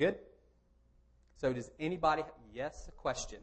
Good? 0.00 0.16
So, 1.36 1.52
does 1.52 1.70
anybody, 1.78 2.22
yes, 2.54 2.88
a 2.88 2.92
question? 2.92 3.40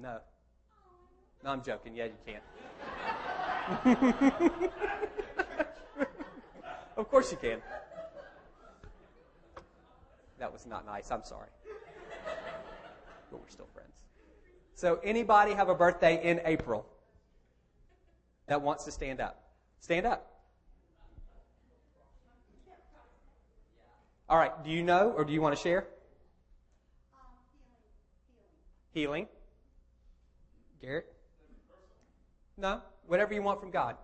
No. 0.00 0.18
No, 1.42 1.50
I'm 1.50 1.64
joking. 1.64 1.96
Yeah, 1.96 2.04
you 2.04 2.12
can. 2.24 2.40
of 6.96 7.10
course 7.10 7.32
you 7.32 7.38
can. 7.38 7.58
That 10.38 10.52
was 10.52 10.66
not 10.66 10.86
nice. 10.86 11.10
I'm 11.10 11.24
sorry. 11.24 11.48
But 13.32 13.40
we're 13.40 13.48
still 13.48 13.66
friends. 13.74 14.04
So, 14.76 15.00
anybody 15.02 15.54
have 15.54 15.68
a 15.68 15.74
birthday 15.74 16.24
in 16.24 16.40
April 16.44 16.86
that 18.46 18.62
wants 18.62 18.84
to 18.84 18.92
stand 18.92 19.20
up? 19.20 19.42
Stand 19.80 20.06
up. 20.06 20.31
All 24.32 24.38
right. 24.38 24.64
Do 24.64 24.70
you 24.70 24.82
know 24.82 25.12
or 25.14 25.26
do 25.26 25.32
you 25.34 25.42
want 25.42 25.54
to 25.54 25.62
share? 25.62 25.88
Healing. 28.94 29.26
Garrett? 30.80 31.04
No. 32.56 32.80
Whatever 33.06 33.34
you 33.34 33.42
want 33.42 33.60
from 33.60 33.70
God. 33.70 33.96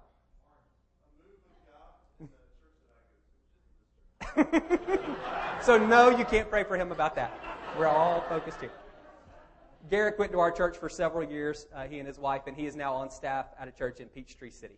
so, 5.63 5.79
no, 5.79 6.11
you 6.11 6.27
can't 6.27 6.51
pray 6.51 6.63
for 6.63 6.77
him 6.77 6.93
about 6.93 7.15
that. 7.15 7.33
We're 7.79 7.87
all 7.87 8.23
focused 8.29 8.61
here. 8.61 8.73
Garrick 9.89 10.19
went 10.19 10.31
to 10.33 10.41
our 10.41 10.53
church 10.53 10.77
for 10.77 10.91
several 10.91 11.27
years, 11.27 11.67
uh, 11.75 11.85
he 11.85 12.01
and 12.01 12.07
his 12.07 12.19
wife, 12.19 12.43
and 12.47 12.55
he 12.55 12.67
is 12.67 12.77
now 12.77 12.93
on 12.93 13.11
staff 13.11 13.47
at 13.59 13.67
a 13.67 13.73
church 13.73 13.99
in 14.01 14.09
Peachtree 14.09 14.51
City. 14.51 14.77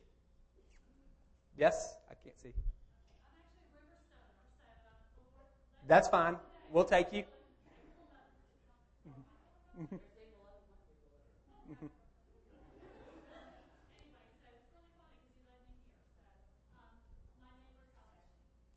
Yes? 1.59 1.97
I 2.09 2.15
can't 2.23 2.39
see. 2.39 2.53
That's 5.91 6.07
fine. 6.07 6.37
We'll 6.71 6.85
take 6.85 7.13
you. 7.13 7.25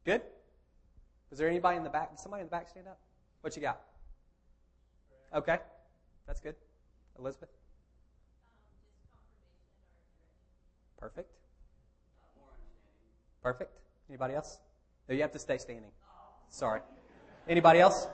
Good? 0.03 0.23
Is 1.31 1.37
there 1.37 1.47
anybody 1.47 1.77
in 1.77 1.83
the 1.83 1.89
back? 1.91 2.09
Did 2.09 2.19
somebody 2.19 2.41
in 2.41 2.47
the 2.47 2.51
back 2.51 2.67
stand 2.67 2.87
up? 2.87 2.97
What 3.41 3.55
you 3.55 3.61
got? 3.61 3.79
Okay. 5.35 5.59
That's 6.25 6.39
good. 6.39 6.55
Elizabeth? 7.19 7.49
Perfect. 10.97 11.29
Perfect. 13.43 13.77
Anybody 14.09 14.33
else? 14.33 14.57
No, 15.07 15.13
you 15.13 15.21
have 15.21 15.31
to 15.33 15.37
stay 15.39 15.59
standing. 15.59 15.91
Sorry. 16.49 16.81
Anybody 17.47 17.79
else? 17.79 18.07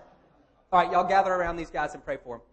All 0.72 0.82
right, 0.82 0.92
y'all 0.92 1.08
gather 1.08 1.34
around 1.34 1.58
these 1.58 1.70
guys 1.70 1.94
and 1.94 2.04
pray 2.04 2.18
for 2.18 2.38
them. 2.38 2.46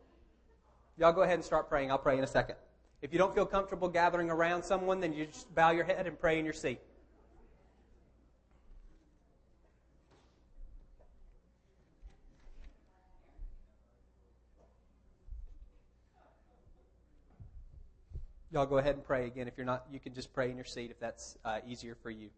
Y'all 0.98 1.12
go 1.12 1.22
ahead 1.22 1.34
and 1.34 1.44
start 1.44 1.68
praying. 1.68 1.90
I'll 1.90 1.98
pray 1.98 2.18
in 2.18 2.24
a 2.24 2.26
second. 2.26 2.56
If 3.02 3.12
you 3.12 3.18
don't 3.18 3.34
feel 3.34 3.46
comfortable 3.46 3.88
gathering 3.88 4.30
around 4.30 4.62
someone, 4.62 5.00
then 5.00 5.12
you 5.12 5.26
just 5.26 5.54
bow 5.54 5.70
your 5.70 5.84
head 5.84 6.06
and 6.06 6.18
pray 6.18 6.38
in 6.38 6.44
your 6.44 6.54
seat. 6.54 6.80
Y'all 18.52 18.64
go 18.64 18.78
ahead 18.78 18.94
and 18.94 19.04
pray 19.04 19.26
again. 19.26 19.48
If 19.48 19.58
you're 19.58 19.66
not, 19.66 19.84
you 19.92 20.00
can 20.00 20.14
just 20.14 20.32
pray 20.32 20.50
in 20.50 20.56
your 20.56 20.64
seat 20.64 20.90
if 20.90 20.98
that's 20.98 21.36
uh, 21.44 21.58
easier 21.66 21.94
for 22.02 22.10
you. 22.10 22.30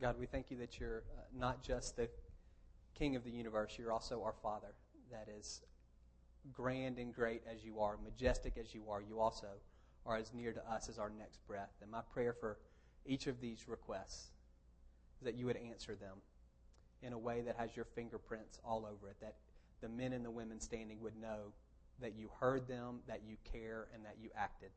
God, 0.00 0.16
we 0.18 0.26
thank 0.26 0.50
you 0.50 0.56
that 0.58 0.78
you're 0.78 1.02
uh, 1.16 1.22
not 1.36 1.62
just 1.62 1.96
the 1.96 2.08
King 2.96 3.16
of 3.16 3.24
the 3.24 3.30
universe, 3.30 3.74
you're 3.76 3.92
also 3.92 4.22
our 4.22 4.34
Father 4.42 4.74
that 5.10 5.26
is 5.28 5.62
grand 6.52 6.98
and 6.98 7.12
great 7.12 7.42
as 7.52 7.64
you 7.64 7.80
are, 7.80 7.96
majestic 8.04 8.56
as 8.58 8.72
you 8.74 8.84
are. 8.88 9.02
You 9.02 9.18
also 9.18 9.48
are 10.06 10.16
as 10.16 10.32
near 10.32 10.52
to 10.52 10.70
us 10.70 10.88
as 10.88 10.98
our 10.98 11.10
next 11.10 11.44
breath. 11.48 11.72
And 11.82 11.90
my 11.90 12.02
prayer 12.12 12.32
for 12.32 12.58
each 13.06 13.26
of 13.26 13.40
these 13.40 13.68
requests 13.68 14.30
is 15.20 15.24
that 15.24 15.34
you 15.34 15.46
would 15.46 15.56
answer 15.56 15.96
them 15.96 16.18
in 17.02 17.12
a 17.12 17.18
way 17.18 17.40
that 17.40 17.56
has 17.56 17.74
your 17.74 17.84
fingerprints 17.84 18.60
all 18.64 18.86
over 18.86 19.10
it, 19.10 19.16
that 19.20 19.34
the 19.80 19.88
men 19.88 20.12
and 20.12 20.24
the 20.24 20.30
women 20.30 20.60
standing 20.60 21.00
would 21.00 21.16
know 21.20 21.52
that 22.00 22.14
you 22.16 22.30
heard 22.38 22.68
them, 22.68 23.00
that 23.08 23.22
you 23.26 23.36
care, 23.44 23.88
and 23.92 24.04
that 24.04 24.16
you 24.20 24.30
acted. 24.36 24.70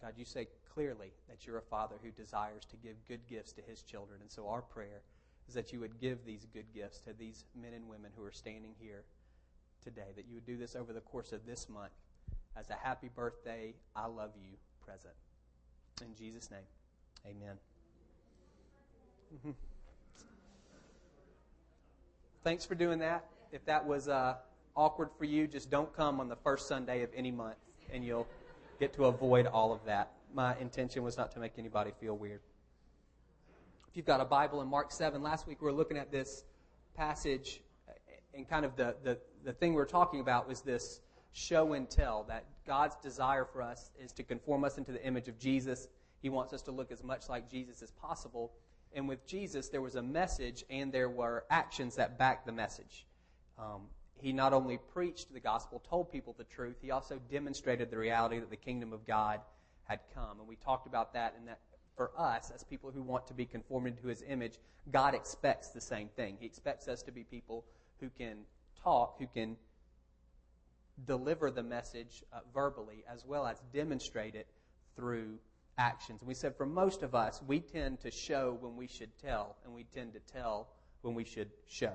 God, 0.00 0.14
you 0.16 0.24
say 0.24 0.48
clearly 0.74 1.12
that 1.28 1.46
you're 1.46 1.58
a 1.58 1.62
father 1.62 1.96
who 2.02 2.10
desires 2.10 2.64
to 2.66 2.76
give 2.76 2.94
good 3.08 3.20
gifts 3.28 3.52
to 3.54 3.62
his 3.62 3.82
children. 3.82 4.20
And 4.20 4.30
so 4.30 4.48
our 4.48 4.62
prayer 4.62 5.02
is 5.48 5.54
that 5.54 5.72
you 5.72 5.80
would 5.80 6.00
give 6.00 6.24
these 6.24 6.46
good 6.52 6.66
gifts 6.74 6.98
to 7.00 7.12
these 7.12 7.44
men 7.60 7.72
and 7.74 7.88
women 7.88 8.10
who 8.16 8.24
are 8.24 8.32
standing 8.32 8.74
here 8.78 9.04
today, 9.82 10.12
that 10.16 10.26
you 10.28 10.34
would 10.34 10.46
do 10.46 10.56
this 10.56 10.76
over 10.76 10.92
the 10.92 11.00
course 11.00 11.32
of 11.32 11.46
this 11.46 11.68
month 11.68 11.92
as 12.58 12.70
a 12.70 12.74
happy 12.74 13.08
birthday, 13.14 13.72
I 13.94 14.06
love 14.06 14.30
you 14.36 14.56
present. 14.84 15.14
In 16.00 16.14
Jesus' 16.16 16.50
name, 16.50 16.60
amen. 17.26 17.56
Mm-hmm. 19.34 19.50
Thanks 22.42 22.64
for 22.64 22.74
doing 22.74 22.98
that. 23.00 23.26
If 23.52 23.64
that 23.66 23.86
was 23.86 24.08
uh, 24.08 24.34
awkward 24.76 25.10
for 25.18 25.24
you, 25.24 25.46
just 25.46 25.70
don't 25.70 25.94
come 25.94 26.20
on 26.20 26.28
the 26.28 26.36
first 26.36 26.66
Sunday 26.66 27.02
of 27.02 27.10
any 27.14 27.30
month, 27.30 27.56
and 27.92 28.04
you'll 28.04 28.26
get 28.78 28.94
to 28.94 29.06
avoid 29.06 29.46
all 29.46 29.72
of 29.72 29.84
that. 29.86 30.12
My 30.32 30.56
intention 30.58 31.02
was 31.02 31.16
not 31.16 31.32
to 31.32 31.40
make 31.40 31.52
anybody 31.58 31.92
feel 32.00 32.16
weird. 32.16 32.40
If 33.88 33.96
you've 33.96 34.06
got 34.06 34.20
a 34.20 34.24
Bible 34.24 34.60
in 34.60 34.68
Mark 34.68 34.92
7, 34.92 35.22
last 35.22 35.46
week 35.46 35.60
we 35.60 35.66
were 35.66 35.72
looking 35.72 35.96
at 35.96 36.12
this 36.12 36.44
passage, 36.94 37.60
and 38.34 38.48
kind 38.48 38.64
of 38.64 38.76
the, 38.76 38.94
the, 39.02 39.18
the 39.44 39.52
thing 39.52 39.74
we 39.74 39.80
are 39.80 39.86
talking 39.86 40.20
about 40.20 40.46
was 40.46 40.60
this 40.60 41.00
show 41.32 41.72
and 41.72 41.88
tell 41.88 42.24
that 42.28 42.44
God's 42.66 42.96
desire 42.96 43.44
for 43.44 43.62
us 43.62 43.90
is 43.98 44.12
to 44.12 44.22
conform 44.22 44.64
us 44.64 44.78
into 44.78 44.92
the 44.92 45.04
image 45.04 45.28
of 45.28 45.38
Jesus. 45.38 45.88
He 46.20 46.28
wants 46.28 46.52
us 46.52 46.62
to 46.62 46.70
look 46.70 46.92
as 46.92 47.02
much 47.02 47.28
like 47.28 47.50
Jesus 47.50 47.82
as 47.82 47.90
possible. 47.92 48.52
And 48.92 49.08
with 49.08 49.26
Jesus, 49.26 49.68
there 49.68 49.80
was 49.80 49.94
a 49.94 50.02
message 50.02 50.64
and 50.70 50.92
there 50.92 51.08
were 51.08 51.44
actions 51.50 51.96
that 51.96 52.18
backed 52.18 52.46
the 52.46 52.52
message. 52.52 53.06
Um, 53.58 53.82
he 54.20 54.32
not 54.32 54.52
only 54.52 54.78
preached 54.92 55.32
the 55.32 55.40
gospel, 55.40 55.82
told 55.88 56.10
people 56.10 56.34
the 56.36 56.44
truth, 56.44 56.76
he 56.80 56.90
also 56.90 57.20
demonstrated 57.30 57.90
the 57.90 57.98
reality 57.98 58.38
that 58.38 58.50
the 58.50 58.56
kingdom 58.56 58.92
of 58.92 59.06
God 59.06 59.40
had 59.84 60.00
come. 60.14 60.38
And 60.38 60.48
we 60.48 60.56
talked 60.56 60.86
about 60.86 61.12
that 61.14 61.34
and 61.38 61.48
that 61.48 61.60
for 61.96 62.10
us, 62.16 62.52
as 62.54 62.62
people 62.62 62.90
who 62.90 63.02
want 63.02 63.26
to 63.26 63.34
be 63.34 63.44
conformed 63.44 63.98
to 64.00 64.08
his 64.08 64.22
image, 64.28 64.54
God 64.92 65.14
expects 65.14 65.68
the 65.68 65.80
same 65.80 66.08
thing. 66.08 66.36
He 66.38 66.46
expects 66.46 66.88
us 66.88 67.02
to 67.02 67.12
be 67.12 67.24
people 67.24 67.64
who 68.00 68.08
can 68.16 68.38
talk, 68.82 69.18
who 69.18 69.26
can 69.26 69.56
deliver 71.06 71.50
the 71.50 71.62
message 71.62 72.22
uh, 72.32 72.40
verbally, 72.54 73.04
as 73.12 73.24
well 73.24 73.46
as 73.46 73.60
demonstrate 73.72 74.34
it 74.34 74.46
through 74.96 75.38
actions. 75.76 76.20
And 76.20 76.28
we 76.28 76.34
said 76.34 76.56
for 76.56 76.66
most 76.66 77.02
of 77.02 77.14
us, 77.14 77.40
we 77.46 77.60
tend 77.60 78.00
to 78.00 78.10
show 78.10 78.56
when 78.60 78.76
we 78.76 78.86
should 78.86 79.10
tell, 79.18 79.56
and 79.64 79.74
we 79.74 79.84
tend 79.94 80.12
to 80.14 80.20
tell 80.32 80.68
when 81.02 81.14
we 81.14 81.24
should 81.24 81.50
show 81.66 81.94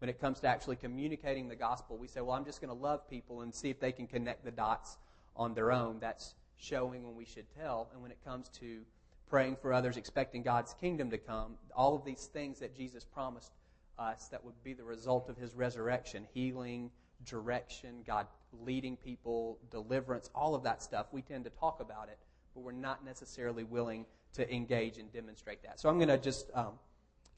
when 0.00 0.08
it 0.08 0.20
comes 0.20 0.40
to 0.40 0.48
actually 0.48 0.76
communicating 0.76 1.48
the 1.48 1.54
gospel, 1.54 1.98
we 1.98 2.08
say, 2.08 2.22
well, 2.22 2.34
I'm 2.34 2.44
just 2.44 2.60
going 2.60 2.74
to 2.74 2.82
love 2.82 3.08
people 3.08 3.42
and 3.42 3.54
see 3.54 3.68
if 3.68 3.78
they 3.78 3.92
can 3.92 4.06
connect 4.06 4.44
the 4.44 4.50
dots 4.50 4.96
on 5.36 5.54
their 5.54 5.70
own. 5.70 5.98
That's 6.00 6.34
showing 6.56 7.04
when 7.04 7.14
we 7.14 7.26
should 7.26 7.44
tell. 7.54 7.90
And 7.92 8.00
when 8.00 8.10
it 8.10 8.18
comes 8.24 8.48
to 8.60 8.80
praying 9.28 9.56
for 9.60 9.74
others, 9.74 9.98
expecting 9.98 10.42
God's 10.42 10.74
kingdom 10.74 11.10
to 11.10 11.18
come, 11.18 11.56
all 11.76 11.94
of 11.94 12.04
these 12.04 12.26
things 12.32 12.58
that 12.60 12.74
Jesus 12.74 13.04
promised 13.04 13.52
us 13.98 14.28
that 14.28 14.42
would 14.42 14.54
be 14.64 14.72
the 14.72 14.84
result 14.84 15.28
of 15.28 15.36
his 15.36 15.54
resurrection 15.54 16.26
healing, 16.32 16.90
direction, 17.26 18.02
God 18.06 18.26
leading 18.64 18.96
people, 18.96 19.58
deliverance, 19.70 20.30
all 20.34 20.54
of 20.54 20.62
that 20.62 20.82
stuff 20.82 21.06
we 21.12 21.20
tend 21.20 21.44
to 21.44 21.50
talk 21.50 21.80
about 21.80 22.08
it, 22.08 22.18
but 22.54 22.62
we're 22.62 22.72
not 22.72 23.04
necessarily 23.04 23.64
willing 23.64 24.06
to 24.32 24.50
engage 24.52 24.96
and 24.96 25.12
demonstrate 25.12 25.62
that. 25.62 25.78
So 25.78 25.90
I'm 25.90 25.98
going 25.98 26.08
to 26.08 26.18
just. 26.18 26.50
Um, 26.54 26.78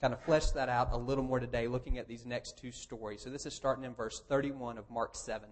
kind 0.03 0.13
of 0.13 0.21
flesh 0.21 0.51
that 0.51 0.69
out 0.69 0.89
a 0.91 0.97
little 0.97 1.23
more 1.23 1.39
today, 1.39 1.69
looking 1.69 1.97
at 1.97 2.09
these 2.09 2.27
next 2.27 2.59
two 2.59 2.73
stories. 2.73 3.23
So 3.23 3.31
this 3.31 3.47
is 3.47 3.55
starting 3.55 3.85
in 3.85 3.95
verse 3.95 4.21
31 4.29 4.77
of 4.77 4.91
Mark 4.91 5.15
7. 5.15 5.49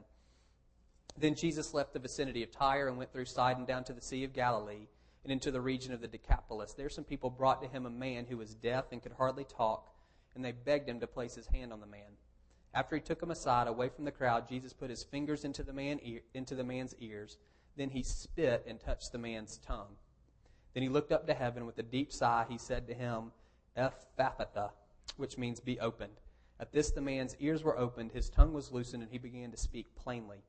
Then 1.17 1.37
Jesus 1.37 1.73
left 1.73 1.93
the 1.93 2.01
vicinity 2.01 2.43
of 2.43 2.51
Tyre 2.51 2.89
and 2.89 2.99
went 2.99 3.13
through 3.13 3.27
Sidon 3.27 3.65
down 3.65 3.85
to 3.85 3.93
the 3.93 4.01
Sea 4.01 4.25
of 4.25 4.33
Galilee 4.33 4.89
and 5.23 5.33
into 5.33 5.53
the 5.53 5.61
region 5.61 5.95
of 5.95 6.01
the 6.01 6.09
Decapolis. 6.09 6.73
There 6.73 6.89
some 6.89 7.05
people 7.05 7.31
brought 7.31 7.63
to 7.63 7.69
him 7.69 7.87
a 7.87 7.91
man 7.91 8.27
who 8.29 8.39
was 8.39 8.55
deaf 8.55 8.87
and 8.91 9.01
could 9.01 9.13
hardly 9.13 9.45
talk, 9.45 9.93
and 10.35 10.45
they 10.45 10.51
begged 10.51 10.89
him 10.89 10.99
to 10.99 11.07
place 11.07 11.37
his 11.37 11.47
hand 11.47 11.73
on 11.73 11.81
the 11.81 11.87
man. 11.87 12.17
After 12.75 12.97
he 12.97 13.03
took 13.03 13.23
him 13.23 13.31
aside, 13.31 13.69
away 13.69 13.89
from 13.89 14.05
the 14.05 14.11
crowd, 14.11 14.49
Jesus 14.49 14.73
put 14.73 14.91
his 14.91 15.05
fingers 15.05 15.45
into 15.45 15.63
the, 15.63 15.73
man 15.73 16.01
ear, 16.03 16.23
into 16.35 16.57
the 16.57 16.65
man's 16.65 16.97
ears. 16.99 17.39
Then 17.77 17.91
he 17.91 18.03
spit 18.03 18.65
and 18.67 18.81
touched 18.81 19.13
the 19.13 19.19
man's 19.19 19.59
tongue. 19.59 19.95
Then 20.75 20.83
he 20.83 20.89
looked 20.89 21.13
up 21.13 21.29
to 21.29 21.35
heaven. 21.35 21.67
With 21.67 21.79
a 21.79 21.85
deep 21.85 22.13
sigh, 22.13 22.47
he 22.49 22.59
said 22.59 22.89
to 22.89 22.95
him, 22.95 23.31
Ephphatha, 23.77 24.71
which 25.17 25.39
means 25.39 25.61
be 25.61 25.81
opened. 25.81 26.21
At 26.59 26.73
this, 26.73 26.91
the 26.91 27.01
man's 27.01 27.37
ears 27.41 27.63
were 27.63 27.79
opened, 27.79 28.13
his 28.13 28.29
tongue 28.29 28.53
was 28.53 28.73
loosened, 28.73 29.03
and 29.03 29.11
he 29.11 29.19
began 29.19 29.51
to 29.51 29.57
speak 29.57 29.95
plainly. 29.95 30.43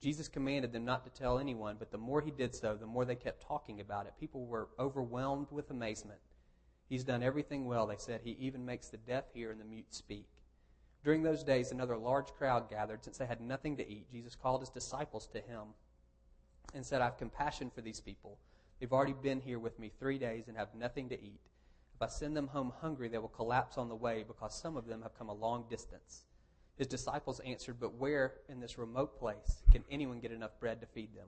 Jesus 0.00 0.28
commanded 0.28 0.72
them 0.72 0.84
not 0.84 1.04
to 1.04 1.10
tell 1.10 1.38
anyone, 1.38 1.76
but 1.78 1.90
the 1.90 1.98
more 1.98 2.20
he 2.20 2.30
did 2.30 2.54
so, 2.54 2.76
the 2.76 2.86
more 2.86 3.04
they 3.04 3.16
kept 3.16 3.42
talking 3.42 3.80
about 3.80 4.06
it. 4.06 4.14
People 4.20 4.46
were 4.46 4.68
overwhelmed 4.78 5.48
with 5.50 5.70
amazement. 5.70 6.20
He's 6.88 7.02
done 7.02 7.22
everything 7.22 7.64
well, 7.64 7.86
they 7.86 7.96
said. 7.96 8.20
He 8.22 8.36
even 8.38 8.64
makes 8.64 8.88
the 8.88 8.96
deaf 8.96 9.24
hear 9.34 9.50
and 9.50 9.60
the 9.60 9.64
mute 9.64 9.92
speak. 9.92 10.28
During 11.04 11.22
those 11.22 11.42
days, 11.42 11.72
another 11.72 11.96
large 11.96 12.28
crowd 12.28 12.70
gathered. 12.70 13.04
Since 13.04 13.18
they 13.18 13.26
had 13.26 13.40
nothing 13.40 13.76
to 13.76 13.88
eat, 13.88 14.10
Jesus 14.10 14.36
called 14.36 14.60
his 14.60 14.70
disciples 14.70 15.26
to 15.28 15.40
him 15.40 15.74
and 16.74 16.84
said, 16.84 17.00
I 17.00 17.06
have 17.06 17.18
compassion 17.18 17.70
for 17.74 17.80
these 17.80 18.00
people. 18.00 18.38
They've 18.78 18.92
already 18.92 19.14
been 19.14 19.40
here 19.40 19.58
with 19.58 19.78
me 19.78 19.90
three 19.98 20.18
days 20.18 20.48
and 20.48 20.56
have 20.56 20.74
nothing 20.74 21.08
to 21.08 21.20
eat. 21.20 21.40
If 21.98 22.02
I 22.02 22.06
send 22.06 22.36
them 22.36 22.46
home 22.46 22.72
hungry, 22.80 23.08
they 23.08 23.18
will 23.18 23.26
collapse 23.26 23.76
on 23.76 23.88
the 23.88 23.96
way 23.96 24.24
because 24.24 24.54
some 24.54 24.76
of 24.76 24.86
them 24.86 25.02
have 25.02 25.18
come 25.18 25.28
a 25.28 25.34
long 25.34 25.64
distance. 25.68 26.26
His 26.76 26.86
disciples 26.86 27.40
answered, 27.40 27.80
But 27.80 27.94
where 27.94 28.34
in 28.48 28.60
this 28.60 28.78
remote 28.78 29.18
place 29.18 29.64
can 29.72 29.82
anyone 29.90 30.20
get 30.20 30.30
enough 30.30 30.60
bread 30.60 30.80
to 30.80 30.86
feed 30.86 31.12
them? 31.16 31.26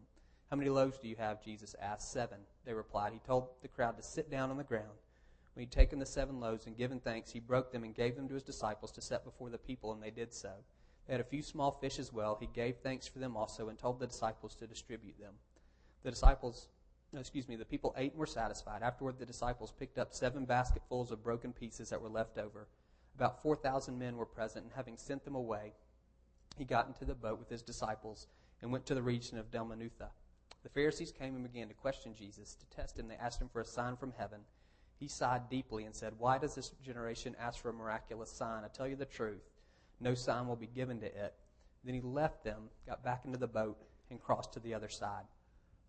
How 0.49 0.57
many 0.57 0.71
loaves 0.71 0.99
do 0.99 1.09
you 1.09 1.17
have? 1.17 1.43
Jesus 1.45 1.75
asked. 1.83 2.13
Seven. 2.13 2.39
They 2.65 2.73
replied. 2.73 3.13
He 3.13 3.19
told 3.19 3.49
the 3.63 3.67
crowd 3.67 3.97
to 3.97 4.03
sit 4.05 4.31
down 4.31 4.49
on 4.49 4.59
the 4.59 4.63
ground. 4.63 4.97
When 5.55 5.63
he'd 5.63 5.73
taken 5.73 5.99
the 5.99 6.07
seven 6.07 6.39
loaves 6.39 6.67
and 6.67 6.77
given 6.77 7.01
thanks, 7.01 7.33
he 7.33 7.41
broke 7.41 7.73
them 7.73 7.83
and 7.83 7.93
gave 7.93 8.15
them 8.15 8.29
to 8.29 8.35
his 8.35 8.45
disciples 8.45 8.93
to 8.93 9.01
set 9.01 9.25
before 9.25 9.51
the 9.51 9.59
people, 9.59 9.93
and 9.93 10.01
they 10.01 10.13
did 10.13 10.33
so. 10.33 10.53
They 11.09 11.15
had 11.15 11.21
a 11.21 11.25
few 11.25 11.43
small 11.43 11.73
fish 11.73 11.99
as 11.99 12.13
well. 12.13 12.37
He 12.39 12.47
gave 12.47 12.77
thanks 12.77 13.09
for 13.09 13.19
them 13.19 13.37
also 13.37 13.71
and 13.71 13.77
told 13.77 13.99
the 13.99 14.07
disciples 14.07 14.55
to 14.55 14.69
distribute 14.69 15.19
them. 15.19 15.35
The 16.05 16.11
disciples, 16.11 16.69
excuse 17.19 17.49
me, 17.49 17.57
the 17.57 17.65
people 17.65 17.95
ate 17.97 18.13
and 18.13 18.21
were 18.21 18.27
satisfied. 18.27 18.83
Afterward, 18.83 19.19
the 19.19 19.27
disciples 19.27 19.73
picked 19.73 19.99
up 19.99 20.15
seven 20.15 20.45
basketfuls 20.45 21.11
of 21.11 21.25
broken 21.25 21.53
pieces 21.53 21.91
that 21.91 22.01
were 22.01 22.09
left 22.09 22.39
over. 22.39 22.69
About 23.17 23.43
4,000 23.43 23.99
men 23.99 24.17
were 24.17 24.27
present, 24.27 24.65
and 24.65 24.73
having 24.75 24.97
sent 24.97 25.25
them 25.25 25.35
away, 25.35 25.73
he 26.57 26.65
got 26.65 26.87
into 26.87 27.05
the 27.05 27.15
boat 27.15 27.39
with 27.39 27.49
his 27.49 27.63
disciples 27.63 28.29
and 28.63 28.71
went 28.71 28.87
to 28.87 28.95
the 28.95 29.03
region 29.03 29.39
of 29.39 29.51
Dalmanutha. 29.51 30.11
The 30.63 30.69
Pharisees 30.69 31.13
came 31.13 31.35
and 31.35 31.43
began 31.43 31.69
to 31.69 31.75
question 31.75 32.15
Jesus. 32.15 32.55
To 32.55 32.67
test 32.77 32.99
him, 32.99 33.09
they 33.09 33.17
asked 33.17 33.41
him 33.41 33.49
for 33.49 33.61
a 33.61 33.65
sign 33.65 33.97
from 33.97 34.13
heaven. 34.17 34.41
He 34.99 35.09
sighed 35.09 35.49
deeply 35.49 35.85
and 35.85 35.95
said, 35.95 36.13
Why 36.19 36.37
does 36.39 36.55
this 36.55 36.73
generation 36.85 37.35
ask 37.41 37.61
for 37.61 37.71
a 37.71 37.73
miraculous 37.73 38.31
sign? 38.31 38.65
I 38.65 38.69
tell 38.69 38.87
you 38.87 38.97
the 38.97 39.07
truth, 39.07 39.49
no 40.01 40.15
sign 40.15 40.47
will 40.47 40.57
be 40.57 40.67
given 40.67 41.01
to 41.01 41.07
it. 41.07 41.35
Then 41.85 41.95
he 41.95 42.03
left 42.03 42.45
them, 42.45 42.69
got 42.87 43.03
back 43.03 43.25
into 43.25 43.39
the 43.39 43.47
boat, 43.47 43.79
and 44.11 44.21
crossed 44.21 44.53
to 44.53 44.61
the 44.61 44.75
other 44.75 44.89
side. 44.89 45.25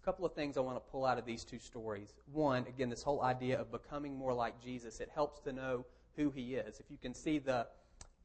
A 0.01 0.05
couple 0.05 0.25
of 0.25 0.33
things 0.33 0.57
I 0.57 0.61
want 0.61 0.77
to 0.77 0.91
pull 0.91 1.05
out 1.05 1.19
of 1.19 1.25
these 1.25 1.43
two 1.43 1.59
stories. 1.59 2.13
One, 2.31 2.65
again, 2.67 2.89
this 2.89 3.03
whole 3.03 3.21
idea 3.21 3.59
of 3.59 3.71
becoming 3.71 4.15
more 4.15 4.33
like 4.33 4.59
Jesus. 4.63 4.99
It 4.99 5.09
helps 5.13 5.39
to 5.41 5.53
know 5.53 5.85
who 6.15 6.31
he 6.31 6.55
is. 6.55 6.79
If 6.79 6.89
you 6.89 6.97
can 6.97 7.13
see 7.13 7.37
the 7.39 7.67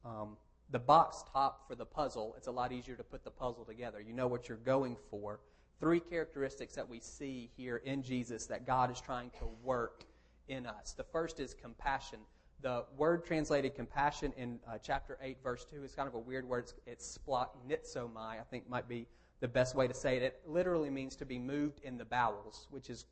um, 0.03 0.37
the 0.69 0.79
box 0.79 1.23
top 1.31 1.67
for 1.67 1.75
the 1.75 1.85
puzzle, 1.85 2.33
it's 2.37 2.47
a 2.47 2.51
lot 2.51 2.71
easier 2.71 2.95
to 2.95 3.03
put 3.03 3.23
the 3.23 3.31
puzzle 3.31 3.63
together. 3.63 4.01
You 4.01 4.13
know 4.13 4.27
what 4.27 4.49
you're 4.49 4.57
going 4.57 4.97
for. 5.09 5.39
Three 5.79 5.99
characteristics 5.99 6.75
that 6.75 6.87
we 6.87 6.99
see 6.99 7.49
here 7.55 7.77
in 7.77 8.01
Jesus 8.01 8.47
that 8.47 8.65
God 8.65 8.91
is 8.91 8.99
trying 8.99 9.29
to 9.39 9.47
work 9.63 10.03
in 10.47 10.65
us. 10.65 10.93
The 10.93 11.03
first 11.03 11.39
is 11.39 11.53
compassion. 11.53 12.19
The 12.61 12.85
word 12.97 13.23
translated 13.25 13.75
compassion 13.75 14.33
in 14.35 14.59
uh, 14.67 14.77
chapter 14.81 15.17
8, 15.21 15.37
verse 15.43 15.65
2 15.65 15.83
is 15.83 15.93
kind 15.93 16.07
of 16.07 16.15
a 16.15 16.19
weird 16.19 16.47
word. 16.49 16.63
It's, 16.63 16.73
it's 16.87 17.19
splotnitzomai, 17.19 18.17
I 18.39 18.43
think 18.49 18.67
might 18.67 18.89
be 18.89 19.07
the 19.39 19.47
best 19.47 19.75
way 19.75 19.87
to 19.87 19.93
say 19.93 20.17
it. 20.17 20.23
It 20.23 20.41
literally 20.45 20.89
means 20.89 21.15
to 21.17 21.25
be 21.25 21.39
moved 21.39 21.79
in 21.83 21.97
the 21.97 22.05
bowels, 22.05 22.67
which 22.71 22.89
is 22.89 23.05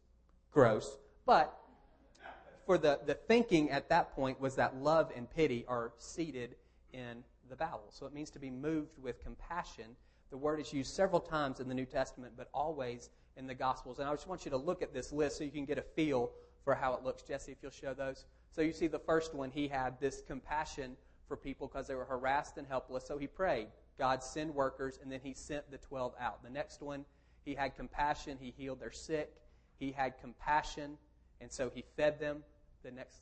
gross. 0.52 0.98
But 1.26 1.56
for 2.66 2.78
the, 2.78 3.00
the 3.06 3.14
thinking 3.14 3.70
at 3.70 3.90
that 3.90 4.16
point 4.16 4.40
was 4.40 4.56
that 4.56 4.76
love 4.78 5.12
and 5.16 5.30
pity 5.30 5.66
are 5.68 5.94
seated 5.98 6.56
in 6.94 7.24
the 7.50 7.56
bowels. 7.56 7.96
So 7.98 8.06
it 8.06 8.14
means 8.14 8.32
to 8.32 8.40
be 8.40 8.50
moved 8.50 8.98
with 8.98 9.22
compassion. 9.22 9.96
The 10.32 10.38
word 10.38 10.60
is 10.60 10.74
used 10.74 10.94
several 10.94 11.20
times 11.20 11.60
in 11.60 11.68
the 11.68 11.76
New 11.76 11.86
Testament, 11.86 12.34
but 12.36 12.50
always 12.54 13.10
in 13.38 13.46
the 13.46 13.54
Gospels. 13.54 14.00
And 14.00 14.08
I 14.08 14.12
just 14.14 14.28
want 14.28 14.46
you 14.46 14.52
to 14.52 14.58
look 14.58 14.82
at 14.82 14.94
this 14.94 15.12
list 15.12 15.38
so 15.38 15.44
you 15.44 15.52
can 15.52 15.66
get 15.66 15.78
a 15.78 15.84
feel 15.84 16.32
for 16.64 16.74
how 16.74 16.94
it 16.96 17.04
looks. 17.04 17.22
Jesse, 17.22 17.52
if 17.52 17.60
you'll 17.62 17.72
show 17.72 17.94
those. 17.94 18.26
So 18.52 18.62
you 18.62 18.74
see 18.74 18.88
the 18.88 19.00
first 19.00 19.36
one, 19.36 19.52
he 19.52 19.68
had 19.68 20.00
this 20.00 20.24
compassion 20.26 20.96
for 21.28 21.38
people 21.38 21.68
because 21.68 21.88
they 21.88 21.96
were 21.96 22.06
harassed 22.06 22.58
and 22.58 22.66
helpless. 22.66 23.06
So 23.06 23.18
he 23.18 23.28
prayed, 23.28 23.68
God 23.98 24.24
send 24.24 24.54
workers, 24.54 25.00
and 25.02 25.12
then 25.12 25.20
he 25.24 25.34
sent 25.34 25.70
the 25.72 25.78
12 25.78 26.14
out. 26.20 26.44
The 26.44 26.50
next 26.50 26.82
one, 26.82 27.06
he 27.44 27.56
had 27.56 27.76
compassion. 27.76 28.38
He 28.40 28.54
healed 28.58 28.80
their 28.80 28.92
sick. 28.92 29.32
He 29.78 29.92
had 29.92 30.20
compassion, 30.20 30.98
and 31.42 31.52
so 31.52 31.72
he 31.74 31.84
fed 31.96 32.20
them. 32.20 32.44
The 32.84 32.92
next, 32.92 33.22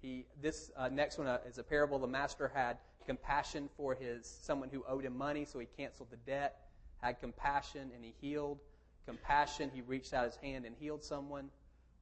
he 0.00 0.26
this 0.40 0.70
uh, 0.76 0.88
next 0.88 1.18
one 1.18 1.26
uh, 1.26 1.38
is 1.48 1.58
a 1.58 1.62
parable. 1.62 1.98
The 1.98 2.06
master 2.06 2.50
had 2.52 2.78
compassion 3.06 3.68
for 3.76 3.94
his 3.94 4.26
someone 4.42 4.68
who 4.70 4.84
owed 4.88 5.04
him 5.04 5.16
money, 5.16 5.44
so 5.44 5.58
he 5.58 5.66
canceled 5.76 6.10
the 6.10 6.16
debt. 6.18 6.60
Had 6.98 7.20
compassion 7.20 7.90
and 7.94 8.04
he 8.04 8.14
healed. 8.20 8.58
Compassion, 9.06 9.70
he 9.72 9.80
reached 9.82 10.12
out 10.12 10.24
his 10.24 10.36
hand 10.36 10.66
and 10.66 10.74
healed 10.78 11.02
someone. 11.02 11.48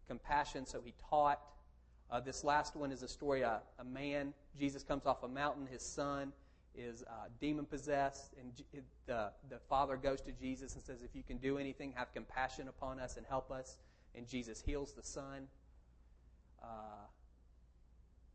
Compassion, 0.09 0.67
so 0.67 0.81
he 0.85 0.95
taught. 1.09 1.41
Uh, 2.11 2.21
this 2.21 2.45
last 2.45 2.77
one 2.77 2.93
is 2.93 3.03
a 3.03 3.09
story. 3.09 3.45
Uh, 3.45 3.59
a 3.79 3.85
man, 3.85 4.33
Jesus 4.59 4.83
comes 4.83 5.07
off 5.07 5.23
a 5.23 5.29
mountain. 5.29 5.67
His 5.71 5.83
son 5.83 6.33
is 6.77 7.03
uh, 7.03 7.29
demon 7.41 7.65
possessed, 7.65 8.35
and 8.41 8.53
the 9.07 9.31
the 9.49 9.59
father 9.69 9.97
goes 9.97 10.21
to 10.23 10.33
Jesus 10.33 10.75
and 10.75 10.83
says, 10.83 11.03
"If 11.03 11.15
you 11.15 11.23
can 11.23 11.39
do 11.39 11.59
anything, 11.59 11.93
have 11.97 12.13
compassion 12.13 12.69
upon 12.69 13.01
us 13.01 13.17
and 13.17 13.27
help 13.27 13.51
us." 13.51 13.79
And 14.15 14.27
Jesus 14.27 14.63
heals 14.63 14.93
the 14.93 15.03
son 15.03 15.49
uh, 16.63 17.07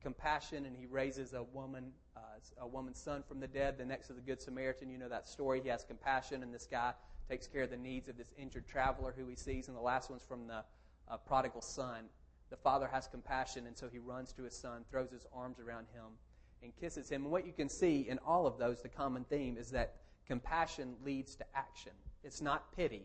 compassion, 0.01 0.65
and 0.65 0.75
he 0.75 0.85
raises 0.85 1.33
a 1.33 1.43
woman, 1.43 1.91
uh, 2.15 2.19
a 2.59 2.67
woman's 2.67 2.99
son 2.99 3.23
from 3.27 3.39
the 3.39 3.47
dead. 3.47 3.77
The 3.77 3.85
next 3.85 4.09
is 4.09 4.15
the 4.15 4.21
Good 4.21 4.41
Samaritan. 4.41 4.89
You 4.89 4.97
know 4.97 5.09
that 5.09 5.27
story. 5.27 5.61
He 5.61 5.69
has 5.69 5.83
compassion, 5.83 6.43
and 6.43 6.53
this 6.53 6.67
guy 6.69 6.93
takes 7.29 7.47
care 7.47 7.63
of 7.63 7.69
the 7.69 7.77
needs 7.77 8.09
of 8.09 8.17
this 8.17 8.33
injured 8.37 8.67
traveler 8.67 9.13
who 9.15 9.27
he 9.27 9.35
sees. 9.35 9.67
And 9.67 9.77
the 9.77 9.81
last 9.81 10.09
one's 10.09 10.23
from 10.23 10.47
the 10.47 10.63
uh, 11.07 11.17
prodigal 11.17 11.61
son. 11.61 12.05
The 12.49 12.57
father 12.57 12.87
has 12.91 13.07
compassion, 13.07 13.67
and 13.67 13.77
so 13.77 13.87
he 13.89 13.99
runs 13.99 14.33
to 14.33 14.43
his 14.43 14.55
son, 14.55 14.83
throws 14.89 15.11
his 15.11 15.25
arms 15.33 15.59
around 15.59 15.87
him, 15.93 16.17
and 16.63 16.75
kisses 16.79 17.09
him. 17.09 17.23
And 17.23 17.31
what 17.31 17.45
you 17.45 17.53
can 17.53 17.69
see 17.69 18.07
in 18.07 18.19
all 18.19 18.45
of 18.45 18.57
those, 18.57 18.81
the 18.81 18.89
common 18.89 19.23
theme 19.25 19.57
is 19.57 19.71
that 19.71 19.95
compassion 20.27 20.95
leads 21.03 21.35
to 21.35 21.45
action. 21.55 21.93
It's 22.23 22.41
not 22.41 22.75
pity. 22.75 23.03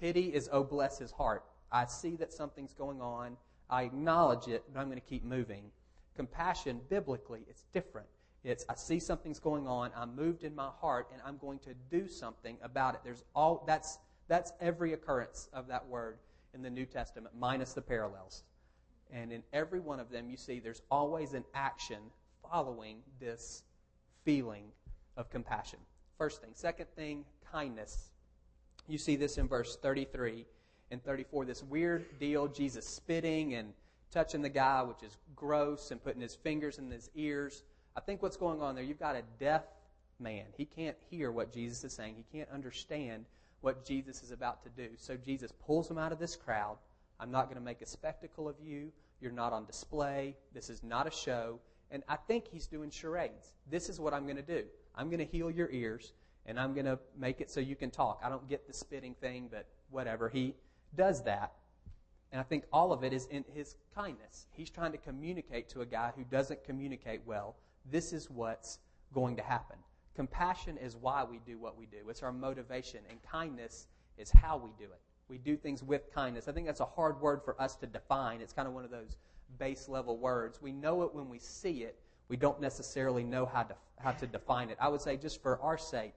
Pity 0.00 0.34
is, 0.34 0.48
oh, 0.52 0.64
bless 0.64 0.98
his 0.98 1.10
heart. 1.10 1.44
I 1.70 1.84
see 1.86 2.16
that 2.16 2.32
something's 2.32 2.74
going 2.74 3.00
on. 3.00 3.36
I 3.70 3.82
acknowledge 3.82 4.48
it, 4.48 4.64
but 4.72 4.80
I'm 4.80 4.86
going 4.86 5.00
to 5.00 5.06
keep 5.06 5.24
moving. 5.24 5.64
Compassion, 6.16 6.80
biblically, 6.88 7.42
it's 7.48 7.64
different. 7.72 8.06
It's 8.44 8.64
I 8.68 8.74
see 8.74 9.00
something's 9.00 9.40
going 9.40 9.66
on, 9.66 9.90
I'm 9.96 10.14
moved 10.14 10.44
in 10.44 10.54
my 10.54 10.68
heart, 10.78 11.08
and 11.12 11.22
I'm 11.24 11.38
going 11.38 11.58
to 11.60 11.74
do 11.90 12.06
something 12.06 12.58
about 12.62 12.94
it. 12.94 13.00
There's 13.02 13.24
all 13.34 13.64
that's 13.66 13.98
that's 14.28 14.52
every 14.60 14.92
occurrence 14.92 15.48
of 15.52 15.66
that 15.68 15.86
word 15.86 16.18
in 16.52 16.62
the 16.62 16.70
New 16.70 16.84
Testament, 16.84 17.34
minus 17.38 17.72
the 17.72 17.82
parallels. 17.82 18.42
And 19.10 19.32
in 19.32 19.42
every 19.52 19.80
one 19.80 19.98
of 19.98 20.10
them, 20.10 20.28
you 20.28 20.36
see 20.36 20.60
there's 20.60 20.82
always 20.90 21.32
an 21.34 21.44
action 21.54 21.98
following 22.50 22.98
this 23.20 23.62
feeling 24.24 24.64
of 25.16 25.30
compassion. 25.30 25.78
First 26.18 26.40
thing. 26.40 26.50
Second 26.54 26.86
thing, 26.96 27.24
kindness. 27.50 28.10
You 28.86 28.98
see 28.98 29.16
this 29.16 29.38
in 29.38 29.48
verse 29.48 29.76
33 29.76 30.44
and 30.90 31.02
34, 31.02 31.44
this 31.44 31.62
weird 31.62 32.18
deal, 32.18 32.46
Jesus 32.46 32.86
spitting 32.86 33.54
and 33.54 33.72
touching 34.10 34.42
the 34.42 34.48
guy, 34.48 34.82
which 34.82 35.02
is 35.02 35.16
gross, 35.34 35.90
and 35.90 36.02
putting 36.02 36.20
his 36.20 36.34
fingers 36.34 36.78
in 36.78 36.90
his 36.90 37.10
ears. 37.14 37.64
I 37.96 38.00
think 38.00 38.22
what's 38.22 38.36
going 38.36 38.60
on 38.60 38.74
there, 38.74 38.84
you've 38.84 39.00
got 39.00 39.16
a 39.16 39.22
deaf 39.40 39.62
man. 40.20 40.44
He 40.56 40.64
can't 40.64 40.96
hear 41.10 41.32
what 41.32 41.52
Jesus 41.52 41.82
is 41.84 41.92
saying, 41.92 42.14
he 42.16 42.38
can't 42.38 42.50
understand 42.50 43.24
what 43.60 43.84
Jesus 43.84 44.22
is 44.22 44.30
about 44.30 44.62
to 44.62 44.68
do. 44.70 44.90
So 44.96 45.16
Jesus 45.16 45.50
pulls 45.66 45.90
him 45.90 45.98
out 45.98 46.12
of 46.12 46.18
this 46.18 46.36
crowd. 46.36 46.76
I'm 47.18 47.30
not 47.30 47.46
going 47.46 47.56
to 47.56 47.64
make 47.64 47.80
a 47.80 47.86
spectacle 47.86 48.48
of 48.48 48.56
you. 48.62 48.92
You're 49.20 49.32
not 49.32 49.52
on 49.52 49.64
display. 49.64 50.36
This 50.52 50.68
is 50.68 50.82
not 50.82 51.06
a 51.06 51.10
show. 51.10 51.58
And 51.94 52.02
I 52.08 52.16
think 52.16 52.48
he's 52.50 52.66
doing 52.66 52.90
charades. 52.90 53.54
This 53.70 53.88
is 53.88 54.00
what 54.00 54.12
I'm 54.12 54.24
going 54.24 54.36
to 54.36 54.42
do. 54.42 54.64
I'm 54.96 55.06
going 55.10 55.20
to 55.20 55.24
heal 55.24 55.48
your 55.48 55.70
ears, 55.70 56.12
and 56.44 56.58
I'm 56.58 56.74
going 56.74 56.86
to 56.86 56.98
make 57.16 57.40
it 57.40 57.52
so 57.52 57.60
you 57.60 57.76
can 57.76 57.92
talk. 57.92 58.20
I 58.24 58.28
don't 58.28 58.48
get 58.48 58.66
the 58.66 58.72
spitting 58.72 59.14
thing, 59.14 59.46
but 59.48 59.68
whatever. 59.90 60.28
He 60.28 60.56
does 60.96 61.22
that. 61.22 61.52
And 62.32 62.40
I 62.40 62.42
think 62.42 62.64
all 62.72 62.92
of 62.92 63.04
it 63.04 63.12
is 63.12 63.26
in 63.26 63.44
his 63.54 63.76
kindness. 63.94 64.46
He's 64.50 64.70
trying 64.70 64.90
to 64.90 64.98
communicate 64.98 65.68
to 65.68 65.82
a 65.82 65.86
guy 65.86 66.12
who 66.16 66.24
doesn't 66.24 66.64
communicate 66.64 67.20
well. 67.24 67.54
This 67.88 68.12
is 68.12 68.28
what's 68.28 68.80
going 69.12 69.36
to 69.36 69.42
happen. 69.44 69.76
Compassion 70.16 70.76
is 70.78 70.96
why 70.96 71.22
we 71.22 71.38
do 71.46 71.58
what 71.58 71.78
we 71.78 71.86
do, 71.86 72.08
it's 72.08 72.24
our 72.24 72.32
motivation, 72.32 73.00
and 73.08 73.22
kindness 73.22 73.86
is 74.18 74.32
how 74.32 74.56
we 74.56 74.70
do 74.78 74.84
it. 74.84 75.00
We 75.28 75.38
do 75.38 75.56
things 75.56 75.82
with 75.82 76.12
kindness. 76.12 76.48
I 76.48 76.52
think 76.52 76.66
that's 76.66 76.80
a 76.80 76.84
hard 76.84 77.20
word 77.20 77.42
for 77.44 77.60
us 77.62 77.76
to 77.76 77.86
define. 77.86 78.40
It's 78.40 78.52
kind 78.52 78.66
of 78.66 78.74
one 78.74 78.84
of 78.84 78.90
those 78.90 79.16
base 79.58 79.88
level 79.88 80.18
words. 80.18 80.60
We 80.60 80.72
know 80.72 81.02
it 81.02 81.14
when 81.14 81.28
we 81.28 81.38
see 81.38 81.82
it, 81.82 81.98
we 82.28 82.36
don't 82.36 82.60
necessarily 82.60 83.24
know 83.24 83.46
how 83.46 83.62
to, 83.64 83.74
how 83.98 84.12
to 84.12 84.26
define 84.26 84.70
it. 84.70 84.78
I 84.80 84.88
would 84.88 85.00
say, 85.00 85.16
just 85.16 85.42
for 85.42 85.60
our 85.60 85.78
sake, 85.78 86.14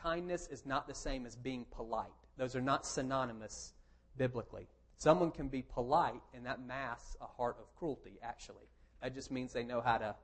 kindness 0.00 0.48
is 0.50 0.64
not 0.66 0.86
the 0.86 0.94
same 0.94 1.26
as 1.26 1.36
being 1.36 1.66
polite. 1.70 2.10
Those 2.36 2.56
are 2.56 2.62
not 2.62 2.86
synonymous 2.86 3.74
biblically. 4.16 4.66
Someone 4.96 5.30
can 5.30 5.48
be 5.48 5.62
polite, 5.62 6.22
and 6.34 6.46
that 6.46 6.64
masks 6.64 7.16
a 7.20 7.26
heart 7.26 7.56
of 7.60 7.74
cruelty, 7.76 8.18
actually. 8.22 8.68
That 9.02 9.14
just 9.14 9.30
means 9.30 9.52
they 9.52 9.64
know 9.64 9.80
how 9.80 9.98
to 9.98 10.14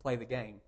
play 0.00 0.16
the 0.16 0.24
game. 0.24 0.60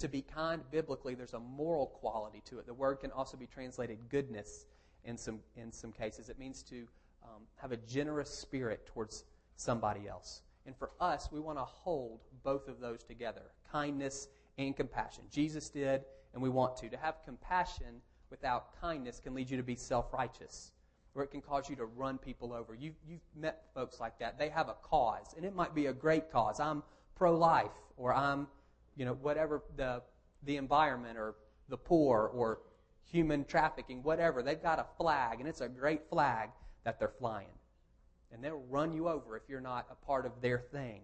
To 0.00 0.08
be 0.08 0.22
kind 0.22 0.62
biblically, 0.70 1.14
there's 1.14 1.34
a 1.34 1.40
moral 1.40 1.86
quality 1.86 2.42
to 2.46 2.58
it. 2.58 2.66
The 2.66 2.74
word 2.74 3.00
can 3.00 3.10
also 3.10 3.36
be 3.36 3.46
translated 3.46 3.98
goodness 4.08 4.66
in 5.04 5.16
some, 5.16 5.40
in 5.56 5.72
some 5.72 5.92
cases. 5.92 6.28
It 6.28 6.38
means 6.38 6.62
to 6.64 6.86
um, 7.22 7.42
have 7.56 7.72
a 7.72 7.76
generous 7.76 8.30
spirit 8.30 8.86
towards 8.86 9.24
somebody 9.60 10.08
else. 10.08 10.42
And 10.66 10.76
for 10.76 10.90
us, 11.00 11.28
we 11.30 11.40
want 11.40 11.58
to 11.58 11.64
hold 11.64 12.20
both 12.42 12.68
of 12.68 12.80
those 12.80 13.02
together 13.02 13.42
kindness 13.70 14.28
and 14.58 14.76
compassion. 14.76 15.24
Jesus 15.30 15.68
did, 15.68 16.02
and 16.34 16.42
we 16.42 16.48
want 16.48 16.76
to. 16.78 16.88
To 16.88 16.96
have 16.96 17.16
compassion 17.24 18.00
without 18.30 18.80
kindness 18.80 19.20
can 19.20 19.34
lead 19.34 19.48
you 19.48 19.56
to 19.56 19.62
be 19.62 19.76
self 19.76 20.12
righteous, 20.12 20.72
or 21.14 21.22
it 21.22 21.28
can 21.28 21.40
cause 21.40 21.68
you 21.68 21.76
to 21.76 21.84
run 21.84 22.18
people 22.18 22.52
over. 22.52 22.74
You've, 22.74 22.96
you've 23.06 23.20
met 23.36 23.62
folks 23.74 24.00
like 24.00 24.18
that. 24.18 24.38
They 24.38 24.48
have 24.48 24.68
a 24.68 24.76
cause, 24.82 25.34
and 25.36 25.44
it 25.44 25.54
might 25.54 25.74
be 25.74 25.86
a 25.86 25.92
great 25.92 26.32
cause. 26.32 26.58
I'm 26.58 26.82
pro 27.14 27.36
life, 27.36 27.70
or 27.96 28.14
I'm, 28.14 28.48
you 28.96 29.04
know, 29.04 29.14
whatever 29.14 29.62
the, 29.76 30.02
the 30.44 30.56
environment, 30.56 31.16
or 31.16 31.34
the 31.68 31.76
poor, 31.76 32.30
or 32.34 32.60
human 33.04 33.44
trafficking, 33.44 34.02
whatever. 34.02 34.42
They've 34.42 34.62
got 34.62 34.78
a 34.78 34.86
flag, 34.96 35.40
and 35.40 35.48
it's 35.48 35.60
a 35.60 35.68
great 35.68 36.08
flag 36.08 36.50
that 36.84 36.98
they're 36.98 37.12
flying. 37.18 37.48
And 38.32 38.42
they'll 38.42 38.64
run 38.70 38.92
you 38.92 39.08
over 39.08 39.36
if 39.36 39.42
you're 39.48 39.60
not 39.60 39.86
a 39.90 40.06
part 40.06 40.24
of 40.24 40.32
their 40.40 40.58
thing. 40.58 41.00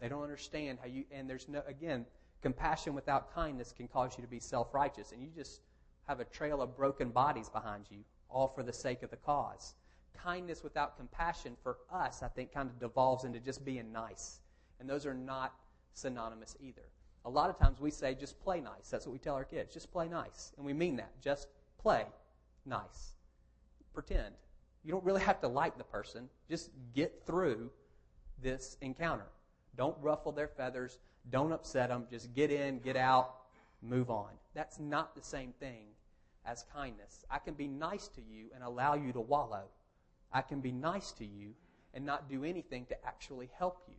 They 0.00 0.08
don't 0.08 0.22
understand 0.22 0.78
how 0.80 0.88
you, 0.88 1.04
and 1.10 1.28
there's 1.28 1.48
no, 1.48 1.62
again, 1.66 2.06
compassion 2.42 2.94
without 2.94 3.34
kindness 3.34 3.72
can 3.76 3.88
cause 3.88 4.12
you 4.16 4.22
to 4.22 4.30
be 4.30 4.40
self 4.40 4.74
righteous, 4.74 5.12
and 5.12 5.22
you 5.22 5.28
just 5.34 5.60
have 6.06 6.20
a 6.20 6.24
trail 6.24 6.62
of 6.62 6.76
broken 6.76 7.10
bodies 7.10 7.48
behind 7.48 7.86
you, 7.90 7.98
all 8.28 8.48
for 8.48 8.62
the 8.62 8.72
sake 8.72 9.02
of 9.02 9.10
the 9.10 9.16
cause. 9.16 9.74
Kindness 10.14 10.62
without 10.62 10.96
compassion 10.96 11.56
for 11.62 11.78
us, 11.92 12.22
I 12.22 12.28
think, 12.28 12.52
kind 12.52 12.68
of 12.68 12.78
devolves 12.78 13.24
into 13.24 13.40
just 13.40 13.64
being 13.64 13.92
nice. 13.92 14.40
And 14.80 14.88
those 14.88 15.06
are 15.06 15.14
not 15.14 15.54
synonymous 15.94 16.56
either. 16.60 16.88
A 17.24 17.30
lot 17.30 17.50
of 17.50 17.58
times 17.58 17.80
we 17.80 17.90
say, 17.90 18.14
just 18.14 18.38
play 18.40 18.60
nice. 18.60 18.88
That's 18.90 19.06
what 19.06 19.12
we 19.12 19.18
tell 19.18 19.34
our 19.34 19.44
kids. 19.44 19.74
Just 19.74 19.90
play 19.90 20.08
nice. 20.08 20.52
And 20.56 20.64
we 20.64 20.72
mean 20.72 20.96
that. 20.96 21.10
Just 21.20 21.48
play 21.78 22.04
nice. 22.64 23.16
Pretend. 23.92 24.34
You 24.86 24.92
don't 24.92 25.04
really 25.04 25.22
have 25.22 25.40
to 25.40 25.48
like 25.48 25.76
the 25.76 25.84
person. 25.84 26.28
Just 26.48 26.70
get 26.94 27.26
through 27.26 27.70
this 28.40 28.76
encounter. 28.82 29.26
Don't 29.76 29.96
ruffle 30.00 30.30
their 30.30 30.46
feathers. 30.46 31.00
Don't 31.28 31.50
upset 31.50 31.88
them. 31.88 32.06
Just 32.08 32.32
get 32.34 32.52
in, 32.52 32.78
get 32.78 32.96
out, 32.96 33.34
move 33.82 34.10
on. 34.10 34.30
That's 34.54 34.78
not 34.78 35.16
the 35.16 35.22
same 35.22 35.52
thing 35.58 35.86
as 36.44 36.64
kindness. 36.72 37.24
I 37.28 37.38
can 37.38 37.54
be 37.54 37.66
nice 37.66 38.06
to 38.08 38.20
you 38.20 38.46
and 38.54 38.62
allow 38.62 38.94
you 38.94 39.12
to 39.12 39.20
wallow. 39.20 39.64
I 40.32 40.40
can 40.40 40.60
be 40.60 40.70
nice 40.70 41.10
to 41.12 41.24
you 41.24 41.54
and 41.92 42.06
not 42.06 42.28
do 42.28 42.44
anything 42.44 42.86
to 42.86 43.04
actually 43.04 43.50
help 43.58 43.82
you. 43.88 43.94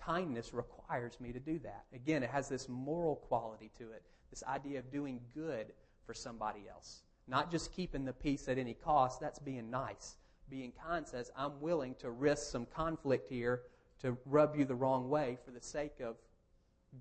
Kindness 0.00 0.54
requires 0.54 1.18
me 1.18 1.32
to 1.32 1.40
do 1.40 1.58
that. 1.64 1.84
Again, 1.92 2.22
it 2.22 2.30
has 2.30 2.48
this 2.48 2.68
moral 2.68 3.16
quality 3.16 3.72
to 3.78 3.90
it, 3.90 4.04
this 4.30 4.44
idea 4.44 4.78
of 4.78 4.92
doing 4.92 5.18
good 5.34 5.72
for 6.04 6.14
somebody 6.14 6.68
else. 6.70 7.02
Not 7.28 7.50
just 7.50 7.72
keeping 7.72 8.04
the 8.04 8.12
peace 8.12 8.48
at 8.48 8.58
any 8.58 8.74
cost, 8.74 9.20
that's 9.20 9.38
being 9.38 9.70
nice. 9.70 10.16
Being 10.48 10.72
kind 10.72 11.06
says, 11.06 11.30
I'm 11.36 11.60
willing 11.60 11.94
to 11.96 12.10
risk 12.10 12.50
some 12.50 12.66
conflict 12.66 13.28
here 13.28 13.62
to 14.00 14.16
rub 14.26 14.56
you 14.56 14.64
the 14.64 14.74
wrong 14.74 15.08
way 15.08 15.38
for 15.44 15.50
the 15.50 15.60
sake 15.60 16.00
of 16.04 16.16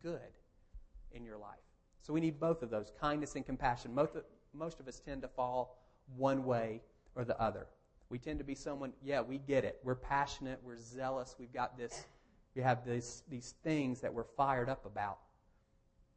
good 0.01 0.19
in 1.11 1.23
your 1.23 1.37
life. 1.37 1.59
So 2.01 2.13
we 2.13 2.21
need 2.21 2.39
both 2.39 2.63
of 2.63 2.69
those 2.69 2.91
kindness 2.99 3.35
and 3.35 3.45
compassion. 3.45 3.93
Most 3.93 4.15
of, 4.15 4.23
most 4.53 4.79
of 4.79 4.87
us 4.87 4.99
tend 4.99 5.21
to 5.21 5.27
fall 5.27 5.77
one 6.15 6.45
way 6.45 6.81
or 7.15 7.23
the 7.23 7.39
other. 7.39 7.67
We 8.09 8.19
tend 8.19 8.39
to 8.39 8.45
be 8.45 8.55
someone, 8.55 8.93
yeah, 9.03 9.21
we 9.21 9.39
get 9.39 9.63
it. 9.63 9.79
We're 9.83 9.95
passionate, 9.95 10.59
we're 10.63 10.77
zealous, 10.77 11.35
we've 11.39 11.53
got 11.53 11.77
this, 11.77 12.05
we 12.55 12.61
have 12.61 12.85
this, 12.85 13.23
these 13.29 13.55
things 13.63 14.01
that 14.01 14.13
we're 14.13 14.25
fired 14.37 14.69
up 14.69 14.85
about. 14.85 15.17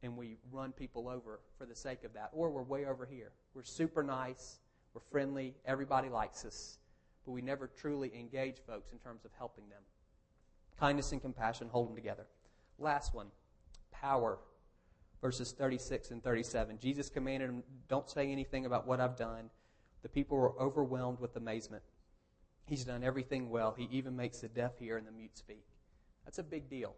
And 0.02 0.16
we 0.16 0.36
run 0.52 0.72
people 0.72 1.08
over 1.08 1.40
for 1.56 1.66
the 1.66 1.74
sake 1.74 2.04
of 2.04 2.12
that. 2.14 2.30
Or 2.32 2.50
we're 2.50 2.62
way 2.62 2.86
over 2.86 3.04
here. 3.04 3.32
We're 3.54 3.64
super 3.64 4.02
nice, 4.02 4.60
we're 4.94 5.00
friendly, 5.00 5.54
everybody 5.64 6.08
likes 6.08 6.44
us, 6.44 6.78
but 7.24 7.32
we 7.32 7.42
never 7.42 7.66
truly 7.66 8.12
engage 8.18 8.58
folks 8.66 8.92
in 8.92 8.98
terms 8.98 9.24
of 9.24 9.32
helping 9.36 9.68
them. 9.68 9.82
Kindness 10.78 11.12
and 11.12 11.20
compassion 11.20 11.68
hold 11.70 11.88
them 11.88 11.96
together. 11.96 12.26
Last 12.78 13.14
one 13.14 13.26
power 13.90 14.38
verses 15.20 15.52
36 15.52 16.10
and 16.10 16.22
37. 16.22 16.78
Jesus 16.78 17.08
commanded 17.08 17.48
them, 17.48 17.62
Don't 17.88 18.08
say 18.08 18.30
anything 18.30 18.66
about 18.66 18.86
what 18.86 19.00
I've 19.00 19.16
done. 19.16 19.50
The 20.02 20.08
people 20.08 20.36
were 20.36 20.58
overwhelmed 20.60 21.20
with 21.20 21.36
amazement. 21.36 21.82
He's 22.66 22.84
done 22.84 23.02
everything 23.02 23.50
well. 23.50 23.74
He 23.76 23.88
even 23.90 24.14
makes 24.14 24.38
the 24.38 24.48
deaf 24.48 24.78
hear 24.78 24.96
and 24.96 25.06
the 25.06 25.12
mute 25.12 25.36
speak. 25.36 25.64
That's 26.24 26.38
a 26.38 26.42
big 26.42 26.68
deal. 26.68 26.94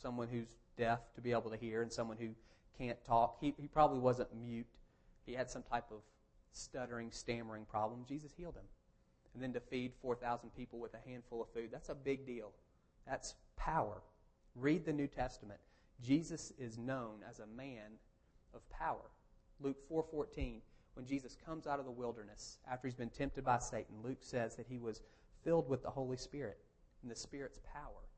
Someone 0.00 0.28
who's 0.28 0.56
deaf 0.76 1.00
to 1.14 1.20
be 1.20 1.32
able 1.32 1.50
to 1.50 1.56
hear 1.56 1.82
and 1.82 1.92
someone 1.92 2.16
who 2.16 2.28
can't 2.78 3.02
talk. 3.04 3.36
He, 3.40 3.54
he 3.60 3.68
probably 3.68 3.98
wasn't 3.98 4.34
mute. 4.34 4.66
He 5.26 5.32
had 5.32 5.50
some 5.50 5.62
type 5.62 5.86
of 5.90 5.98
stuttering, 6.52 7.10
stammering 7.10 7.64
problem. 7.64 8.04
Jesus 8.08 8.32
healed 8.36 8.54
him. 8.54 8.66
And 9.34 9.42
then 9.42 9.52
to 9.52 9.60
feed 9.60 9.92
4,000 10.00 10.50
people 10.56 10.78
with 10.78 10.94
a 10.94 11.08
handful 11.08 11.42
of 11.42 11.48
food, 11.52 11.70
that's 11.72 11.88
a 11.88 11.94
big 11.94 12.26
deal. 12.26 12.52
That's 13.06 13.34
power. 13.56 14.02
Read 14.54 14.84
the 14.84 14.92
New 14.92 15.08
Testament. 15.08 15.60
Jesus 16.00 16.52
is 16.58 16.78
known 16.78 17.20
as 17.28 17.40
a 17.40 17.46
man 17.46 17.98
of 18.54 18.68
power. 18.70 19.10
Luke 19.60 19.76
4:14, 19.88 20.60
when 20.94 21.06
Jesus 21.06 21.36
comes 21.44 21.66
out 21.66 21.78
of 21.78 21.84
the 21.84 21.90
wilderness 21.90 22.58
after 22.70 22.86
he's 22.86 22.94
been 22.94 23.10
tempted 23.10 23.44
by 23.44 23.58
Satan, 23.58 23.96
Luke 24.02 24.18
says 24.20 24.54
that 24.56 24.66
he 24.66 24.78
was 24.78 25.02
filled 25.42 25.68
with 25.68 25.82
the 25.82 25.90
Holy 25.90 26.16
Spirit 26.16 26.58
and 27.02 27.10
the 27.10 27.16
Spirit's 27.16 27.58
power. 27.72 28.08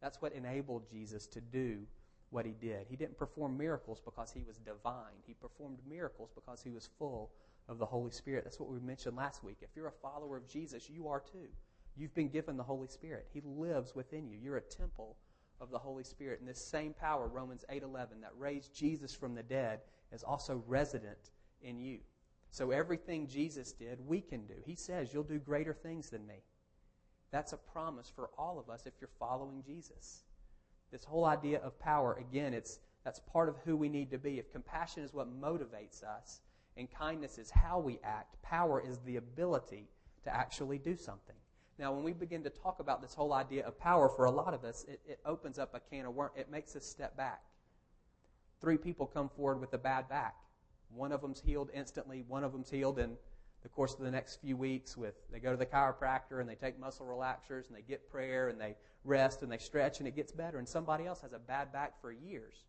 That's 0.00 0.20
what 0.20 0.32
enabled 0.32 0.88
Jesus 0.90 1.26
to 1.28 1.40
do 1.40 1.86
what 2.30 2.44
he 2.44 2.52
did. 2.52 2.86
He 2.88 2.96
didn't 2.96 3.16
perform 3.16 3.56
miracles 3.56 4.00
because 4.04 4.30
he 4.32 4.42
was 4.42 4.58
divine. 4.58 5.22
He 5.26 5.34
performed 5.34 5.78
miracles 5.88 6.30
because 6.34 6.62
he 6.62 6.70
was 6.70 6.88
full 6.98 7.30
of 7.68 7.78
the 7.78 7.86
Holy 7.86 8.10
Spirit. 8.10 8.44
That's 8.44 8.60
what 8.60 8.70
we 8.70 8.80
mentioned 8.80 9.16
last 9.16 9.42
week. 9.42 9.58
If 9.60 9.70
you're 9.74 9.88
a 9.88 10.02
follower 10.02 10.36
of 10.36 10.48
Jesus, 10.48 10.90
you 10.90 11.08
are 11.08 11.20
too. 11.20 11.48
You've 11.96 12.14
been 12.14 12.28
given 12.28 12.56
the 12.56 12.62
Holy 12.62 12.88
Spirit. 12.88 13.26
He 13.32 13.40
lives 13.40 13.94
within 13.94 14.28
you. 14.28 14.38
You're 14.40 14.58
a 14.58 14.62
temple 14.62 15.16
of 15.60 15.70
the 15.70 15.78
Holy 15.78 16.04
Spirit. 16.04 16.40
And 16.40 16.48
this 16.48 16.64
same 16.64 16.94
power, 16.94 17.28
Romans 17.28 17.64
8:11, 17.68 18.20
that 18.20 18.36
raised 18.38 18.74
Jesus 18.74 19.14
from 19.14 19.34
the 19.34 19.42
dead, 19.42 19.80
is 20.12 20.22
also 20.22 20.62
resident 20.66 21.30
in 21.62 21.80
you. 21.80 22.00
So 22.50 22.70
everything 22.70 23.26
Jesus 23.26 23.72
did, 23.72 24.06
we 24.06 24.20
can 24.20 24.46
do. 24.46 24.54
He 24.64 24.74
says, 24.74 25.12
"You'll 25.12 25.24
do 25.24 25.38
greater 25.38 25.74
things 25.74 26.08
than 26.10 26.26
me." 26.26 26.44
That's 27.30 27.52
a 27.52 27.58
promise 27.58 28.08
for 28.08 28.30
all 28.38 28.58
of 28.58 28.70
us 28.70 28.86
if 28.86 28.94
you're 29.00 29.10
following 29.18 29.62
Jesus. 29.62 30.24
This 30.90 31.04
whole 31.04 31.24
idea 31.24 31.58
of 31.60 31.78
power, 31.78 32.14
again, 32.14 32.54
it's 32.54 32.80
that's 33.04 33.20
part 33.20 33.48
of 33.48 33.56
who 33.64 33.76
we 33.76 33.88
need 33.88 34.10
to 34.10 34.18
be. 34.18 34.38
If 34.38 34.52
compassion 34.52 35.02
is 35.02 35.14
what 35.14 35.28
motivates 35.40 36.02
us 36.02 36.40
and 36.76 36.90
kindness 36.90 37.38
is 37.38 37.50
how 37.50 37.78
we 37.78 37.98
act, 38.04 38.40
power 38.42 38.82
is 38.86 38.98
the 38.98 39.16
ability 39.16 39.88
to 40.24 40.34
actually 40.34 40.78
do 40.78 40.96
something. 40.96 41.36
Now, 41.78 41.92
when 41.92 42.02
we 42.02 42.12
begin 42.12 42.42
to 42.42 42.50
talk 42.50 42.80
about 42.80 43.00
this 43.00 43.14
whole 43.14 43.32
idea 43.32 43.64
of 43.66 43.78
power, 43.78 44.08
for 44.08 44.24
a 44.24 44.30
lot 44.30 44.52
of 44.52 44.64
us, 44.64 44.84
it, 44.88 45.00
it 45.06 45.20
opens 45.24 45.58
up 45.58 45.74
a 45.74 45.80
can 45.80 46.06
of 46.06 46.14
worms. 46.14 46.32
It 46.36 46.50
makes 46.50 46.74
us 46.74 46.84
step 46.84 47.16
back. 47.16 47.42
Three 48.60 48.76
people 48.76 49.06
come 49.06 49.28
forward 49.28 49.60
with 49.60 49.72
a 49.74 49.78
bad 49.78 50.08
back. 50.08 50.34
One 50.94 51.12
of 51.12 51.20
them's 51.20 51.40
healed 51.40 51.70
instantly. 51.72 52.24
One 52.26 52.42
of 52.42 52.52
them's 52.52 52.70
healed 52.70 52.98
in 52.98 53.16
the 53.62 53.68
course 53.68 53.94
of 53.94 54.00
the 54.00 54.10
next 54.10 54.40
few 54.40 54.56
weeks. 54.56 54.96
With 54.96 55.14
they 55.30 55.40
go 55.40 55.50
to 55.50 55.56
the 55.56 55.66
chiropractor 55.66 56.40
and 56.40 56.48
they 56.48 56.54
take 56.54 56.78
muscle 56.78 57.06
relaxers 57.06 57.68
and 57.68 57.76
they 57.76 57.82
get 57.82 58.10
prayer 58.10 58.48
and 58.48 58.60
they 58.60 58.76
rest 59.04 59.42
and 59.42 59.50
they 59.50 59.58
stretch 59.58 59.98
and 59.98 60.08
it 60.08 60.16
gets 60.16 60.32
better. 60.32 60.58
And 60.58 60.68
somebody 60.68 61.06
else 61.06 61.20
has 61.20 61.32
a 61.32 61.38
bad 61.38 61.72
back 61.72 62.00
for 62.00 62.12
years. 62.12 62.64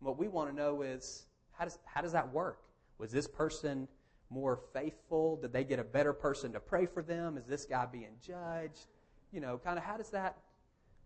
And 0.00 0.06
what 0.06 0.18
we 0.18 0.28
want 0.28 0.50
to 0.50 0.56
know 0.56 0.82
is 0.82 1.26
how 1.52 1.64
does 1.64 1.78
how 1.84 2.00
does 2.00 2.12
that 2.12 2.32
work? 2.32 2.62
Was 2.98 3.10
this 3.10 3.26
person 3.26 3.88
more 4.32 4.58
faithful? 4.72 5.36
Did 5.36 5.52
they 5.52 5.64
get 5.64 5.78
a 5.78 5.84
better 5.84 6.12
person 6.12 6.52
to 6.52 6.60
pray 6.60 6.86
for 6.86 7.02
them? 7.02 7.36
Is 7.36 7.46
this 7.46 7.64
guy 7.64 7.86
being 7.86 8.16
judged? 8.26 8.86
You 9.30 9.40
know, 9.40 9.58
kind 9.58 9.78
of 9.78 9.84
how 9.84 9.96
does 9.96 10.10
that, 10.10 10.38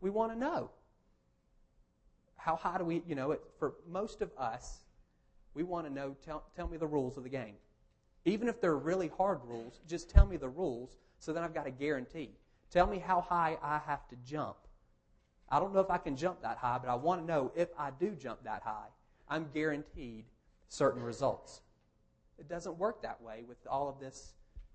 we 0.00 0.10
want 0.10 0.32
to 0.32 0.38
know. 0.38 0.70
How 2.36 2.56
high 2.56 2.78
do 2.78 2.84
we, 2.84 3.02
you 3.06 3.14
know, 3.14 3.32
it, 3.32 3.40
for 3.58 3.74
most 3.88 4.22
of 4.22 4.30
us, 4.38 4.84
we 5.54 5.62
want 5.62 5.86
to 5.86 5.92
know, 5.92 6.14
tell, 6.24 6.44
tell 6.54 6.68
me 6.68 6.76
the 6.76 6.86
rules 6.86 7.16
of 7.16 7.24
the 7.24 7.28
game. 7.28 7.54
Even 8.26 8.48
if 8.48 8.60
they're 8.60 8.76
really 8.76 9.10
hard 9.16 9.40
rules, 9.44 9.80
just 9.88 10.10
tell 10.10 10.26
me 10.26 10.36
the 10.36 10.48
rules 10.48 10.98
so 11.18 11.32
then 11.32 11.42
I've 11.42 11.54
got 11.54 11.66
a 11.66 11.70
guarantee. 11.70 12.30
Tell 12.70 12.86
me 12.86 12.98
how 12.98 13.22
high 13.22 13.56
I 13.62 13.80
have 13.86 14.06
to 14.08 14.16
jump. 14.24 14.56
I 15.48 15.58
don't 15.60 15.72
know 15.72 15.80
if 15.80 15.90
I 15.90 15.96
can 15.96 16.16
jump 16.16 16.42
that 16.42 16.58
high, 16.58 16.78
but 16.78 16.90
I 16.90 16.96
want 16.96 17.22
to 17.22 17.26
know 17.26 17.52
if 17.56 17.68
I 17.78 17.90
do 17.98 18.10
jump 18.10 18.42
that 18.44 18.62
high, 18.62 18.88
I'm 19.28 19.48
guaranteed 19.54 20.24
certain 20.68 21.02
results. 21.02 21.62
It 22.38 22.48
doesn't 22.48 22.76
work 22.76 23.00
that 23.02 23.22
way 23.22 23.44
with 23.48 23.58
all 23.70 23.88
of 23.88 24.00
this 24.00 24.34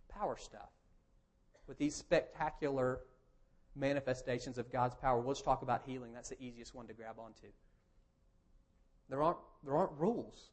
power 0.09 0.37
stuff. 0.37 0.69
With 1.67 1.77
these 1.77 1.93
spectacular 1.93 3.01
manifestations 3.75 4.57
of 4.57 4.71
God's 4.71 4.95
power. 4.95 5.19
We'll 5.19 5.33
just 5.33 5.45
talk 5.45 5.61
about 5.61 5.83
healing. 5.85 6.13
That's 6.13 6.29
the 6.29 6.41
easiest 6.41 6.73
one 6.73 6.87
to 6.87 6.93
grab 6.93 7.15
onto. 7.19 7.47
There 9.09 9.21
aren't, 9.21 9.37
there 9.63 9.75
aren't 9.75 9.93
rules. 9.97 10.51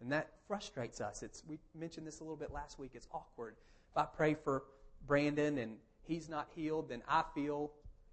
And 0.00 0.10
that 0.12 0.30
frustrates 0.46 1.00
us. 1.00 1.22
It's, 1.22 1.42
we 1.46 1.58
mentioned 1.74 2.06
this 2.06 2.20
a 2.20 2.22
little 2.22 2.36
bit 2.36 2.52
last 2.52 2.78
week. 2.78 2.92
It's 2.94 3.08
awkward. 3.12 3.56
If 3.90 3.98
I 3.98 4.04
pray 4.04 4.34
for 4.34 4.64
Brandon 5.06 5.58
and 5.58 5.76
he's 6.02 6.28
not 6.28 6.48
healed, 6.54 6.88
then 6.88 7.02
I 7.08 7.24
feel 7.34 7.70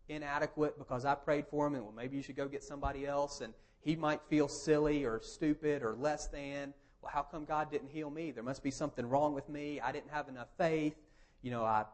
inadequate 0.10 0.78
because 0.78 1.06
I 1.06 1.16
prayed 1.16 1.48
for 1.48 1.68
him, 1.68 1.76
and 1.76 1.84
well, 1.84 1.94
maybe 1.96 2.18
you 2.18 2.24
should 2.24 2.36
go 2.36 2.48
get 2.48 2.64
somebody 2.64 3.06
else, 3.06 3.42
and 3.42 3.54
he 3.82 3.96
might 3.96 4.22
feel 4.30 4.48
silly 4.48 5.06
or 5.06 5.22
stupid 5.22 5.84
or 5.84 5.96
less 5.96 6.28
than. 6.28 6.74
Well, 7.02 7.12
how 7.14 7.22
come 7.22 7.46
God 7.46 7.72
didn't 7.72 7.90
heal 7.90 8.10
me? 8.10 8.32
There 8.32 8.44
must 8.44 8.64
be 8.64 8.72
something 8.72 9.08
wrong 9.08 9.34
with 9.34 9.48
me. 9.50 9.80
I 9.80 9.92
didn't 9.92 10.12
have 10.12 10.30
enough 10.30 10.48
faith. 10.58 10.96
You 11.42 11.52
know, 11.52 11.64
I 11.64 11.86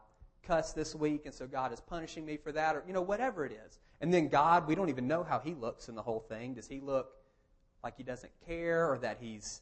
cussed 0.42 0.74
this 0.74 0.94
week, 0.94 1.26
and 1.26 1.34
so 1.34 1.46
God 1.46 1.72
is 1.72 1.80
punishing 1.80 2.24
me 2.24 2.36
for 2.36 2.52
that, 2.52 2.74
or, 2.76 2.84
you 2.86 2.92
know, 2.92 3.02
whatever 3.02 3.44
it 3.44 3.52
is. 3.52 3.78
And 4.00 4.12
then 4.12 4.28
God, 4.28 4.66
we 4.66 4.74
don't 4.74 4.88
even 4.88 5.06
know 5.06 5.22
how 5.22 5.38
he 5.38 5.54
looks 5.54 5.88
in 5.88 5.94
the 5.94 6.02
whole 6.02 6.20
thing. 6.20 6.54
Does 6.54 6.68
he 6.68 6.80
look 6.80 7.12
like 7.82 7.96
he 7.96 8.02
doesn't 8.02 8.32
care 8.46 8.90
or 8.90 8.98
that 8.98 9.18
he's 9.20 9.60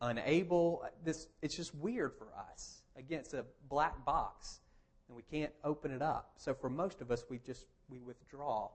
unable? 0.00 0.84
This, 1.04 1.28
it's 1.42 1.56
just 1.56 1.74
weird 1.74 2.12
for 2.16 2.28
us. 2.50 2.82
Again, 2.96 3.20
it's 3.20 3.34
a 3.34 3.44
black 3.68 4.04
box, 4.04 4.60
and 5.08 5.16
we 5.16 5.22
can't 5.22 5.52
open 5.64 5.90
it 5.90 6.02
up. 6.02 6.32
So 6.36 6.54
for 6.54 6.70
most 6.70 7.00
of 7.00 7.10
us, 7.10 7.24
we 7.28 7.38
just 7.38 7.66
we 7.88 8.00
withdraw 8.00 8.70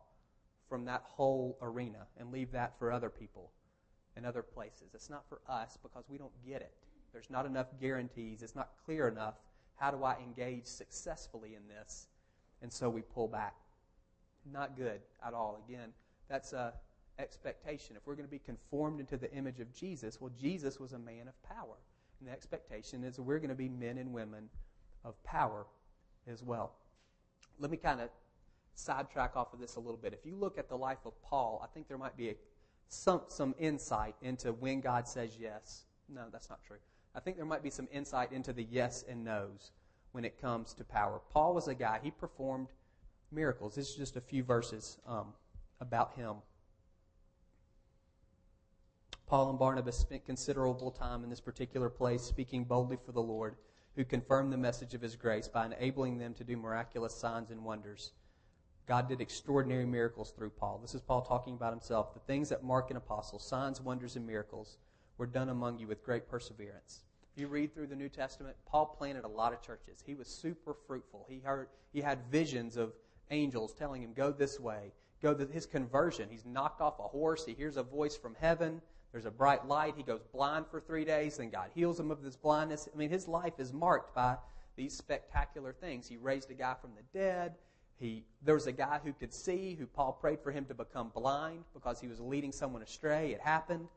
from 0.70 0.86
that 0.86 1.04
whole 1.06 1.58
arena 1.62 2.08
and 2.18 2.32
leave 2.32 2.52
that 2.52 2.78
for 2.80 2.92
other 2.92 3.10
people 3.10 3.52
and 4.16 4.26
other 4.26 4.42
places. 4.42 4.94
It's 4.94 5.10
not 5.10 5.28
for 5.28 5.42
us 5.50 5.78
because 5.82 6.06
we 6.08 6.18
don't 6.18 6.32
get 6.46 6.62
it. 6.62 6.74
There's 7.12 7.30
not 7.30 7.46
enough 7.46 7.68
guarantees. 7.80 8.42
It's 8.42 8.56
not 8.56 8.70
clear 8.86 9.08
enough. 9.08 9.36
How 9.76 9.92
do 9.92 10.04
I 10.04 10.18
engage 10.20 10.66
successfully 10.66 11.56
in 11.56 11.68
this? 11.68 12.08
And 12.62 12.72
so 12.72 12.90
we 12.90 13.02
pull 13.02 13.28
back. 13.28 13.56
Not 14.52 14.78
good 14.78 15.02
at 15.26 15.34
all. 15.34 15.62
Again, 15.68 15.90
that's 16.30 16.54
a 16.54 16.74
expectation. 17.22 17.96
If 17.96 18.06
we're 18.06 18.16
going 18.16 18.28
to 18.28 18.32
be 18.32 18.40
conformed 18.40 19.00
into 19.00 19.18
the 19.18 19.32
image 19.34 19.60
of 19.60 19.74
Jesus, 19.74 20.20
well, 20.20 20.32
Jesus 20.40 20.80
was 20.80 20.94
a 20.94 21.00
man 21.00 21.28
of 21.28 21.44
power. 21.44 21.78
And 22.20 22.28
the 22.28 22.34
expectation 22.34 23.04
is 23.04 23.20
we're 23.20 23.40
going 23.40 23.50
to 23.50 23.56
be 23.56 23.70
men 23.70 23.98
and 23.98 24.14
women 24.14 24.50
of 25.04 25.22
power 25.24 25.66
as 26.28 26.44
well. 26.44 26.74
Let 27.60 27.72
me 27.72 27.78
kind 27.78 28.02
of 28.02 28.10
sidetrack 28.76 29.36
off 29.36 29.54
of 29.54 29.60
this 29.60 29.76
a 29.76 29.80
little 29.80 29.98
bit. 29.98 30.14
If 30.14 30.26
you 30.26 30.36
look 30.36 30.58
at 30.58 30.70
the 30.70 30.78
life 30.78 31.00
of 31.06 31.14
Paul, 31.22 31.62
I 31.64 31.68
think 31.74 31.88
there 31.88 31.98
might 31.98 32.18
be 32.18 32.30
a, 32.30 32.36
some, 32.90 33.22
some 33.28 33.56
insight 33.60 34.16
into 34.22 34.54
when 34.54 34.82
God 34.82 35.08
says 35.08 35.38
yes. 35.40 35.86
No, 36.10 36.24
that's 36.32 36.50
not 36.50 36.60
true. 36.66 36.78
I 37.16 37.20
think 37.20 37.38
there 37.38 37.46
might 37.46 37.64
be 37.64 37.70
some 37.70 37.88
insight 37.92 38.32
into 38.32 38.54
the 38.54 38.64
yes 38.70 39.04
and 39.08 39.24
no's 39.24 39.72
when 40.12 40.26
it 40.26 40.40
comes 40.42 40.74
to 40.76 40.84
power. 40.84 41.22
Paul 41.30 41.54
was 41.54 41.68
a 41.68 41.76
guy, 41.76 42.00
he 42.02 42.12
performed 42.12 42.68
miracles. 43.32 43.76
This 43.76 43.90
is 43.90 43.96
just 43.96 44.16
a 44.18 44.22
few 44.22 44.44
verses 44.44 44.98
um, 45.08 45.28
about 45.80 46.14
him. 46.14 46.36
Paul 49.32 49.50
and 49.50 49.58
Barnabas 49.58 49.98
spent 49.98 50.26
considerable 50.26 50.92
time 50.92 51.24
in 51.24 51.30
this 51.30 51.40
particular 51.40 51.90
place 51.90 52.22
speaking 52.22 52.66
boldly 52.66 52.98
for 52.98 53.14
the 53.14 53.22
Lord, 53.22 53.56
who 53.96 54.04
confirmed 54.04 54.52
the 54.52 54.58
message 54.58 54.94
of 54.94 55.00
his 55.00 55.16
grace 55.16 55.48
by 55.48 55.68
enabling 55.68 56.18
them 56.18 56.34
to 56.34 56.44
do 56.44 56.58
miraculous 56.58 57.16
signs 57.16 57.50
and 57.50 57.64
wonders. 57.64 58.12
God 58.88 59.08
did 59.08 59.22
extraordinary 59.22 59.86
miracles 59.86 60.32
through 60.32 60.50
Paul. 60.50 60.80
This 60.82 60.96
is 60.96 61.00
Paul 61.00 61.22
talking 61.22 61.54
about 61.54 61.72
himself. 61.72 62.14
The 62.14 62.20
things 62.20 62.50
that 62.50 62.66
mark 62.66 62.92
an 62.92 62.98
apostle, 62.98 63.40
signs, 63.40 63.80
wonders, 63.80 64.18
and 64.18 64.28
miracles, 64.28 64.80
were 65.18 65.28
done 65.28 65.48
among 65.48 65.80
you 65.80 65.88
with 65.88 66.04
great 66.04 66.28
perseverance. 66.28 67.04
If 67.34 67.40
you 67.40 67.48
read 67.48 67.74
through 67.74 67.88
the 67.88 67.96
New 67.96 68.10
Testament, 68.10 68.58
Paul 68.66 68.88
planted 68.88 69.24
a 69.24 69.30
lot 69.30 69.54
of 69.54 69.62
churches. 69.62 70.04
He 70.06 70.14
was 70.14 70.28
super 70.28 70.74
fruitful. 70.74 71.26
He 71.30 71.40
heard 71.40 71.70
he 71.94 72.02
had 72.02 72.20
visions 72.30 72.76
of 72.76 72.92
angels 73.30 73.72
telling 73.72 74.04
him, 74.04 74.12
"Go 74.12 74.34
this 74.34 74.60
way." 74.60 74.92
Go 75.22 75.34
to 75.34 75.46
his 75.46 75.66
conversion. 75.66 76.28
He's 76.30 76.46
knocked 76.46 76.82
off 76.82 77.00
a 77.00 77.04
horse. 77.04 77.46
He 77.46 77.54
hears 77.54 77.78
a 77.78 77.84
voice 77.84 78.18
from 78.18 78.36
heaven. 78.36 78.82
There's 79.12 79.26
a 79.26 79.32
bright 79.32 79.68
light. 79.68 79.96
He 79.98 80.04
goes 80.04 80.22
blind 80.32 80.66
for 80.72 80.80
three 80.80 81.04
days. 81.04 81.38
Then 81.38 81.50
God 81.50 81.70
heals 81.76 82.00
him 82.00 82.12
of 82.12 82.22
this 82.22 82.38
blindness. 82.38 82.88
I 82.94 82.98
mean, 82.98 83.10
his 83.10 83.28
life 83.28 83.54
is 83.60 83.74
marked 83.74 84.16
by 84.16 84.38
these 84.76 84.96
spectacular 84.96 85.74
things. 85.74 86.08
He 86.08 86.18
raised 86.18 86.50
a 86.50 86.54
guy 86.54 86.76
from 86.80 86.92
the 86.96 87.20
dead. 87.20 87.56
He, 88.00 88.24
there 88.42 88.56
was 88.56 88.68
a 88.68 88.72
guy 88.72 89.00
who 89.04 89.14
could 89.14 89.34
see, 89.34 89.76
who 89.78 89.86
Paul 89.86 90.14
prayed 90.14 90.40
for 90.42 90.52
him 90.52 90.66
to 90.66 90.74
become 90.74 91.12
blind 91.14 91.66
because 91.74 92.00
he 92.00 92.08
was 92.08 92.20
leading 92.20 92.52
someone 92.52 92.82
astray. 92.82 93.32
It 93.32 93.42
happened. 93.42 93.88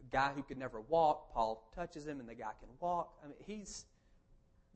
A 0.00 0.10
guy 0.10 0.32
who 0.34 0.42
could 0.42 0.58
never 0.58 0.80
walk, 0.80 1.32
Paul 1.32 1.70
touches 1.76 2.06
him 2.06 2.20
and 2.20 2.28
the 2.28 2.34
guy 2.34 2.50
can 2.58 2.70
walk. 2.80 3.12
I 3.22 3.28
mean, 3.28 3.36
he's, 3.46 3.84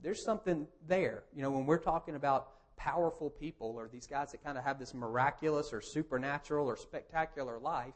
there's 0.03 0.23
something 0.23 0.69
there. 0.87 1.25
You 1.35 1.43
know, 1.43 1.51
when 1.51 1.67
we're 1.67 1.79
talking 1.79 2.15
about 2.15 2.51
powerful 2.77 3.31
people 3.31 3.75
or 3.77 3.89
these 3.89 4.07
guys 4.07 4.31
that 4.33 4.45
kind 4.45 4.57
of 4.57 4.65
have 4.65 4.79
this 4.79 4.95
miraculous 4.95 5.73
or 5.73 5.81
supernatural 5.81 6.69
or 6.69 6.77
spectacular 6.77 7.59
life, 7.59 7.95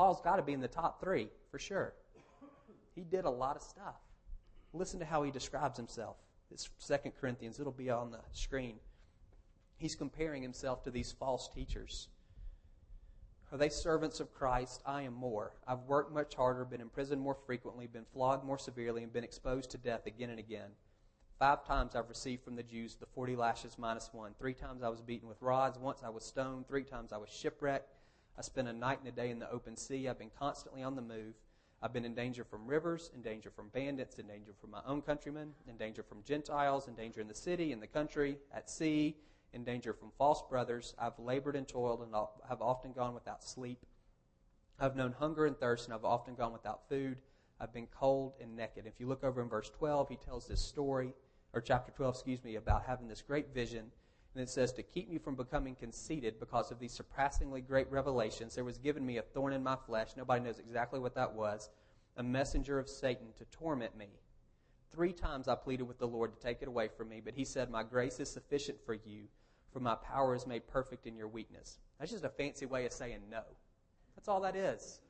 Paul's 0.00 0.22
got 0.22 0.36
to 0.36 0.42
be 0.42 0.54
in 0.54 0.62
the 0.62 0.66
top 0.66 0.98
three 0.98 1.28
for 1.50 1.58
sure. 1.58 1.92
He 2.94 3.02
did 3.02 3.26
a 3.26 3.30
lot 3.30 3.54
of 3.54 3.60
stuff. 3.60 3.96
Listen 4.72 4.98
to 4.98 5.04
how 5.04 5.22
he 5.22 5.30
describes 5.30 5.76
himself. 5.76 6.16
It's 6.50 6.70
2 6.86 7.10
Corinthians. 7.20 7.60
It'll 7.60 7.70
be 7.70 7.90
on 7.90 8.10
the 8.10 8.20
screen. 8.32 8.76
He's 9.76 9.94
comparing 9.94 10.40
himself 10.40 10.82
to 10.84 10.90
these 10.90 11.12
false 11.12 11.50
teachers. 11.54 12.08
Are 13.52 13.58
they 13.58 13.68
servants 13.68 14.20
of 14.20 14.32
Christ? 14.32 14.80
I 14.86 15.02
am 15.02 15.12
more. 15.12 15.52
I've 15.68 15.82
worked 15.82 16.14
much 16.14 16.34
harder, 16.34 16.64
been 16.64 16.80
imprisoned 16.80 17.20
more 17.20 17.36
frequently, 17.44 17.86
been 17.86 18.06
flogged 18.10 18.42
more 18.42 18.56
severely, 18.56 19.02
and 19.02 19.12
been 19.12 19.22
exposed 19.22 19.70
to 19.72 19.76
death 19.76 20.06
again 20.06 20.30
and 20.30 20.38
again. 20.38 20.70
Five 21.38 21.66
times 21.66 21.94
I've 21.94 22.08
received 22.08 22.42
from 22.42 22.56
the 22.56 22.62
Jews 22.62 22.94
the 22.94 23.04
40 23.04 23.36
lashes 23.36 23.76
minus 23.76 24.08
one. 24.14 24.32
Three 24.38 24.54
times 24.54 24.82
I 24.82 24.88
was 24.88 25.02
beaten 25.02 25.28
with 25.28 25.42
rods. 25.42 25.78
Once 25.78 26.00
I 26.02 26.08
was 26.08 26.24
stoned. 26.24 26.68
Three 26.68 26.84
times 26.84 27.12
I 27.12 27.18
was 27.18 27.28
shipwrecked. 27.28 27.99
I 28.38 28.42
spent 28.42 28.68
a 28.68 28.72
night 28.72 29.00
and 29.00 29.08
a 29.08 29.12
day 29.12 29.30
in 29.30 29.38
the 29.38 29.50
open 29.50 29.76
sea. 29.76 30.08
I've 30.08 30.18
been 30.18 30.30
constantly 30.38 30.82
on 30.82 30.96
the 30.96 31.02
move. 31.02 31.34
I've 31.82 31.92
been 31.92 32.04
in 32.04 32.14
danger 32.14 32.44
from 32.44 32.66
rivers, 32.66 33.10
in 33.14 33.22
danger 33.22 33.50
from 33.50 33.68
bandits, 33.68 34.18
in 34.18 34.26
danger 34.26 34.52
from 34.60 34.70
my 34.70 34.80
own 34.86 35.00
countrymen, 35.00 35.54
in 35.66 35.76
danger 35.76 36.02
from 36.02 36.22
Gentiles, 36.22 36.88
in 36.88 36.94
danger 36.94 37.20
in 37.20 37.28
the 37.28 37.34
city, 37.34 37.72
in 37.72 37.80
the 37.80 37.86
country, 37.86 38.36
at 38.52 38.68
sea, 38.68 39.16
in 39.54 39.64
danger 39.64 39.92
from 39.92 40.10
false 40.18 40.42
brothers. 40.48 40.94
I've 40.98 41.18
labored 41.18 41.56
and 41.56 41.66
toiled 41.66 42.02
and 42.02 42.14
have 42.48 42.60
often 42.60 42.92
gone 42.92 43.14
without 43.14 43.42
sleep. 43.42 43.86
I've 44.78 44.96
known 44.96 45.12
hunger 45.18 45.46
and 45.46 45.58
thirst, 45.58 45.86
and 45.86 45.94
I've 45.94 46.04
often 46.04 46.34
gone 46.34 46.52
without 46.52 46.88
food. 46.88 47.18
I've 47.58 47.72
been 47.72 47.88
cold 47.88 48.34
and 48.40 48.56
naked. 48.56 48.86
If 48.86 48.98
you 48.98 49.06
look 49.06 49.24
over 49.24 49.42
in 49.42 49.48
verse 49.48 49.70
12, 49.70 50.08
he 50.08 50.16
tells 50.16 50.46
this 50.46 50.60
story, 50.60 51.14
or 51.52 51.60
chapter 51.60 51.92
12, 51.92 52.14
excuse 52.14 52.44
me, 52.44 52.56
about 52.56 52.84
having 52.86 53.08
this 53.08 53.22
great 53.22 53.52
vision 53.54 53.90
and 54.34 54.42
it 54.42 54.48
says, 54.48 54.72
To 54.72 54.82
keep 54.82 55.10
me 55.10 55.18
from 55.18 55.34
becoming 55.34 55.74
conceited 55.74 56.38
because 56.38 56.70
of 56.70 56.78
these 56.78 56.92
surpassingly 56.92 57.60
great 57.60 57.90
revelations, 57.90 58.54
there 58.54 58.64
was 58.64 58.78
given 58.78 59.04
me 59.04 59.18
a 59.18 59.22
thorn 59.22 59.52
in 59.52 59.62
my 59.62 59.76
flesh. 59.86 60.10
Nobody 60.16 60.44
knows 60.44 60.58
exactly 60.58 61.00
what 61.00 61.14
that 61.16 61.32
was. 61.32 61.70
A 62.16 62.22
messenger 62.22 62.78
of 62.78 62.88
Satan 62.88 63.28
to 63.38 63.44
torment 63.46 63.96
me. 63.96 64.08
Three 64.92 65.12
times 65.12 65.48
I 65.48 65.54
pleaded 65.54 65.84
with 65.84 65.98
the 65.98 66.08
Lord 66.08 66.32
to 66.32 66.40
take 66.40 66.62
it 66.62 66.68
away 66.68 66.88
from 66.88 67.08
me, 67.08 67.20
but 67.24 67.34
he 67.34 67.44
said, 67.44 67.70
My 67.70 67.82
grace 67.82 68.20
is 68.20 68.30
sufficient 68.30 68.78
for 68.84 68.94
you, 68.94 69.24
for 69.72 69.80
my 69.80 69.94
power 69.94 70.34
is 70.34 70.46
made 70.46 70.66
perfect 70.66 71.06
in 71.06 71.16
your 71.16 71.28
weakness. 71.28 71.78
That's 71.98 72.10
just 72.10 72.24
a 72.24 72.28
fancy 72.28 72.66
way 72.66 72.86
of 72.86 72.92
saying 72.92 73.20
no. 73.30 73.42
That's 74.16 74.28
all 74.28 74.40
that 74.40 74.56
is. 74.56 75.00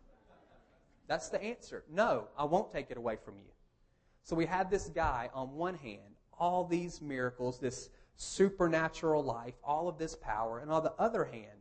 That's 1.08 1.28
the 1.28 1.42
answer. 1.42 1.82
No, 1.90 2.28
I 2.38 2.44
won't 2.44 2.70
take 2.70 2.90
it 2.90 2.96
away 2.96 3.16
from 3.24 3.36
you. 3.36 3.50
So 4.22 4.36
we 4.36 4.46
have 4.46 4.70
this 4.70 4.88
guy 4.88 5.30
on 5.34 5.54
one 5.54 5.74
hand, 5.74 6.14
all 6.38 6.64
these 6.64 7.00
miracles, 7.00 7.58
this 7.58 7.90
supernatural 8.16 9.22
life, 9.22 9.54
all 9.64 9.88
of 9.88 9.98
this 9.98 10.14
power, 10.14 10.58
and 10.58 10.70
on 10.70 10.82
the 10.82 10.92
other 10.98 11.24
hand, 11.24 11.60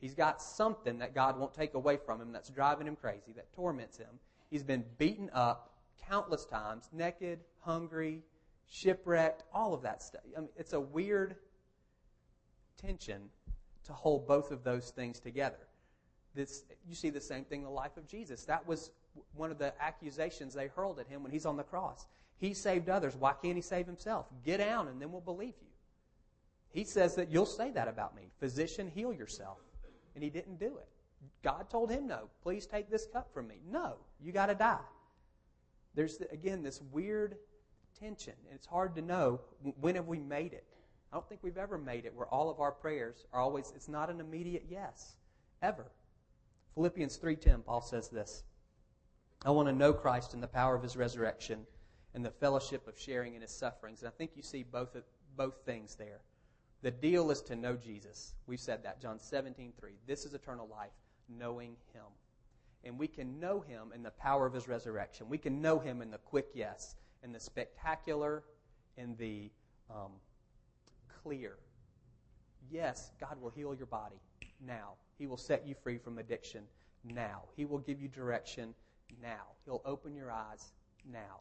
he's 0.00 0.14
got 0.14 0.42
something 0.42 0.98
that 0.98 1.14
God 1.14 1.38
won't 1.38 1.54
take 1.54 1.74
away 1.74 1.96
from 1.96 2.20
him 2.20 2.32
that's 2.32 2.48
driving 2.50 2.86
him 2.86 2.96
crazy, 2.96 3.32
that 3.36 3.52
torments 3.52 3.96
him. 3.96 4.18
He's 4.50 4.62
been 4.62 4.84
beaten 4.98 5.30
up 5.32 5.74
countless 6.08 6.44
times, 6.44 6.88
naked, 6.92 7.40
hungry, 7.60 8.22
shipwrecked, 8.66 9.44
all 9.52 9.74
of 9.74 9.82
that 9.82 10.02
stuff. 10.02 10.22
I 10.36 10.40
mean, 10.40 10.48
it's 10.56 10.72
a 10.72 10.80
weird 10.80 11.36
tension 12.80 13.28
to 13.84 13.92
hold 13.92 14.26
both 14.26 14.50
of 14.50 14.64
those 14.64 14.90
things 14.90 15.18
together. 15.18 15.56
This, 16.34 16.64
you 16.86 16.94
see 16.94 17.10
the 17.10 17.20
same 17.20 17.44
thing 17.44 17.60
in 17.60 17.64
the 17.64 17.70
life 17.70 17.96
of 17.96 18.06
Jesus. 18.06 18.44
That 18.44 18.66
was 18.66 18.90
one 19.34 19.50
of 19.50 19.58
the 19.58 19.72
accusations 19.82 20.54
they 20.54 20.68
hurled 20.68 20.98
at 20.98 21.08
him 21.08 21.22
when 21.22 21.32
he's 21.32 21.46
on 21.46 21.56
the 21.56 21.64
cross. 21.64 22.06
He 22.38 22.54
saved 22.54 22.88
others. 22.88 23.16
Why 23.16 23.32
can't 23.42 23.56
he 23.56 23.62
save 23.62 23.86
himself? 23.86 24.26
Get 24.44 24.58
down 24.58 24.88
and 24.88 25.00
then 25.00 25.10
we'll 25.10 25.20
believe 25.20 25.54
you. 25.60 25.68
He 26.70 26.84
says 26.84 27.14
that 27.16 27.30
you'll 27.30 27.46
say 27.46 27.70
that 27.72 27.88
about 27.88 28.14
me. 28.14 28.30
Physician, 28.38 28.90
heal 28.94 29.12
yourself. 29.12 29.58
And 30.14 30.22
he 30.22 30.30
didn't 30.30 30.60
do 30.60 30.76
it. 30.78 30.88
God 31.42 31.68
told 31.70 31.90
him 31.90 32.06
no. 32.06 32.28
Please 32.42 32.66
take 32.66 32.90
this 32.90 33.06
cup 33.12 33.32
from 33.32 33.48
me. 33.48 33.56
No, 33.68 33.96
you 34.20 34.32
got 34.32 34.46
to 34.46 34.54
die. 34.54 34.78
There's, 35.94 36.20
again, 36.30 36.62
this 36.62 36.80
weird 36.92 37.36
tension. 37.98 38.34
And 38.46 38.54
it's 38.54 38.66
hard 38.66 38.94
to 38.96 39.02
know 39.02 39.40
when 39.80 39.96
have 39.96 40.06
we 40.06 40.18
made 40.18 40.52
it. 40.52 40.64
I 41.12 41.16
don't 41.16 41.28
think 41.28 41.42
we've 41.42 41.56
ever 41.56 41.78
made 41.78 42.04
it 42.04 42.14
where 42.14 42.26
all 42.26 42.50
of 42.50 42.60
our 42.60 42.70
prayers 42.70 43.24
are 43.32 43.40
always, 43.40 43.72
it's 43.74 43.88
not 43.88 44.10
an 44.10 44.20
immediate 44.20 44.66
yes, 44.68 45.16
ever. 45.62 45.86
Philippians 46.74 47.18
3:10, 47.18 47.64
Paul 47.64 47.80
says 47.80 48.08
this. 48.08 48.44
I 49.44 49.50
want 49.50 49.68
to 49.68 49.74
know 49.74 49.92
Christ 49.92 50.34
and 50.34 50.42
the 50.42 50.48
power 50.48 50.74
of 50.76 50.82
his 50.82 50.96
resurrection 50.96 51.66
and 52.14 52.24
the 52.24 52.30
fellowship 52.30 52.86
of 52.88 52.98
sharing 52.98 53.34
in 53.34 53.42
his 53.42 53.50
sufferings. 53.50 54.00
And 54.00 54.08
I 54.08 54.12
think 54.12 54.32
you 54.34 54.42
see 54.42 54.62
both, 54.62 54.96
both 55.36 55.54
things 55.64 55.94
there. 55.94 56.20
The 56.82 56.90
deal 56.90 57.30
is 57.30 57.42
to 57.42 57.56
know 57.56 57.76
Jesus. 57.76 58.34
We've 58.46 58.60
said 58.60 58.82
that, 58.84 59.00
John 59.00 59.18
17, 59.18 59.72
3. 59.78 59.92
This 60.06 60.24
is 60.24 60.34
eternal 60.34 60.68
life, 60.68 60.92
knowing 61.28 61.76
him. 61.92 62.04
And 62.84 62.98
we 62.98 63.08
can 63.08 63.40
know 63.40 63.60
him 63.60 63.92
in 63.94 64.02
the 64.02 64.10
power 64.12 64.46
of 64.46 64.54
his 64.54 64.68
resurrection. 64.68 65.28
We 65.28 65.38
can 65.38 65.60
know 65.60 65.78
him 65.78 66.00
in 66.00 66.10
the 66.10 66.18
quick 66.18 66.48
yes, 66.54 66.94
in 67.24 67.32
the 67.32 67.40
spectacular, 67.40 68.44
in 68.96 69.16
the 69.16 69.50
um, 69.90 70.12
clear. 71.22 71.56
Yes, 72.70 73.10
God 73.20 73.40
will 73.40 73.50
heal 73.50 73.74
your 73.74 73.86
body 73.86 74.20
now. 74.64 74.92
He 75.18 75.26
will 75.26 75.36
set 75.36 75.66
you 75.66 75.74
free 75.74 75.98
from 75.98 76.18
addiction 76.18 76.62
now. 77.04 77.42
He 77.56 77.64
will 77.64 77.78
give 77.78 78.00
you 78.00 78.08
direction 78.08 78.74
now. 79.20 79.46
He'll 79.64 79.82
open 79.84 80.14
your 80.14 80.30
eyes 80.30 80.72
now. 81.10 81.40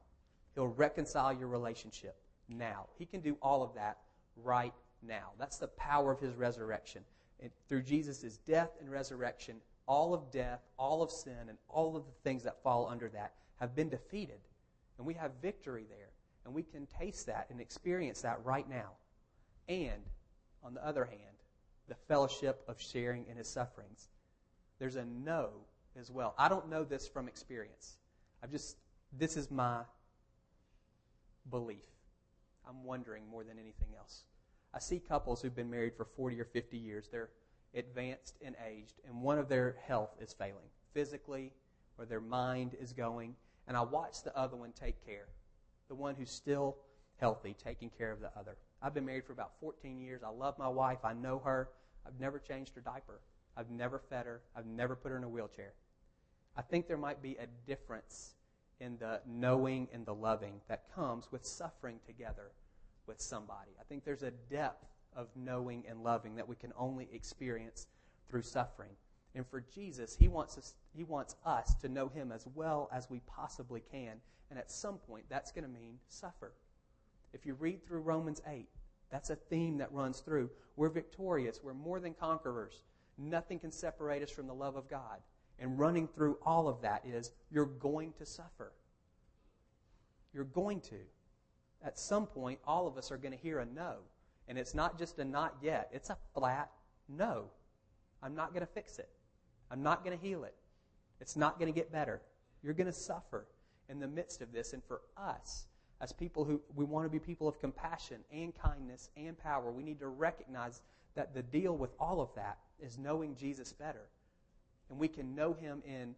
He'll 0.58 0.68
reconcile 0.70 1.34
your 1.34 1.50
relationship 1.50 2.16
now. 2.50 2.88
He 2.98 3.06
can 3.06 3.22
do 3.22 3.38
all 3.44 3.62
of 3.62 3.76
that 3.76 4.00
right 4.44 4.74
now. 5.04 5.30
That's 5.38 5.58
the 5.58 5.68
power 5.68 6.12
of 6.12 6.20
his 6.20 6.34
resurrection. 6.34 7.04
And 7.44 7.52
through 7.70 7.84
Jesus' 7.84 8.40
death 8.40 8.72
and 8.80 8.90
resurrection, 8.90 9.58
all 9.88 10.16
of 10.16 10.32
death, 10.32 10.62
all 10.80 11.04
of 11.04 11.12
sin, 11.12 11.38
and 11.48 11.60
all 11.70 11.96
of 11.96 12.06
the 12.06 12.12
things 12.24 12.42
that 12.42 12.64
fall 12.64 12.88
under 12.90 13.08
that 13.10 13.34
have 13.60 13.76
been 13.76 13.88
defeated. 13.88 14.40
And 14.98 15.06
we 15.06 15.14
have 15.14 15.30
victory 15.44 15.86
there. 15.88 16.10
And 16.44 16.56
we 16.56 16.64
can 16.64 16.88
taste 16.88 17.28
that 17.28 17.46
and 17.52 17.62
experience 17.62 18.22
that 18.22 18.44
right 18.44 18.68
now. 18.68 18.94
And, 19.70 20.02
on 20.64 20.74
the 20.74 20.84
other 20.84 21.06
hand, 21.06 21.22
the 21.88 21.94
fellowship 22.08 22.64
of 22.68 22.82
sharing 22.82 23.28
in 23.30 23.38
his 23.38 23.48
sufferings. 23.48 24.10
There's 24.80 24.96
a 24.96 25.06
no 25.06 25.52
as 26.00 26.10
well. 26.10 26.34
I 26.36 26.50
don't 26.50 26.68
know 26.68 26.84
this 26.84 27.08
from 27.08 27.28
experience. 27.28 27.98
I've 28.42 28.50
just, 28.50 28.78
this 29.20 29.38
is 29.38 29.52
my 29.52 29.82
belief. 31.50 31.86
I'm 32.68 32.84
wondering 32.84 33.24
more 33.30 33.44
than 33.44 33.58
anything 33.60 33.90
else. 33.98 34.24
I 34.74 34.80
see 34.80 35.00
couples 35.00 35.42
who've 35.42 35.56
been 35.56 35.70
married 35.70 35.96
for 35.96 36.06
40 36.06 36.40
or 36.40 36.46
50 36.46 36.78
years. 36.78 37.08
They're 37.12 37.30
advanced 37.74 38.36
and 38.44 38.56
aged, 38.68 39.00
and 39.08 39.22
one 39.22 39.40
of 39.40 39.50
their 39.50 39.78
health 39.88 40.16
is 40.20 40.34
failing 40.34 40.70
physically, 40.94 41.54
or 41.98 42.06
their 42.06 42.22
mind 42.22 42.76
is 42.80 42.94
going. 42.94 43.36
And 43.68 43.76
I 43.78 43.82
watch 43.82 44.24
the 44.24 44.36
other 44.38 44.56
one 44.56 44.72
take 44.72 45.06
care, 45.06 45.28
the 45.88 45.96
one 45.96 46.16
who's 46.16 46.32
still 46.32 46.78
healthy, 47.20 47.56
taking 47.64 47.90
care 47.90 48.12
of 48.12 48.20
the 48.20 48.32
other. 48.38 48.58
I've 48.82 48.94
been 48.94 49.06
married 49.06 49.26
for 49.26 49.34
about 49.34 49.60
14 49.60 50.00
years. 50.00 50.22
I 50.24 50.30
love 50.30 50.58
my 50.58 50.68
wife. 50.68 51.00
I 51.04 51.14
know 51.14 51.40
her. 51.40 51.70
I've 52.06 52.20
never 52.20 52.40
changed 52.40 52.76
her 52.76 52.82
diaper. 52.82 53.22
I've 53.56 53.70
never 53.70 54.00
fed 54.00 54.26
her. 54.26 54.42
I've 54.56 54.68
never 54.68 54.96
put 54.96 55.12
her 55.12 55.18
in 55.18 55.24
a 55.24 55.30
wheelchair. 55.30 55.74
I 56.56 56.62
think 56.62 56.88
there 56.88 56.98
might 56.98 57.22
be 57.22 57.38
a 57.40 57.48
difference 57.68 58.36
in 58.80 58.98
the 58.98 59.22
knowing 59.26 59.88
and 59.94 60.06
the 60.06 60.14
loving 60.14 60.62
that 60.68 60.94
comes 60.94 61.32
with 61.32 61.46
suffering 61.46 62.00
together 62.06 62.52
with 63.08 63.22
somebody. 63.22 63.72
I 63.80 63.84
think 63.84 64.04
there's 64.04 64.24
a 64.24 64.32
depth 64.50 64.86
of 65.16 65.28
knowing 65.36 65.84
and 65.90 66.04
loving 66.04 66.36
that 66.36 66.48
we 66.48 66.56
can 66.56 66.74
only 66.78 67.08
experience 67.12 67.88
through 68.30 68.44
suffering. 68.44 68.92
And 69.36 69.46
for 69.48 69.62
Jesus, 69.74 70.16
he 70.18 70.28
wants 70.28 70.58
us 70.58 70.74
he 70.96 71.04
wants 71.04 71.36
us 71.46 71.76
to 71.76 71.90
know 71.90 72.08
him 72.08 72.32
as 72.32 72.48
well 72.56 72.90
as 72.92 73.10
we 73.10 73.22
possibly 73.28 73.82
can. 73.92 74.20
And 74.50 74.58
at 74.58 74.72
some 74.72 74.98
point 74.98 75.26
that's 75.30 75.52
going 75.52 75.64
to 75.64 75.70
mean 75.70 76.00
suffer. 76.08 76.54
If 77.34 77.46
you 77.46 77.54
read 77.56 77.86
through 77.86 78.02
Romans 78.02 78.42
8, 78.48 78.68
that's 79.12 79.30
a 79.30 79.36
theme 79.36 79.78
that 79.78 79.92
runs 79.92 80.20
through. 80.22 80.50
We're 80.76 80.90
victorious, 80.90 81.62
we're 81.64 81.74
more 81.74 82.00
than 82.00 82.14
conquerors. 82.14 82.82
Nothing 83.18 83.60
can 83.60 83.72
separate 83.72 84.22
us 84.22 84.30
from 84.30 84.48
the 84.48 84.54
love 84.54 84.76
of 84.76 84.90
God. 84.90 85.20
And 85.60 85.80
running 85.80 86.08
through 86.08 86.38
all 86.46 86.68
of 86.68 86.82
that 86.82 87.04
is 87.06 87.32
you're 87.52 87.66
going 87.66 88.14
to 88.20 88.26
suffer. 88.26 88.72
You're 90.34 90.44
going 90.44 90.82
to. 90.82 91.00
At 91.84 91.98
some 91.98 92.28
point, 92.28 92.60
all 92.66 92.88
of 92.88 92.98
us 92.98 93.12
are 93.12 93.18
going 93.18 93.32
to 93.32 93.38
hear 93.38 93.60
a 93.60 93.66
no. 93.66 93.98
And 94.48 94.58
it's 94.58 94.76
not 94.76 94.98
just 94.98 95.20
a 95.20 95.26
not 95.26 95.56
yet, 95.62 95.90
it's 95.92 96.10
a 96.10 96.18
flat 96.34 96.72
no. 97.10 97.46
I'm 98.22 98.36
not 98.36 98.54
going 98.54 98.66
to 98.66 98.72
fix 98.72 99.00
it. 99.00 99.10
I'm 99.70 99.84
not 99.84 100.04
going 100.04 100.18
to 100.18 100.24
heal 100.24 100.44
it. 100.44 100.56
It's 101.20 101.36
not 101.36 101.60
going 101.60 101.72
to 101.72 101.78
get 101.78 101.92
better. 101.92 102.22
You're 102.64 102.74
going 102.74 102.88
to 102.88 102.94
suffer 102.94 103.48
in 103.90 104.00
the 104.00 104.08
midst 104.08 104.42
of 104.42 104.52
this. 104.52 104.74
And 104.74 104.84
for 104.84 105.02
us, 105.18 105.68
as 106.02 106.12
people 106.14 106.46
who 106.46 106.62
we 106.76 106.86
want 106.86 107.06
to 107.06 107.10
be 107.10 107.20
people 107.20 107.48
of 107.48 107.60
compassion 107.60 108.18
and 108.32 108.54
kindness 108.56 109.10
and 109.18 109.38
power, 109.38 109.72
we 109.72 109.84
need 109.84 110.00
to 110.00 110.08
recognize 110.08 110.82
that 111.16 111.34
the 111.34 111.42
deal 111.42 111.76
with 111.76 111.92
all 112.00 112.22
of 112.22 112.30
that 112.36 112.60
is 112.80 112.98
knowing 112.98 113.36
Jesus 113.36 113.74
better. 113.74 114.08
And 114.90 114.98
we 114.98 115.08
can 115.08 115.36
know 115.36 115.54
him 115.54 115.82
in 115.86 116.16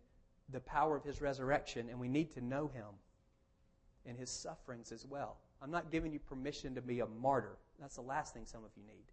the 0.52 0.60
power 0.60 0.96
of 0.96 1.04
his 1.04 1.22
resurrection, 1.22 1.90
and 1.90 2.00
we 2.00 2.08
need 2.08 2.32
to 2.34 2.42
know 2.42 2.68
him 2.68 2.86
in 4.06 4.16
his 4.16 4.30
sufferings 4.30 4.92
as 4.92 5.06
well. 5.06 5.38
I'm 5.62 5.72
not 5.72 5.92
giving 5.92 6.12
you 6.14 6.20
permission 6.20 6.76
to 6.76 6.82
be 6.82 7.02
a 7.02 7.06
martyr. 7.06 7.58
That's 7.80 7.96
the 7.96 8.02
last 8.02 8.34
thing 8.34 8.44
some 8.46 8.64
of 8.64 8.72
you 8.76 8.84
need. 8.84 9.06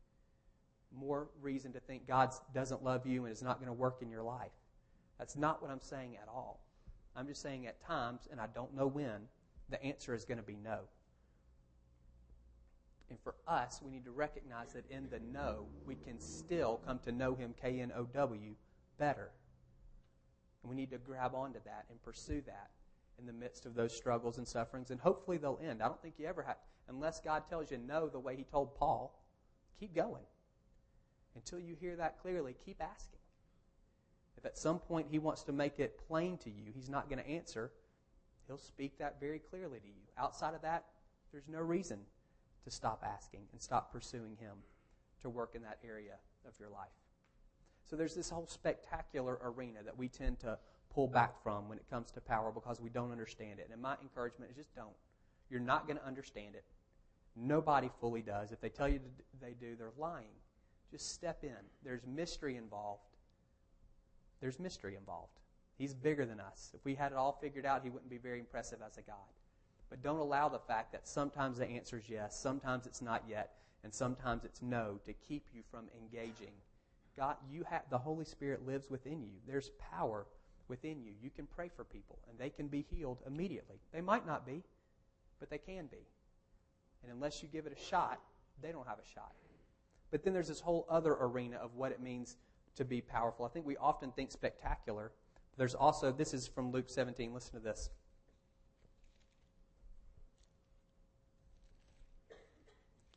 More 0.97 1.29
reason 1.41 1.73
to 1.73 1.81
think 1.81 2.07
God 2.07 2.35
doesn't 2.55 2.85
love 2.85 3.07
you 3.07 3.25
and 3.25 3.33
is 3.33 3.43
not 3.43 3.59
going 3.59 3.67
to 3.67 3.73
work 3.73 3.99
in 4.03 4.11
your 4.11 4.23
life. 4.23 4.53
That's 5.19 5.37
not 5.37 5.61
what 5.63 5.71
I'm 5.71 5.81
saying 5.81 6.17
at 6.21 6.29
all. 6.29 6.61
I'm 7.17 7.27
just 7.27 7.43
saying 7.43 7.67
at 7.67 7.81
times, 7.83 8.29
and 8.31 8.41
I 8.41 8.47
don't 8.55 8.75
know 8.75 8.87
when, 8.87 9.23
the 9.69 9.83
answer 9.83 10.15
is 10.15 10.25
going 10.25 10.39
to 10.39 10.45
be 10.45 10.57
no. 10.63 10.81
And 13.09 13.19
for 13.21 13.35
us, 13.47 13.81
we 13.83 13.91
need 13.91 14.05
to 14.05 14.11
recognize 14.11 14.73
that 14.73 14.89
in 14.91 15.09
the 15.11 15.21
no, 15.33 15.67
we 15.87 15.95
can 15.95 16.21
still 16.21 16.81
come 16.87 16.99
to 17.01 17.13
know 17.13 17.35
Him, 17.35 17.55
K 17.61 17.81
N 17.81 17.93
O 17.97 18.05
W, 18.05 18.55
better. 18.99 19.31
And 20.67 20.75
we 20.75 20.83
need 20.83 20.91
to 20.91 20.99
grab 20.99 21.33
onto 21.33 21.61
that 21.65 21.85
and 21.91 22.03
pursue 22.03 22.43
that 22.47 22.71
in 23.21 23.27
the 23.27 23.33
midst 23.33 23.67
of 23.67 23.77
those 23.77 23.97
struggles 23.97 24.37
and 24.37 24.49
sufferings, 24.49 24.91
and 24.91 25.01
hopefully 25.01 25.37
they'll 25.37 25.61
end. 25.63 25.81
I 25.81 25.87
don't 25.87 26.03
think 26.03 26.15
you 26.19 26.27
ever 26.27 26.43
have, 26.43 26.57
unless 26.89 27.21
God 27.21 27.45
tells 27.49 27.71
you 27.71 27.79
no 27.79 28.09
the 28.09 28.19
way 28.19 28.35
He 28.35 28.43
told 28.43 28.75
Paul, 28.75 29.17
keep 29.79 29.95
going. 29.95 30.25
Until 31.37 31.61
you 31.61 31.77
hear 31.81 31.95
that 31.95 32.21
clearly, 32.21 32.57
keep 32.65 32.83
asking. 32.83 33.21
If 34.37 34.45
at 34.45 34.59
some 34.59 34.81
point 34.81 35.07
He 35.09 35.21
wants 35.21 35.45
to 35.45 35.53
make 35.53 35.79
it 35.79 36.01
plain 36.09 36.37
to 36.39 36.51
you, 36.51 36.73
He's 36.75 36.89
not 36.89 37.09
going 37.09 37.23
to 37.23 37.31
answer, 37.31 37.71
He'll 38.49 38.59
speak 38.59 38.99
that 38.99 39.21
very 39.21 39.39
clearly 39.39 39.79
to 39.79 39.87
you. 39.87 40.03
Outside 40.19 40.55
of 40.55 40.63
that, 40.63 40.83
there's 41.31 41.47
no 41.49 41.61
reason 41.61 42.01
to 42.65 42.73
stop 42.73 43.05
asking 43.07 43.43
and 43.53 43.63
stop 43.63 43.93
pursuing 43.93 44.37
Him 44.41 44.57
to 45.23 45.31
work 45.31 45.55
in 45.55 45.63
that 45.63 45.79
area 45.89 46.15
of 46.45 46.59
your 46.59 46.71
life. 46.71 46.89
So 47.89 47.97
there's 47.97 48.15
this 48.15 48.31
whole 48.31 48.47
spectacular 48.47 49.39
arena 49.45 49.79
that 49.85 49.97
we 49.97 50.09
tend 50.09 50.41
to 50.41 50.59
pull 50.93 51.07
back 51.07 51.43
from 51.43 51.69
when 51.69 51.79
it 51.79 51.85
comes 51.89 52.11
to 52.13 52.21
power 52.21 52.51
because 52.53 52.81
we 52.81 52.91
don't 52.91 53.13
understand 53.13 53.61
it. 53.61 53.69
And 53.73 53.81
my 53.81 53.97
encouragement 54.03 54.51
is 54.51 54.57
just 54.57 54.75
don't. 54.75 54.89
You're 55.51 55.61
not 55.61 55.87
going 55.87 55.99
to 55.99 56.07
understand 56.07 56.55
it. 56.55 56.65
Nobody 57.37 57.91
fully 58.01 58.23
does. 58.23 58.51
If 58.51 58.61
they 58.61 58.71
tell 58.71 58.89
you 58.89 59.01
they 59.41 59.55
do, 59.61 59.77
they're 59.77 59.93
lying. 59.99 60.35
Just 60.91 61.13
step 61.13 61.45
in. 61.45 61.51
There's 61.85 62.07
mystery 62.07 62.57
involved. 62.57 63.03
There's 64.41 64.59
mystery 64.59 64.97
involved. 64.97 65.39
He's 65.79 65.95
bigger 65.95 66.25
than 66.25 66.41
us. 66.41 66.73
If 66.75 66.85
we 66.85 66.95
had 66.95 67.13
it 67.13 67.19
all 67.19 67.39
figured 67.41 67.67
out, 67.67 67.83
he 67.83 67.91
wouldn't 67.91 68.11
be 68.11 68.19
very 68.19 68.41
impressive 68.41 68.79
as 68.85 68.97
a 68.97 69.03
God. 69.03 69.17
But 69.91 70.03
don't 70.03 70.19
allow 70.19 70.49
the 70.49 70.59
fact 70.59 70.93
that 70.93 71.07
sometimes 71.07 71.59
the 71.59 71.67
answer 71.67 71.99
is 71.99 72.09
yes, 72.09 72.39
sometimes 72.39 72.87
it's 72.87 73.03
not 73.03 73.23
yet, 73.29 73.59
and 73.85 73.93
sometimes 73.93 74.45
it's 74.45 74.63
no 74.63 74.99
to 75.05 75.13
keep 75.13 75.47
you 75.55 75.63
from 75.71 75.85
engaging. 76.01 76.55
God, 77.17 77.37
you 77.51 77.65
have 77.71 77.83
the 77.91 77.99
Holy 77.99 78.25
Spirit 78.25 78.67
lives 78.67 78.91
within 78.91 79.23
you. 79.23 79.33
There's 79.47 79.71
power 79.91 80.27
within 80.69 81.03
you. 81.03 81.13
You 81.23 81.31
can 81.31 81.47
pray 81.47 81.71
for 81.75 81.85
people 81.85 82.19
and 82.29 82.39
they 82.39 82.51
can 82.51 82.69
be 82.69 82.85
healed 82.91 83.19
immediately. 83.27 83.77
They 83.93 84.01
might 84.01 84.27
not 84.27 84.47
be, 84.47 84.63
but 85.41 85.51
they 85.51 85.59
can 85.59 85.87
be. 85.87 86.07
And 87.03 87.13
unless 87.13 87.43
you 87.43 87.49
give 87.49 87.67
it 87.67 87.77
a 87.77 87.83
shot, 87.83 88.21
they 88.63 88.73
don't 88.73 88.87
have 88.87 88.99
a 88.99 89.15
shot. 89.15 89.33
But 90.11 90.25
then 90.25 90.33
there's 90.33 90.49
this 90.49 90.61
whole 90.61 90.87
other 90.89 91.17
arena 91.19 91.57
of 91.57 91.75
what 91.75 91.93
it 91.93 92.01
means 92.01 92.37
to 92.77 92.85
be 92.85 93.01
powerful. 93.01 93.45
I 93.45 93.49
think 93.49 93.67
we 93.67 93.77
often 93.77 94.13
think 94.13 94.31
spectacular. 94.31 95.13
There's 95.57 95.75
also, 95.75 96.13
this 96.13 96.35
is 96.35 96.47
from 96.47 96.71
Luke 96.71 96.89
17. 96.89 97.33
Listen 97.33 97.55
to 97.55 97.61
this. 97.61 97.91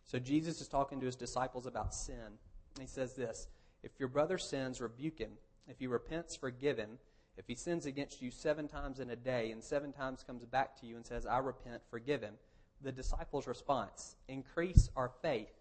So 0.05 0.17
Jesus 0.17 0.59
is 0.61 0.67
talking 0.67 0.99
to 1.01 1.05
his 1.05 1.15
disciples 1.15 1.67
about 1.67 1.93
sin. 1.93 2.39
He 2.79 2.87
says 2.87 3.13
this 3.13 3.47
If 3.83 3.91
your 3.99 4.09
brother 4.09 4.37
sins, 4.37 4.81
rebuke 4.81 5.19
him. 5.19 5.31
If 5.67 5.79
he 5.79 5.87
repents, 5.87 6.35
forgive 6.35 6.77
him. 6.77 6.97
If 7.37 7.45
he 7.47 7.55
sins 7.55 7.85
against 7.85 8.21
you 8.21 8.31
seven 8.31 8.67
times 8.67 8.99
in 8.99 9.09
a 9.09 9.15
day 9.15 9.51
and 9.51 9.63
seven 9.63 9.93
times 9.93 10.23
comes 10.25 10.43
back 10.43 10.79
to 10.81 10.85
you 10.85 10.97
and 10.97 11.05
says, 11.05 11.25
I 11.25 11.37
repent, 11.37 11.81
forgive 11.89 12.21
him. 12.21 12.33
The 12.81 12.91
disciples' 12.91 13.47
response 13.47 14.15
increase 14.27 14.89
our 14.95 15.11
faith. 15.21 15.51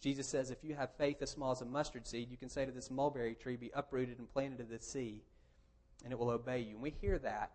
Jesus 0.00 0.26
says, 0.26 0.50
if 0.50 0.62
you 0.62 0.74
have 0.74 0.90
faith 0.98 1.22
as 1.22 1.30
small 1.30 1.52
as 1.52 1.60
a 1.60 1.64
mustard 1.64 2.06
seed, 2.06 2.30
you 2.30 2.36
can 2.36 2.48
say 2.48 2.64
to 2.64 2.72
this 2.72 2.90
mulberry 2.90 3.34
tree, 3.34 3.56
be 3.56 3.70
uprooted 3.74 4.18
and 4.18 4.30
planted 4.32 4.60
in 4.60 4.68
the 4.68 4.78
sea, 4.78 5.22
and 6.02 6.12
it 6.12 6.18
will 6.18 6.30
obey 6.30 6.60
you. 6.60 6.72
And 6.72 6.82
we 6.82 6.90
hear 7.00 7.18
that. 7.20 7.52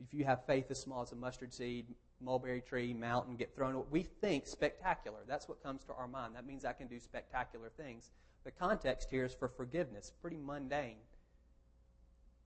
If 0.00 0.12
you 0.12 0.24
have 0.24 0.44
faith 0.46 0.70
as 0.70 0.80
small 0.80 1.02
as 1.02 1.12
a 1.12 1.16
mustard 1.16 1.54
seed, 1.54 1.94
mulberry 2.22 2.60
tree, 2.60 2.92
mountain, 2.94 3.36
get 3.36 3.54
thrown. 3.54 3.82
We 3.90 4.02
think 4.02 4.46
spectacular. 4.46 5.20
That's 5.26 5.48
what 5.48 5.62
comes 5.62 5.84
to 5.84 5.92
our 5.94 6.08
mind. 6.08 6.34
That 6.34 6.46
means 6.46 6.64
I 6.64 6.72
can 6.72 6.86
do 6.86 6.98
spectacular 7.00 7.70
things. 7.76 8.10
The 8.44 8.50
context 8.50 9.10
here 9.10 9.24
is 9.24 9.34
for 9.34 9.48
forgiveness, 9.48 10.12
pretty 10.20 10.38
mundane. 10.38 10.96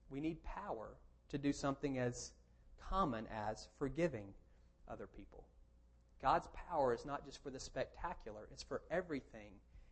we 0.09 0.19
need 0.19 0.43
power 0.43 0.97
to 1.29 1.37
do 1.37 1.51
something 1.51 1.97
as 1.97 2.31
common 2.79 3.25
as 3.27 3.67
forgiving 3.77 4.33
other 4.89 5.07
people. 5.07 5.43
God's 6.21 6.47
power 6.69 6.93
is 6.93 7.05
not 7.05 7.25
just 7.25 7.43
for 7.43 7.49
the 7.49 7.59
spectacular, 7.59 8.47
it's 8.51 8.63
for 8.63 8.81
everything 8.89 9.51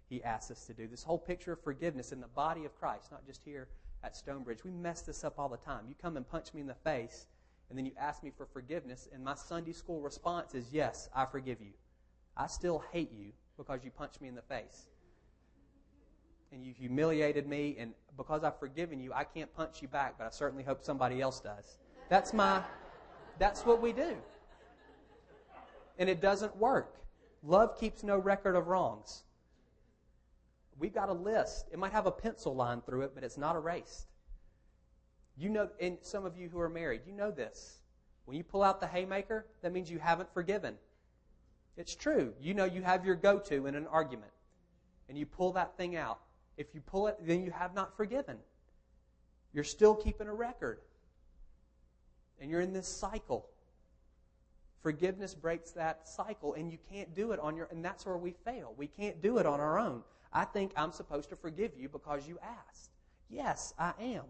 He 0.09 0.23
asks 0.23 0.51
us 0.51 0.65
to 0.65 0.73
do. 0.73 0.87
This 0.87 1.03
whole 1.03 1.17
picture 1.17 1.53
of 1.53 1.63
forgiveness 1.63 2.11
in 2.11 2.21
the 2.21 2.27
body 2.27 2.65
of 2.65 2.75
Christ, 2.75 3.11
not 3.11 3.25
just 3.25 3.43
here 3.43 3.67
at 4.03 4.15
Stonebridge. 4.15 4.63
We 4.63 4.71
mess 4.71 5.01
this 5.01 5.23
up 5.23 5.39
all 5.39 5.49
the 5.49 5.57
time. 5.57 5.85
You 5.87 5.95
come 5.99 6.17
and 6.17 6.27
punch 6.27 6.53
me 6.53 6.61
in 6.61 6.67
the 6.67 6.75
face, 6.75 7.27
and 7.69 7.77
then 7.77 7.85
you 7.85 7.91
ask 7.97 8.23
me 8.23 8.31
for 8.35 8.45
forgiveness, 8.45 9.07
and 9.13 9.23
my 9.23 9.35
Sunday 9.35 9.73
school 9.73 10.01
response 10.01 10.53
is, 10.53 10.71
Yes, 10.71 11.09
I 11.15 11.25
forgive 11.25 11.61
you. 11.61 11.73
I 12.37 12.47
still 12.47 12.83
hate 12.91 13.11
you 13.11 13.31
because 13.57 13.83
you 13.83 13.91
punched 13.91 14.21
me 14.21 14.27
in 14.27 14.35
the 14.35 14.41
face. 14.41 14.87
And 16.51 16.63
you 16.63 16.73
humiliated 16.73 17.47
me, 17.47 17.75
and 17.79 17.93
because 18.17 18.43
I've 18.43 18.59
forgiven 18.59 18.99
you, 18.99 19.11
I 19.13 19.23
can't 19.23 19.53
punch 19.55 19.81
you 19.81 19.87
back, 19.87 20.15
but 20.17 20.27
I 20.27 20.29
certainly 20.29 20.63
hope 20.63 20.83
somebody 20.83 21.21
else 21.21 21.39
does. 21.39 21.77
That's 22.07 22.33
my, 22.33 22.61
that's 23.39 23.65
what 23.65 23.81
we 23.81 23.93
do. 23.93 24.15
And 25.97 26.09
it 26.09 26.21
doesn't 26.21 26.55
work. 26.57 26.95
Love 27.43 27.79
keeps 27.79 28.03
no 28.03 28.17
record 28.17 28.55
of 28.55 28.67
wrongs. 28.67 29.23
We've 30.77 30.93
got 30.93 31.09
a 31.09 31.13
list. 31.13 31.67
It 31.71 31.79
might 31.79 31.93
have 31.93 32.05
a 32.05 32.11
pencil 32.11 32.55
line 32.55 32.81
through 32.81 33.01
it, 33.01 33.11
but 33.15 33.23
it's 33.23 33.37
not 33.37 33.55
erased. 33.55 34.07
You 35.37 35.49
know, 35.49 35.69
and 35.79 35.97
some 36.01 36.25
of 36.25 36.37
you 36.37 36.49
who 36.49 36.59
are 36.59 36.69
married, 36.69 37.01
you 37.05 37.13
know 37.13 37.31
this. 37.31 37.79
When 38.25 38.37
you 38.37 38.43
pull 38.43 38.63
out 38.63 38.79
the 38.79 38.87
haymaker, 38.87 39.45
that 39.61 39.71
means 39.71 39.91
you 39.91 39.99
haven't 39.99 40.33
forgiven. 40.33 40.75
It's 41.77 41.95
true. 41.95 42.33
You 42.39 42.53
know 42.53 42.65
you 42.65 42.81
have 42.81 43.05
your 43.05 43.15
go 43.15 43.39
to 43.39 43.67
in 43.67 43.75
an 43.75 43.87
argument, 43.87 44.31
and 45.09 45.17
you 45.17 45.25
pull 45.25 45.51
that 45.53 45.77
thing 45.77 45.95
out. 45.95 46.19
If 46.57 46.67
you 46.73 46.81
pull 46.81 47.07
it, 47.07 47.17
then 47.21 47.43
you 47.43 47.51
have 47.51 47.73
not 47.73 47.95
forgiven. 47.97 48.37
You're 49.53 49.65
still 49.65 49.93
keeping 49.93 50.27
a 50.27 50.33
record. 50.33 50.79
And 52.39 52.49
you're 52.49 52.61
in 52.61 52.73
this 52.73 52.87
cycle. 52.87 53.47
Forgiveness 54.81 55.33
breaks 55.33 55.71
that 55.71 56.07
cycle, 56.07 56.53
and 56.53 56.71
you 56.71 56.77
can't 56.89 57.13
do 57.13 57.31
it 57.31 57.39
on 57.39 57.57
your 57.57 57.67
and 57.71 57.83
that's 57.83 58.05
where 58.05 58.17
we 58.17 58.35
fail. 58.45 58.73
We 58.77 58.87
can't 58.87 59.21
do 59.21 59.37
it 59.37 59.45
on 59.45 59.59
our 59.59 59.79
own. 59.79 60.03
I 60.31 60.45
think 60.45 60.71
I'm 60.75 60.91
supposed 60.91 61.29
to 61.29 61.35
forgive 61.35 61.71
you 61.77 61.89
because 61.89 62.27
you 62.27 62.37
asked. 62.41 62.91
Yes, 63.29 63.73
I 63.79 63.93
am. 63.99 64.23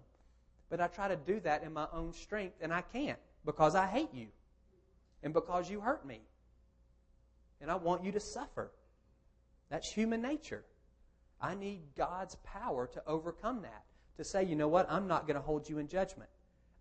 But 0.69 0.81
I 0.81 0.87
try 0.87 1.07
to 1.07 1.15
do 1.15 1.39
that 1.41 1.63
in 1.63 1.73
my 1.73 1.87
own 1.93 2.13
strength, 2.13 2.55
and 2.61 2.73
I 2.73 2.81
can't 2.81 3.19
because 3.45 3.75
I 3.75 3.85
hate 3.85 4.13
you 4.13 4.27
and 5.23 5.33
because 5.33 5.69
you 5.69 5.79
hurt 5.79 6.05
me. 6.05 6.21
And 7.61 7.71
I 7.71 7.75
want 7.75 8.03
you 8.03 8.11
to 8.11 8.19
suffer. 8.19 8.71
That's 9.69 9.89
human 9.89 10.21
nature. 10.21 10.63
I 11.41 11.55
need 11.55 11.81
God's 11.95 12.35
power 12.43 12.87
to 12.87 13.03
overcome 13.07 13.61
that. 13.61 13.83
To 14.17 14.23
say, 14.23 14.43
you 14.43 14.55
know 14.55 14.67
what, 14.67 14.89
I'm 14.89 15.07
not 15.07 15.27
going 15.27 15.35
to 15.35 15.41
hold 15.41 15.67
you 15.69 15.77
in 15.79 15.87
judgment. 15.87 16.29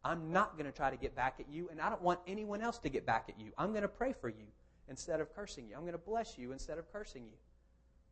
I'm 0.05 0.31
not 0.31 0.57
going 0.57 0.67
to 0.71 0.77
try 0.77 0.91
to 0.91 0.97
get 0.97 1.17
back 1.17 1.37
at 1.41 1.49
you, 1.49 1.69
and 1.71 1.81
I 1.81 1.89
don't 1.89 2.03
want 2.03 2.21
anyone 2.27 2.61
else 2.61 2.79
to 2.79 2.89
get 2.89 3.07
back 3.07 3.27
at 3.29 3.41
you. 3.41 3.53
I'm 3.57 3.71
going 3.71 3.83
to 3.83 3.89
pray 3.89 4.13
for 4.13 4.29
you 4.29 4.47
instead 4.89 5.21
of 5.21 5.35
cursing 5.35 5.67
you. 5.69 5.75
I'm 5.75 5.81
going 5.81 5.93
to 5.93 5.99
bless 5.99 6.37
you 6.39 6.53
instead 6.53 6.79
of 6.79 6.93
cursing 6.93 7.25
you. 7.25 7.39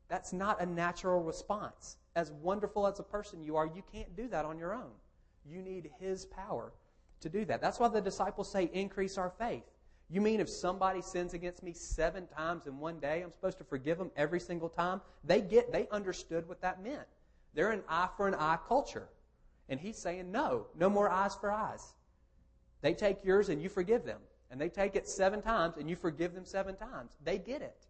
That's 0.08 0.32
not 0.32 0.60
a 0.60 0.66
natural 0.66 1.22
response. 1.22 1.96
As 2.16 2.32
wonderful 2.32 2.86
as 2.86 2.98
a 2.98 3.02
person 3.02 3.42
you 3.42 3.56
are, 3.56 3.66
you 3.66 3.82
can't 3.92 4.16
do 4.16 4.28
that 4.28 4.44
on 4.44 4.58
your 4.58 4.74
own. 4.74 4.90
You 5.44 5.62
need 5.62 5.90
His 5.98 6.24
power 6.26 6.72
to 7.20 7.28
do 7.28 7.44
that. 7.46 7.60
That's 7.60 7.78
why 7.78 7.88
the 7.88 8.00
disciples 8.00 8.50
say, 8.50 8.70
increase 8.72 9.16
our 9.18 9.30
faith. 9.30 9.64
You 10.10 10.20
mean 10.20 10.40
if 10.40 10.48
somebody 10.48 11.00
sins 11.00 11.32
against 11.32 11.62
me 11.62 11.72
seven 11.72 12.26
times 12.26 12.66
in 12.66 12.78
one 12.78 12.98
day, 12.98 13.22
I'm 13.22 13.32
supposed 13.32 13.58
to 13.58 13.64
forgive 13.64 13.96
them 13.96 14.10
every 14.16 14.40
single 14.40 14.68
time? 14.68 15.00
They 15.24 15.40
get, 15.40 15.72
they 15.72 15.88
understood 15.90 16.46
what 16.48 16.60
that 16.60 16.82
meant. 16.82 17.06
They're 17.54 17.70
an 17.70 17.82
eye 17.88 18.08
for 18.16 18.28
an 18.28 18.34
eye 18.34 18.58
culture. 18.68 19.08
And 19.68 19.80
he's 19.80 19.96
saying, 19.96 20.30
no, 20.30 20.66
no 20.78 20.90
more 20.90 21.08
eyes 21.08 21.34
for 21.34 21.50
eyes. 21.50 21.94
They 22.82 22.92
take 22.92 23.24
yours 23.24 23.48
and 23.48 23.62
you 23.62 23.68
forgive 23.68 24.04
them. 24.04 24.20
And 24.50 24.60
they 24.60 24.68
take 24.68 24.96
it 24.96 25.08
seven 25.08 25.40
times 25.40 25.78
and 25.78 25.88
you 25.88 25.96
forgive 25.96 26.34
them 26.34 26.44
seven 26.44 26.76
times. 26.76 27.16
They 27.24 27.38
get 27.38 27.62
it. 27.62 27.86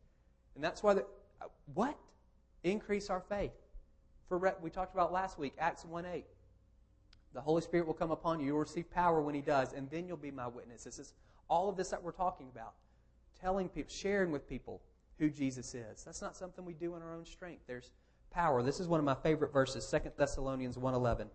And 0.54 0.62
that's 0.62 0.82
why, 0.82 0.94
the, 0.94 1.00
uh, 1.40 1.46
what? 1.74 1.98
Increase 2.62 3.10
our 3.10 3.20
faith. 3.20 3.52
For 4.28 4.56
we 4.62 4.70
talked 4.70 4.94
about 4.94 5.12
last 5.12 5.38
week, 5.38 5.54
Acts 5.58 5.84
1 5.84 6.06
8. 6.06 6.24
The 7.34 7.40
Holy 7.40 7.62
Spirit 7.62 7.86
will 7.86 7.94
come 7.94 8.10
upon 8.10 8.40
you. 8.40 8.46
You'll 8.46 8.58
receive 8.58 8.90
power 8.90 9.20
when 9.20 9.34
He 9.34 9.40
does, 9.40 9.72
and 9.72 9.88
then 9.90 10.06
you'll 10.06 10.16
be 10.16 10.30
my 10.30 10.46
witness. 10.46 10.84
This 10.84 10.98
is 10.98 11.14
all 11.48 11.68
of 11.68 11.76
this 11.76 11.90
that 11.90 12.02
we're 12.02 12.12
talking 12.12 12.48
about. 12.48 12.74
Telling 13.40 13.68
people, 13.68 13.92
sharing 13.92 14.30
with 14.30 14.48
people 14.48 14.80
who 15.18 15.30
Jesus 15.30 15.74
is. 15.74 16.04
That's 16.04 16.22
not 16.22 16.36
something 16.36 16.64
we 16.64 16.74
do 16.74 16.94
in 16.94 17.02
our 17.02 17.14
own 17.14 17.24
strength. 17.24 17.62
There's 17.66 17.90
power. 18.30 18.62
This 18.62 18.80
is 18.80 18.88
one 18.88 18.98
of 18.98 19.04
my 19.04 19.14
favorite 19.14 19.52
verses, 19.52 19.88
2 19.88 20.10
Thessalonians 20.16 20.76
1.11. 20.76 21.26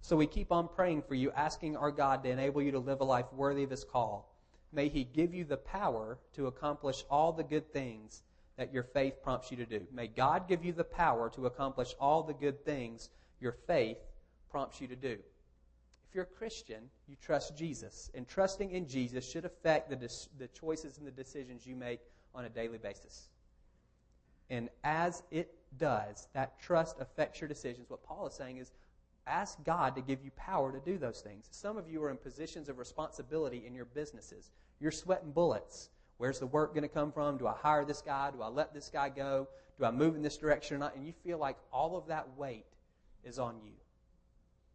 So 0.00 0.16
we 0.16 0.26
keep 0.26 0.52
on 0.52 0.68
praying 0.68 1.02
for 1.02 1.14
you, 1.14 1.30
asking 1.32 1.76
our 1.76 1.90
God 1.90 2.22
to 2.22 2.30
enable 2.30 2.62
you 2.62 2.72
to 2.72 2.78
live 2.78 3.00
a 3.00 3.04
life 3.04 3.26
worthy 3.32 3.64
of 3.64 3.70
His 3.70 3.84
call. 3.84 4.34
May 4.72 4.88
He 4.88 5.04
give 5.04 5.34
you 5.34 5.44
the 5.44 5.56
power 5.56 6.18
to 6.34 6.46
accomplish 6.46 7.04
all 7.10 7.32
the 7.32 7.42
good 7.44 7.72
things 7.72 8.22
that 8.56 8.72
your 8.72 8.82
faith 8.82 9.14
prompts 9.22 9.50
you 9.50 9.56
to 9.56 9.66
do. 9.66 9.86
May 9.92 10.08
God 10.08 10.48
give 10.48 10.64
you 10.64 10.72
the 10.72 10.84
power 10.84 11.30
to 11.30 11.46
accomplish 11.46 11.94
all 12.00 12.22
the 12.22 12.34
good 12.34 12.64
things 12.64 13.08
your 13.40 13.56
faith 13.66 13.98
prompts 14.50 14.80
you 14.80 14.88
to 14.88 14.96
do. 14.96 15.18
If 16.08 16.14
you're 16.14 16.24
a 16.24 16.38
Christian, 16.38 16.88
you 17.06 17.16
trust 17.20 17.56
Jesus. 17.56 18.10
And 18.14 18.26
trusting 18.26 18.70
in 18.70 18.88
Jesus 18.88 19.28
should 19.28 19.44
affect 19.44 19.90
the, 19.90 19.96
dis- 19.96 20.28
the 20.38 20.48
choices 20.48 20.98
and 20.98 21.06
the 21.06 21.10
decisions 21.10 21.66
you 21.66 21.76
make 21.76 22.00
on 22.34 22.46
a 22.46 22.48
daily 22.48 22.78
basis. 22.78 23.28
And 24.48 24.70
as 24.84 25.22
it 25.30 25.54
does, 25.76 26.28
that 26.32 26.58
trust 26.60 26.96
affects 27.00 27.40
your 27.40 27.48
decisions. 27.48 27.90
What 27.90 28.02
Paul 28.02 28.26
is 28.26 28.32
saying 28.32 28.56
is 28.56 28.72
ask 29.26 29.62
God 29.64 29.94
to 29.96 30.00
give 30.00 30.24
you 30.24 30.30
power 30.30 30.72
to 30.72 30.80
do 30.80 30.96
those 30.96 31.20
things. 31.20 31.46
Some 31.50 31.76
of 31.76 31.90
you 31.90 32.02
are 32.02 32.10
in 32.10 32.16
positions 32.16 32.70
of 32.70 32.78
responsibility 32.78 33.64
in 33.66 33.74
your 33.74 33.84
businesses. 33.84 34.50
You're 34.80 34.90
sweating 34.90 35.32
bullets. 35.32 35.90
Where's 36.16 36.38
the 36.38 36.46
work 36.46 36.72
going 36.72 36.82
to 36.82 36.88
come 36.88 37.12
from? 37.12 37.36
Do 37.36 37.46
I 37.46 37.52
hire 37.52 37.84
this 37.84 38.00
guy? 38.00 38.30
Do 38.30 38.40
I 38.40 38.48
let 38.48 38.72
this 38.72 38.88
guy 38.88 39.10
go? 39.10 39.46
Do 39.78 39.84
I 39.84 39.90
move 39.90 40.16
in 40.16 40.22
this 40.22 40.38
direction 40.38 40.76
or 40.76 40.78
not? 40.78 40.96
And 40.96 41.06
you 41.06 41.12
feel 41.22 41.36
like 41.36 41.58
all 41.70 41.98
of 41.98 42.06
that 42.06 42.26
weight 42.38 42.64
is 43.22 43.38
on 43.38 43.60
you. 43.62 43.72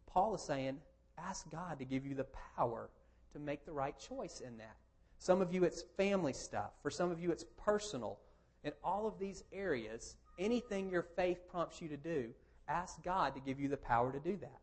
Paul 0.06 0.36
is 0.36 0.42
saying, 0.42 0.78
Ask 1.18 1.50
God 1.50 1.78
to 1.78 1.84
give 1.84 2.06
you 2.06 2.14
the 2.14 2.26
power 2.56 2.90
to 3.32 3.38
make 3.38 3.64
the 3.64 3.72
right 3.72 3.98
choice 3.98 4.40
in 4.40 4.56
that. 4.58 4.76
Some 5.18 5.40
of 5.40 5.52
you, 5.52 5.64
it's 5.64 5.82
family 5.96 6.32
stuff. 6.32 6.72
For 6.82 6.90
some 6.90 7.10
of 7.10 7.20
you, 7.20 7.30
it's 7.30 7.44
personal. 7.64 8.18
In 8.62 8.72
all 8.82 9.06
of 9.06 9.18
these 9.18 9.44
areas, 9.52 10.16
anything 10.38 10.90
your 10.90 11.02
faith 11.02 11.48
prompts 11.50 11.80
you 11.80 11.88
to 11.88 11.96
do, 11.96 12.30
ask 12.68 13.02
God 13.02 13.34
to 13.34 13.40
give 13.40 13.60
you 13.60 13.68
the 13.68 13.76
power 13.76 14.12
to 14.12 14.20
do 14.20 14.36
that. 14.40 14.60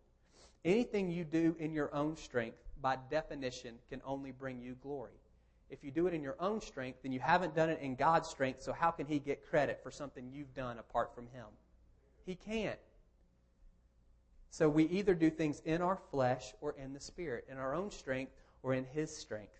Anything 0.64 1.10
you 1.10 1.24
do 1.24 1.56
in 1.60 1.74
your 1.74 1.94
own 1.94 2.16
strength, 2.16 2.58
by 2.82 2.98
definition, 3.10 3.76
can 3.90 4.02
only 4.06 4.32
bring 4.32 4.62
you 4.62 4.76
glory. 4.84 5.20
If 5.70 5.84
you 5.84 5.92
do 5.92 6.08
it 6.08 6.14
in 6.14 6.22
your 6.22 6.36
own 6.40 6.62
strength, 6.62 7.00
then 7.02 7.12
you 7.12 7.20
haven't 7.20 7.56
done 7.56 7.70
it 7.70 7.80
in 7.82 7.96
God's 7.96 8.28
strength, 8.28 8.62
so 8.62 8.74
how 8.74 8.92
can 8.92 9.06
He 9.06 9.20
get 9.20 9.48
credit 9.50 9.80
for 9.82 9.90
something 9.90 10.30
you've 10.32 10.54
done 10.54 10.78
apart 10.78 11.16
from 11.16 11.28
Him? 11.28 11.46
He 12.26 12.36
can't. 12.36 12.80
So 14.52 14.68
we 14.68 14.84
either 14.90 15.16
do 15.16 15.30
things 15.30 15.62
in 15.64 15.82
our 15.82 15.98
flesh 16.12 16.54
or 16.60 16.76
in 16.78 16.94
the 16.94 17.00
Spirit, 17.00 17.48
in 17.50 17.58
our 17.58 17.74
own 17.74 17.90
strength 17.90 18.34
or 18.64 18.74
in 18.74 18.86
His 18.94 19.16
strength. 19.16 19.54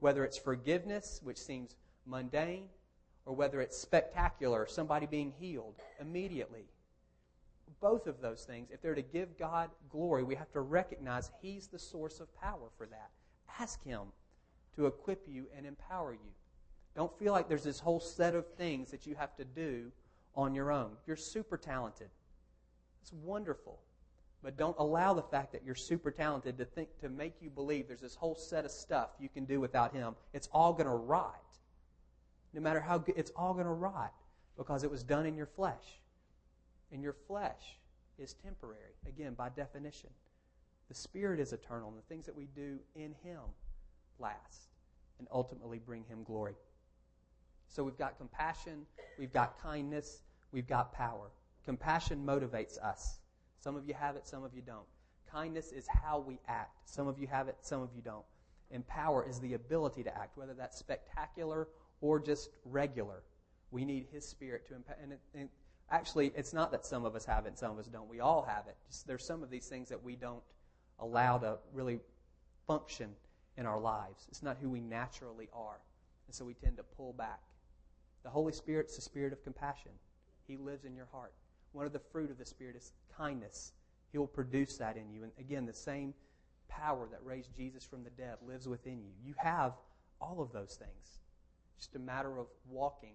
Whether 0.00 0.24
it's 0.24 0.38
forgiveness, 0.38 1.20
which 1.22 1.36
seems 1.36 1.76
mundane, 2.06 2.64
or 3.26 3.34
whether 3.34 3.60
it's 3.60 3.76
spectacular, 3.76 4.66
somebody 4.66 5.04
being 5.04 5.34
healed 5.38 5.74
immediately. 6.00 6.64
Both 7.80 8.06
of 8.06 8.22
those 8.22 8.44
things, 8.44 8.70
if 8.72 8.80
they're 8.80 8.94
to 8.94 9.02
give 9.02 9.38
God 9.38 9.68
glory, 9.90 10.24
we 10.24 10.34
have 10.34 10.50
to 10.52 10.60
recognize 10.60 11.30
He's 11.42 11.66
the 11.66 11.78
source 11.78 12.18
of 12.18 12.34
power 12.40 12.70
for 12.78 12.86
that. 12.86 13.10
Ask 13.60 13.84
Him 13.84 14.00
to 14.76 14.86
equip 14.86 15.28
you 15.28 15.46
and 15.54 15.66
empower 15.66 16.14
you. 16.14 16.32
Don't 16.96 17.16
feel 17.18 17.34
like 17.34 17.48
there's 17.48 17.64
this 17.64 17.80
whole 17.80 18.00
set 18.00 18.34
of 18.34 18.46
things 18.54 18.90
that 18.92 19.06
you 19.06 19.14
have 19.14 19.36
to 19.36 19.44
do 19.44 19.92
on 20.34 20.54
your 20.54 20.72
own. 20.72 20.92
You're 21.06 21.16
super 21.16 21.58
talented. 21.58 22.08
It's 23.02 23.12
wonderful. 23.12 23.78
But 24.42 24.56
don't 24.56 24.76
allow 24.78 25.14
the 25.14 25.22
fact 25.22 25.52
that 25.52 25.64
you're 25.64 25.74
super 25.74 26.10
talented 26.10 26.58
to 26.58 26.64
think 26.64 26.88
to 27.00 27.08
make 27.08 27.34
you 27.40 27.50
believe 27.50 27.88
there's 27.88 28.00
this 28.00 28.14
whole 28.14 28.36
set 28.36 28.64
of 28.64 28.70
stuff 28.70 29.10
you 29.18 29.28
can 29.28 29.44
do 29.44 29.60
without 29.60 29.92
him. 29.92 30.14
It's 30.32 30.48
all 30.52 30.72
going 30.72 30.86
to 30.86 30.94
rot. 30.94 31.42
No 32.52 32.60
matter 32.60 32.80
how 32.80 32.98
good, 32.98 33.16
it's 33.16 33.32
all 33.36 33.52
going 33.52 33.66
to 33.66 33.72
rot 33.72 34.12
because 34.56 34.84
it 34.84 34.90
was 34.90 35.02
done 35.02 35.26
in 35.26 35.36
your 35.36 35.46
flesh. 35.46 36.00
And 36.92 37.02
your 37.02 37.14
flesh 37.26 37.78
is 38.18 38.34
temporary, 38.34 38.94
again, 39.06 39.34
by 39.34 39.48
definition. 39.50 40.10
The 40.88 40.94
spirit 40.94 41.38
is 41.40 41.52
eternal, 41.52 41.88
and 41.88 41.98
the 41.98 42.02
things 42.02 42.24
that 42.26 42.34
we 42.34 42.46
do 42.56 42.78
in 42.94 43.14
him 43.22 43.40
last 44.18 44.70
and 45.18 45.28
ultimately 45.32 45.78
bring 45.78 46.04
him 46.04 46.22
glory. 46.24 46.54
So 47.68 47.84
we've 47.84 47.98
got 47.98 48.16
compassion, 48.16 48.86
we've 49.18 49.32
got 49.32 49.60
kindness, 49.62 50.22
we've 50.52 50.66
got 50.66 50.92
power. 50.92 51.30
Compassion 51.64 52.24
motivates 52.24 52.78
us. 52.78 53.18
Some 53.60 53.76
of 53.76 53.86
you 53.86 53.94
have 53.94 54.16
it, 54.16 54.26
some 54.26 54.44
of 54.44 54.54
you 54.54 54.62
don't. 54.62 54.86
Kindness 55.30 55.72
is 55.72 55.86
how 55.88 56.20
we 56.20 56.38
act. 56.48 56.88
Some 56.88 57.06
of 57.06 57.18
you 57.18 57.26
have 57.26 57.48
it, 57.48 57.56
some 57.60 57.82
of 57.82 57.90
you 57.94 58.02
don't. 58.02 58.24
And 58.70 58.86
power 58.86 59.26
is 59.28 59.40
the 59.40 59.54
ability 59.54 60.02
to 60.04 60.16
act, 60.16 60.36
whether 60.36 60.54
that's 60.54 60.78
spectacular 60.78 61.68
or 62.00 62.20
just 62.20 62.50
regular. 62.64 63.22
We 63.70 63.84
need 63.84 64.06
His 64.12 64.26
Spirit 64.26 64.66
to 64.68 64.74
impact. 64.74 65.00
And, 65.02 65.12
and, 65.34 65.48
actually, 65.90 66.32
it's 66.36 66.52
not 66.52 66.70
that 66.72 66.84
some 66.84 67.04
of 67.04 67.14
us 67.14 67.24
have 67.24 67.46
it 67.46 67.58
some 67.58 67.72
of 67.72 67.78
us 67.78 67.86
don't. 67.86 68.08
We 68.08 68.20
all 68.20 68.42
have 68.42 68.66
it. 68.68 68.76
Just, 68.88 69.06
there's 69.06 69.24
some 69.24 69.42
of 69.42 69.50
these 69.50 69.66
things 69.66 69.88
that 69.88 70.02
we 70.02 70.16
don't 70.16 70.42
allow 70.98 71.38
to 71.38 71.58
really 71.72 72.00
function 72.66 73.10
in 73.56 73.66
our 73.66 73.80
lives. 73.80 74.26
It's 74.28 74.42
not 74.42 74.56
who 74.60 74.70
we 74.70 74.80
naturally 74.80 75.48
are. 75.52 75.80
And 76.26 76.34
so 76.34 76.44
we 76.44 76.54
tend 76.54 76.76
to 76.76 76.82
pull 76.82 77.12
back. 77.12 77.40
The 78.22 78.30
Holy 78.30 78.52
Spirit's 78.52 78.96
the 78.96 79.02
spirit 79.02 79.32
of 79.32 79.42
compassion. 79.42 79.92
He 80.46 80.56
lives 80.56 80.84
in 80.84 80.94
your 80.94 81.08
heart. 81.12 81.32
One 81.72 81.86
of 81.86 81.92
the 81.92 81.98
fruit 81.98 82.30
of 82.30 82.38
the 82.38 82.44
Spirit 82.44 82.76
is 82.76 82.92
kindness. 83.16 83.72
He 84.10 84.18
will 84.18 84.26
produce 84.26 84.76
that 84.78 84.96
in 84.96 85.10
you. 85.10 85.22
And 85.22 85.32
again, 85.38 85.66
the 85.66 85.72
same 85.72 86.14
power 86.68 87.08
that 87.10 87.20
raised 87.24 87.54
Jesus 87.56 87.84
from 87.84 88.04
the 88.04 88.10
dead 88.10 88.36
lives 88.46 88.68
within 88.68 89.02
you. 89.02 89.10
You 89.24 89.34
have 89.38 89.72
all 90.20 90.40
of 90.40 90.52
those 90.52 90.76
things. 90.76 91.20
Just 91.78 91.94
a 91.96 91.98
matter 91.98 92.38
of 92.38 92.46
walking 92.68 93.14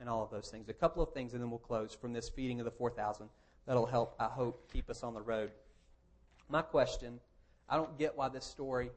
and 0.00 0.08
all 0.08 0.22
of 0.22 0.30
those 0.30 0.48
things. 0.48 0.68
A 0.68 0.74
couple 0.74 1.02
of 1.02 1.12
things, 1.12 1.32
and 1.32 1.42
then 1.42 1.50
we'll 1.50 1.58
close 1.58 1.94
from 1.94 2.12
this 2.12 2.28
feeding 2.28 2.60
of 2.60 2.64
the 2.64 2.70
4,000 2.70 3.28
that'll 3.66 3.86
help, 3.86 4.14
I 4.18 4.26
hope, 4.26 4.70
keep 4.72 4.90
us 4.90 5.02
on 5.02 5.14
the 5.14 5.20
road. 5.20 5.50
My 6.48 6.62
question 6.62 7.20
I 7.68 7.76
don't 7.76 7.98
get 7.98 8.16
why 8.16 8.28
this 8.28 8.44
story 8.44 8.90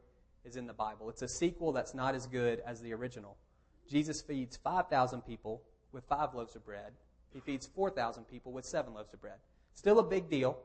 is 0.43 0.57
in 0.57 0.67
the 0.67 0.73
Bible. 0.73 1.09
It's 1.09 1.21
a 1.21 1.27
sequel 1.27 1.71
that's 1.71 1.93
not 1.93 2.15
as 2.15 2.27
good 2.27 2.61
as 2.65 2.81
the 2.81 2.93
original. 2.93 3.37
Jesus 3.89 4.21
feeds 4.21 4.57
5,000 4.57 5.21
people 5.21 5.61
with 5.91 6.03
five 6.05 6.33
loaves 6.33 6.55
of 6.55 6.65
bread, 6.65 6.91
he 7.35 7.41
feeds 7.41 7.67
4,000 7.67 8.23
people 8.23 8.53
with 8.53 8.65
seven 8.65 8.93
loaves 8.93 9.13
of 9.13 9.19
bread. 9.21 9.35
Still 9.73 9.99
a 9.99 10.03
big 10.03 10.29
deal, 10.29 10.57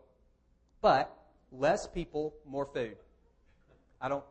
but 0.80 1.12
less 1.50 1.88
people, 1.88 2.32
more 2.46 2.64
food. 2.64 2.96
I 4.00 4.08
don't. 4.08 4.22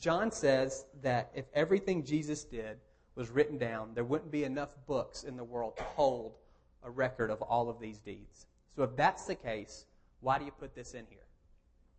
John 0.00 0.32
says 0.32 0.84
that 1.02 1.30
if 1.34 1.44
everything 1.54 2.04
Jesus 2.04 2.42
did 2.42 2.78
was 3.14 3.30
written 3.30 3.58
down, 3.58 3.92
there 3.94 4.04
wouldn't 4.04 4.32
be 4.32 4.42
enough 4.42 4.70
books 4.88 5.22
in 5.22 5.36
the 5.36 5.44
world 5.44 5.76
to 5.76 5.84
hold 5.84 6.34
a 6.82 6.90
record 6.90 7.30
of 7.30 7.40
all 7.42 7.70
of 7.70 7.78
these 7.78 7.98
deeds. 7.98 8.46
So 8.74 8.82
if 8.82 8.94
that's 8.96 9.24
the 9.24 9.36
case, 9.36 9.86
why 10.20 10.36
do 10.38 10.44
you 10.44 10.50
put 10.50 10.74
this 10.74 10.94
in 10.94 11.06
here? 11.08 11.26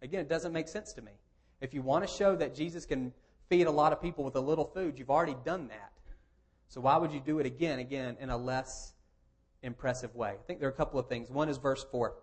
Again, 0.01 0.19
it 0.19 0.29
doesn't 0.29 0.51
make 0.51 0.67
sense 0.67 0.91
to 0.93 1.01
me. 1.01 1.13
If 1.61 1.73
you 1.73 1.81
want 1.81 2.05
to 2.05 2.13
show 2.13 2.35
that 2.35 2.53
Jesus 2.53 2.85
can 2.85 3.13
feed 3.49 3.65
a 3.65 3.71
lot 3.71 3.93
of 3.93 4.01
people 4.01 4.25
with 4.25 4.35
a 4.35 4.41
little 4.41 4.65
food, 4.65 4.99
you've 4.99 5.09
already 5.09 5.37
done 5.45 5.69
that. 5.69 5.91
So 6.67 6.81
why 6.81 6.97
would 6.97 7.11
you 7.11 7.19
do 7.19 7.39
it 7.39 7.45
again, 7.45 7.79
again, 7.79 8.17
in 8.19 8.29
a 8.29 8.37
less 8.37 8.93
impressive 9.63 10.15
way? 10.15 10.29
I 10.29 10.43
think 10.45 10.59
there 10.59 10.67
are 10.67 10.71
a 10.71 10.75
couple 10.75 10.99
of 10.99 11.07
things. 11.07 11.29
One 11.29 11.49
is 11.49 11.57
verse 11.57 11.85
4. 11.91 12.13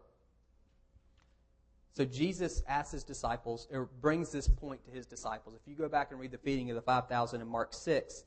So 1.92 2.04
Jesus 2.04 2.62
asks 2.66 2.92
his 2.92 3.04
disciples, 3.04 3.68
or 3.70 3.88
brings 4.00 4.33
this 4.33 4.48
point 4.48 4.85
to 4.85 4.90
his 4.90 5.07
disciples. 5.07 5.54
If 5.54 5.68
you 5.68 5.76
go 5.76 5.88
back 5.88 6.11
and 6.11 6.18
read 6.18 6.33
the 6.33 6.38
feeding 6.38 6.68
of 6.70 6.74
the 6.74 6.83
5,000 6.83 7.40
in 7.40 7.46
Mark 7.46 7.72
6, 7.72 8.24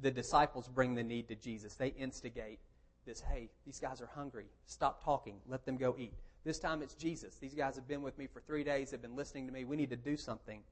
the 0.00 0.10
disciples 0.10 0.68
bring 0.68 0.94
the 0.94 1.02
need 1.02 1.28
to 1.28 1.34
Jesus. 1.34 1.74
They 1.74 1.88
instigate 1.88 2.60
this 3.06 3.20
hey, 3.20 3.50
these 3.66 3.80
guys 3.80 4.00
are 4.00 4.10
hungry. 4.14 4.46
Stop 4.66 5.02
talking. 5.04 5.36
Let 5.48 5.64
them 5.64 5.76
go 5.76 5.96
eat. 5.98 6.14
This 6.44 6.58
time 6.58 6.82
it's 6.82 6.94
Jesus. 6.94 7.36
These 7.36 7.54
guys 7.54 7.74
have 7.74 7.88
been 7.88 8.02
with 8.02 8.16
me 8.16 8.26
for 8.26 8.40
three 8.40 8.64
days, 8.64 8.90
they've 8.90 9.02
been 9.02 9.16
listening 9.16 9.46
to 9.46 9.52
me. 9.52 9.64
We 9.64 9.76
need 9.76 9.90
to 9.90 9.96
do 9.96 10.16
something 10.16 10.62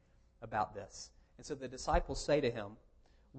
about 0.41 0.75
this. 0.75 1.11
And 1.37 1.47
so 1.47 1.55
the 1.55 1.69
disciples 1.69 2.25
say 2.25 2.41
to 2.41 2.51
him, 2.51 2.73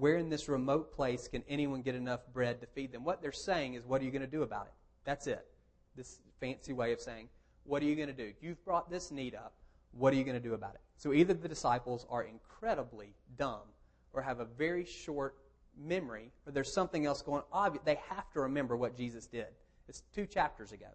Where 0.00 0.16
in 0.16 0.30
this 0.30 0.48
remote 0.48 0.96
place 0.96 1.28
can 1.28 1.44
anyone 1.46 1.82
get 1.82 1.94
enough 1.94 2.20
bread 2.32 2.62
to 2.62 2.66
feed 2.66 2.90
them? 2.90 3.04
What 3.04 3.20
they're 3.20 3.32
saying 3.32 3.74
is, 3.74 3.84
What 3.84 4.00
are 4.00 4.04
you 4.06 4.10
going 4.10 4.22
to 4.22 4.26
do 4.26 4.42
about 4.42 4.64
it? 4.64 4.72
That's 5.04 5.26
it. 5.26 5.46
This 5.94 6.20
fancy 6.40 6.72
way 6.72 6.94
of 6.94 7.00
saying, 7.00 7.28
What 7.64 7.82
are 7.82 7.84
you 7.84 7.94
going 7.94 8.08
to 8.08 8.14
do? 8.14 8.32
You've 8.40 8.64
brought 8.64 8.90
this 8.90 9.10
need 9.10 9.34
up. 9.34 9.52
What 9.92 10.14
are 10.14 10.16
you 10.16 10.24
going 10.24 10.40
to 10.40 10.48
do 10.48 10.54
about 10.54 10.74
it? 10.74 10.80
So 10.96 11.12
either 11.12 11.34
the 11.34 11.48
disciples 11.48 12.06
are 12.08 12.22
incredibly 12.22 13.12
dumb 13.36 13.68
or 14.14 14.22
have 14.22 14.40
a 14.40 14.46
very 14.46 14.86
short 14.86 15.36
memory, 15.78 16.32
or 16.46 16.52
there's 16.52 16.72
something 16.72 17.04
else 17.04 17.20
going 17.20 17.42
on. 17.52 17.78
They 17.84 17.98
have 18.08 18.30
to 18.32 18.40
remember 18.40 18.78
what 18.78 18.96
Jesus 18.96 19.26
did. 19.26 19.48
It's 19.86 20.02
two 20.14 20.24
chapters 20.24 20.72
ago. 20.72 20.86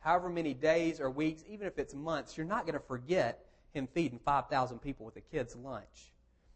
However 0.00 0.28
many 0.28 0.54
days 0.54 1.00
or 1.00 1.08
weeks, 1.08 1.44
even 1.48 1.68
if 1.68 1.78
it's 1.78 1.94
months, 1.94 2.36
you're 2.36 2.46
not 2.46 2.66
going 2.66 2.78
to 2.78 2.84
forget 2.84 3.46
him 3.72 3.86
feeding 3.94 4.18
5,000 4.18 4.80
people 4.80 5.06
with 5.06 5.14
a 5.16 5.20
kid's 5.20 5.54
lunch. 5.54 6.12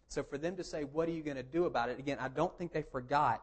So 0.08 0.22
for 0.22 0.38
them 0.38 0.56
to 0.56 0.64
say, 0.64 0.84
What 0.84 1.08
are 1.08 1.12
you 1.12 1.22
going 1.22 1.36
to 1.36 1.42
do 1.42 1.64
about 1.66 1.88
it? 1.88 1.98
Again, 1.98 2.18
I 2.20 2.28
don't 2.28 2.56
think 2.56 2.72
they 2.72 2.82
forgot 2.82 3.42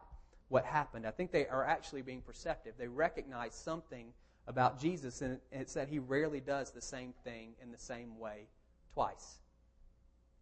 what 0.50 0.66
happened. 0.66 1.08
I 1.08 1.12
think 1.12 1.32
they 1.32 1.48
are 1.48 1.66
actually 1.66 2.02
being 2.02 2.22
perceptive. 2.22 2.74
They 2.78 2.88
recognize 2.88 3.54
something 3.54 4.14
about 4.48 4.80
Jesus, 4.80 5.22
and 5.22 5.40
it's 5.52 5.74
that 5.74 5.88
he 5.88 6.00
rarely 6.00 6.40
does 6.40 6.72
the 6.72 6.82
same 6.82 7.14
thing 7.24 7.54
in 7.62 7.72
the 7.72 7.78
same 7.78 8.18
way 8.20 8.48
twice. 8.94 9.40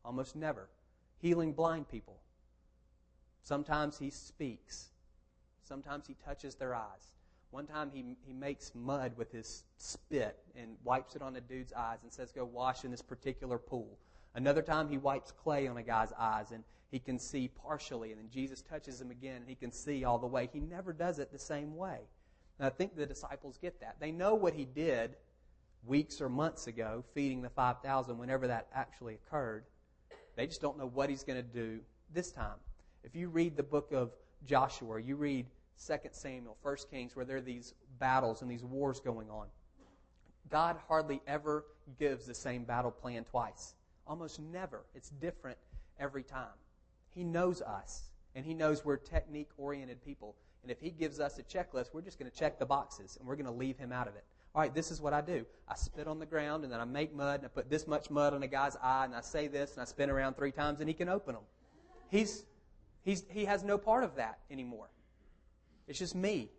Almost 0.04 0.36
never. 0.36 0.70
Healing 1.20 1.54
blind 1.54 1.90
people, 1.90 2.20
Sometimes 3.44 3.98
he 3.98 4.10
speaks. 4.10 4.90
Sometimes 5.64 6.08
he 6.08 6.16
touches 6.26 6.56
their 6.56 6.76
eyes. 6.76 7.16
One 7.52 7.66
time 7.66 7.90
he, 7.92 8.16
he 8.26 8.34
makes 8.34 8.74
mud 8.76 9.14
with 9.18 9.32
his 9.32 9.64
spit 9.78 10.38
and 10.56 10.76
wipes 10.84 11.16
it 11.16 11.22
on 11.22 11.36
a 11.36 11.42
dude's 11.42 11.74
eyes 11.74 12.00
and 12.04 12.14
says, 12.14 12.32
Go 12.32 12.46
wash 12.46 12.84
in 12.84 12.92
this 12.92 13.02
particular 13.02 13.58
pool. 13.58 13.98
Another 14.36 14.62
time 14.62 14.90
he 14.90 14.98
wipes 14.98 15.32
clay 15.32 15.68
on 15.68 15.78
a 15.78 15.84
guy's 15.84 16.14
eyes 16.18 16.52
and 16.52 16.64
he 16.92 17.00
can 17.00 17.20
see 17.20 17.48
partially. 17.48 18.12
And 18.12 18.20
then 18.20 18.30
Jesus 18.32 18.62
touches 18.62 19.00
him 19.00 19.12
again 19.12 19.38
and 19.38 19.50
he 19.50 19.56
can 19.56 19.72
see 19.72 20.04
all 20.04 20.18
the 20.18 20.28
way. 20.28 20.50
He 20.52 20.60
never 20.60 20.94
does 20.94 21.20
it 21.20 21.32
the 21.32 21.40
same 21.40 21.76
way. 21.76 22.00
And 22.58 22.66
I 22.66 22.70
think 22.70 22.96
the 22.96 23.06
disciples 23.06 23.58
get 23.62 23.80
that. 23.82 23.96
They 24.00 24.12
know 24.12 24.36
what 24.36 24.54
he 24.54 24.66
did 24.66 25.16
weeks 25.86 26.20
or 26.20 26.30
months 26.30 26.68
ago, 26.68 27.04
feeding 27.14 27.42
the 27.42 27.50
5,000, 27.50 28.18
whenever 28.18 28.48
that 28.48 28.68
actually 28.74 29.16
occurred. 29.16 29.64
They 30.36 30.46
just 30.46 30.62
don't 30.62 30.78
know 30.78 30.88
what 30.88 31.10
he's 31.10 31.24
going 31.24 31.38
to 31.38 31.44
do 31.44 31.80
this 32.14 32.32
time. 32.32 32.58
If 33.04 33.16
you 33.16 33.30
read 33.30 33.56
the 33.56 33.64
book 33.64 33.92
of 33.94 34.12
Joshua, 34.46 35.02
you 35.02 35.16
read 35.16 35.46
2 35.86 35.96
Samuel, 36.12 36.58
1 36.62 36.76
Kings, 36.92 37.16
where 37.16 37.26
there 37.26 37.38
are 37.38 37.42
these 37.42 37.74
battles 38.00 38.42
and 38.42 38.52
these 38.52 38.64
wars 38.64 39.00
going 39.00 39.30
on, 39.30 39.48
God 40.50 40.78
hardly 40.88 41.22
ever 41.28 41.66
gives 41.98 42.26
the 42.26 42.34
same 42.34 42.64
battle 42.64 42.92
plan 42.92 43.24
twice. 43.24 43.76
Almost 44.10 44.42
never. 44.42 44.82
It's 44.94 45.10
different 45.10 45.58
every 46.00 46.24
time. 46.24 46.58
He 47.12 47.24
knows 47.24 47.62
us, 47.62 48.10
and 48.36 48.46
He 48.46 48.54
knows 48.54 48.84
we're 48.84 48.98
technique 48.98 49.50
oriented 49.58 50.04
people. 50.04 50.36
And 50.64 50.70
if 50.70 50.82
He 50.82 50.90
gives 50.90 51.22
us 51.22 51.40
a 51.40 51.44
checklist, 51.44 51.94
we're 51.94 52.02
just 52.02 52.20
going 52.20 52.30
to 52.30 52.38
check 52.38 52.60
the 52.60 52.66
boxes 52.66 53.16
and 53.18 53.28
we're 53.28 53.38
going 53.38 53.46
to 53.46 53.52
leave 53.52 53.78
Him 53.78 53.94
out 53.94 54.10
of 54.10 54.16
it. 54.16 54.26
All 54.54 54.62
right, 54.62 54.74
this 54.74 54.92
is 54.92 55.00
what 55.00 55.14
I 55.14 55.22
do. 55.22 55.46
I 55.70 55.76
spit 55.76 56.08
on 56.08 56.20
the 56.20 56.26
ground 56.26 56.66
and 56.66 56.74
then 56.74 56.82
I 56.82 56.86
make 56.86 57.16
mud 57.16 57.36
and 57.36 57.46
I 57.46 57.50
put 57.50 57.70
this 57.70 57.88
much 57.88 58.10
mud 58.10 58.34
on 58.34 58.44
a 58.44 58.48
guy's 58.48 58.76
eye 58.82 59.06
and 59.06 59.16
I 59.16 59.22
say 59.22 59.48
this 59.48 59.74
and 59.74 59.82
I 59.82 59.86
spin 59.86 60.10
around 60.10 60.36
three 60.36 60.52
times 60.52 60.82
and 60.82 60.90
he 60.90 60.94
can 60.94 61.08
open 61.08 61.36
them. 61.36 61.44
He's, 62.10 62.44
He's, 63.04 63.24
he 63.30 63.46
has 63.46 63.64
no 63.64 63.78
part 63.78 64.04
of 64.04 64.16
that 64.16 64.40
anymore. 64.52 64.90
It's 65.88 66.00
just 66.00 66.16
me. 66.16 66.52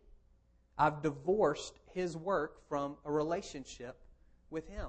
I've 0.78 1.02
divorced 1.02 1.78
his 1.92 2.16
work 2.16 2.66
from 2.68 2.96
a 3.04 3.12
relationship 3.12 3.96
with 4.50 4.68
him. 4.68 4.88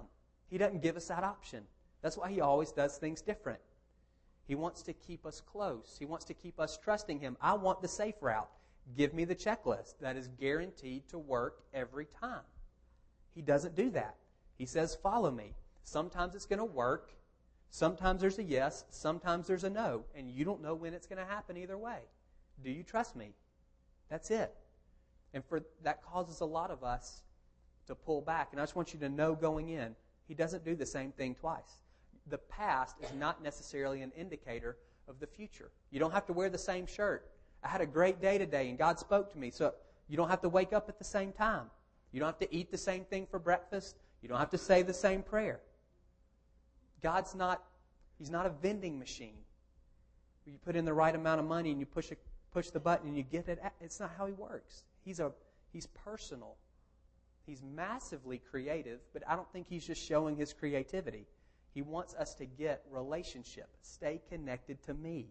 He 0.50 0.58
doesn't 0.58 0.82
give 0.82 0.96
us 0.96 1.08
that 1.08 1.24
option. 1.24 1.64
That's 2.02 2.18
why 2.18 2.32
he 2.32 2.42
always 2.42 2.72
does 2.72 2.98
things 2.98 3.22
different. 3.22 3.60
He 4.48 4.56
wants 4.56 4.82
to 4.84 4.94
keep 4.94 5.26
us 5.26 5.42
close. 5.42 5.96
He 5.98 6.06
wants 6.06 6.26
to 6.26 6.34
keep 6.34 6.60
us 6.60 6.78
trusting 6.78 7.20
him. 7.20 7.38
I 7.42 7.54
want 7.54 7.82
the 7.82 7.88
safe 7.88 8.16
route. 8.22 8.50
Give 8.98 9.14
me 9.14 9.26
the 9.26 9.36
checklist 9.36 10.00
that 10.02 10.18
is 10.18 10.28
guaranteed 10.28 11.08
to 11.10 11.20
work 11.20 11.64
every 11.74 12.08
time. 12.20 12.42
He 13.34 13.42
doesn't 13.42 13.76
do 13.76 13.92
that. 13.92 14.16
He 14.58 14.66
says, 14.66 14.98
Follow 15.02 15.32
me. 15.32 15.54
Sometimes 15.84 16.36
it's 16.36 16.46
going 16.46 16.60
to 16.60 16.66
work, 16.66 17.14
Sometimes 17.72 18.20
there's 18.20 18.38
a 18.38 18.44
yes, 18.44 18.84
sometimes 18.90 19.48
there's 19.48 19.64
a 19.64 19.70
no, 19.70 20.04
and 20.14 20.30
you 20.30 20.44
don't 20.44 20.62
know 20.62 20.76
when 20.76 20.94
it's 20.94 21.08
going 21.08 21.26
to 21.26 21.26
happen 21.26 21.56
either 21.56 21.78
way. 21.78 22.00
Do 22.62 22.70
you 22.70 22.84
trust 22.84 23.16
me? 23.16 23.34
That's 24.10 24.30
it. 24.30 24.54
And 25.34 25.44
for 25.46 25.62
that 25.84 26.04
causes 26.04 26.42
a 26.42 26.46
lot 26.46 26.70
of 26.70 26.84
us 26.84 27.24
to 27.88 27.96
pull 27.96 28.20
back. 28.20 28.50
And 28.52 28.60
I 28.60 28.64
just 28.64 28.76
want 28.76 28.94
you 28.94 29.00
to 29.00 29.08
know 29.08 29.34
going 29.34 29.70
in, 29.70 29.96
he 30.28 30.34
doesn't 30.34 30.66
do 30.66 30.76
the 30.76 30.86
same 30.86 31.14
thing 31.14 31.34
twice. 31.34 31.80
The 32.32 32.38
past 32.38 32.96
is 33.04 33.14
not 33.14 33.44
necessarily 33.44 34.02
an 34.02 34.12
indicator 34.18 34.78
of 35.10 35.20
the 35.20 35.28
future. 35.28 35.70
You 35.92 36.00
don't 36.00 36.14
have 36.14 36.26
to 36.28 36.34
wear 36.34 36.50
the 36.50 36.58
same 36.58 36.88
shirt. 36.88 37.30
I 37.62 37.68
had 37.68 37.82
a 37.82 37.86
great 37.86 38.22
day 38.22 38.38
today 38.38 38.70
and 38.70 38.78
God 38.78 38.98
spoke 38.98 39.32
to 39.34 39.38
me. 39.38 39.52
So 39.52 39.74
you 40.08 40.16
don't 40.16 40.30
have 40.30 40.42
to 40.42 40.50
wake 40.50 40.72
up 40.72 40.88
at 40.88 40.98
the 40.98 41.04
same 41.04 41.34
time. 41.34 41.66
You 42.14 42.22
don't 42.22 42.28
have 42.28 42.40
to 42.40 42.56
eat 42.56 42.72
the 42.72 42.78
same 42.78 43.04
thing 43.04 43.28
for 43.30 43.38
breakfast. 43.38 43.98
You 44.22 44.30
don't 44.30 44.40
have 44.40 44.50
to 44.52 44.58
say 44.58 44.82
the 44.82 44.94
same 44.94 45.24
prayer. 45.24 45.60
God's 47.04 47.36
not, 47.36 47.62
He's 48.18 48.30
not 48.30 48.46
a 48.46 48.50
vending 48.50 48.98
machine. 48.98 49.38
You 50.46 50.54
put 50.64 50.76
in 50.78 50.86
the 50.86 50.94
right 50.94 51.14
amount 51.14 51.42
of 51.42 51.46
money 51.46 51.72
and 51.72 51.80
you 51.80 51.86
push, 51.86 52.12
a, 52.12 52.16
push 52.54 52.70
the 52.70 52.80
button 52.80 53.10
and 53.10 53.18
you 53.18 53.24
get 53.24 53.50
it. 53.50 53.62
It's 53.82 54.00
not 54.00 54.12
how 54.18 54.26
He 54.26 54.34
works. 54.34 54.84
He's, 55.04 55.20
a, 55.20 55.34
he's 55.74 55.88
personal. 55.88 56.56
He's 57.46 57.62
massively 57.62 58.38
creative, 58.38 59.00
but 59.12 59.24
I 59.28 59.36
don't 59.36 59.52
think 59.52 59.68
He's 59.68 59.86
just 59.86 60.02
showing 60.02 60.38
His 60.38 60.54
creativity. 60.54 61.26
He 61.74 61.82
wants 61.82 62.14
us 62.16 62.36
to 62.36 62.46
get 62.46 62.84
relationship. 62.92 63.70
Stay 63.82 64.22
connected 64.30 64.84
to 64.84 64.94
me. 64.94 65.28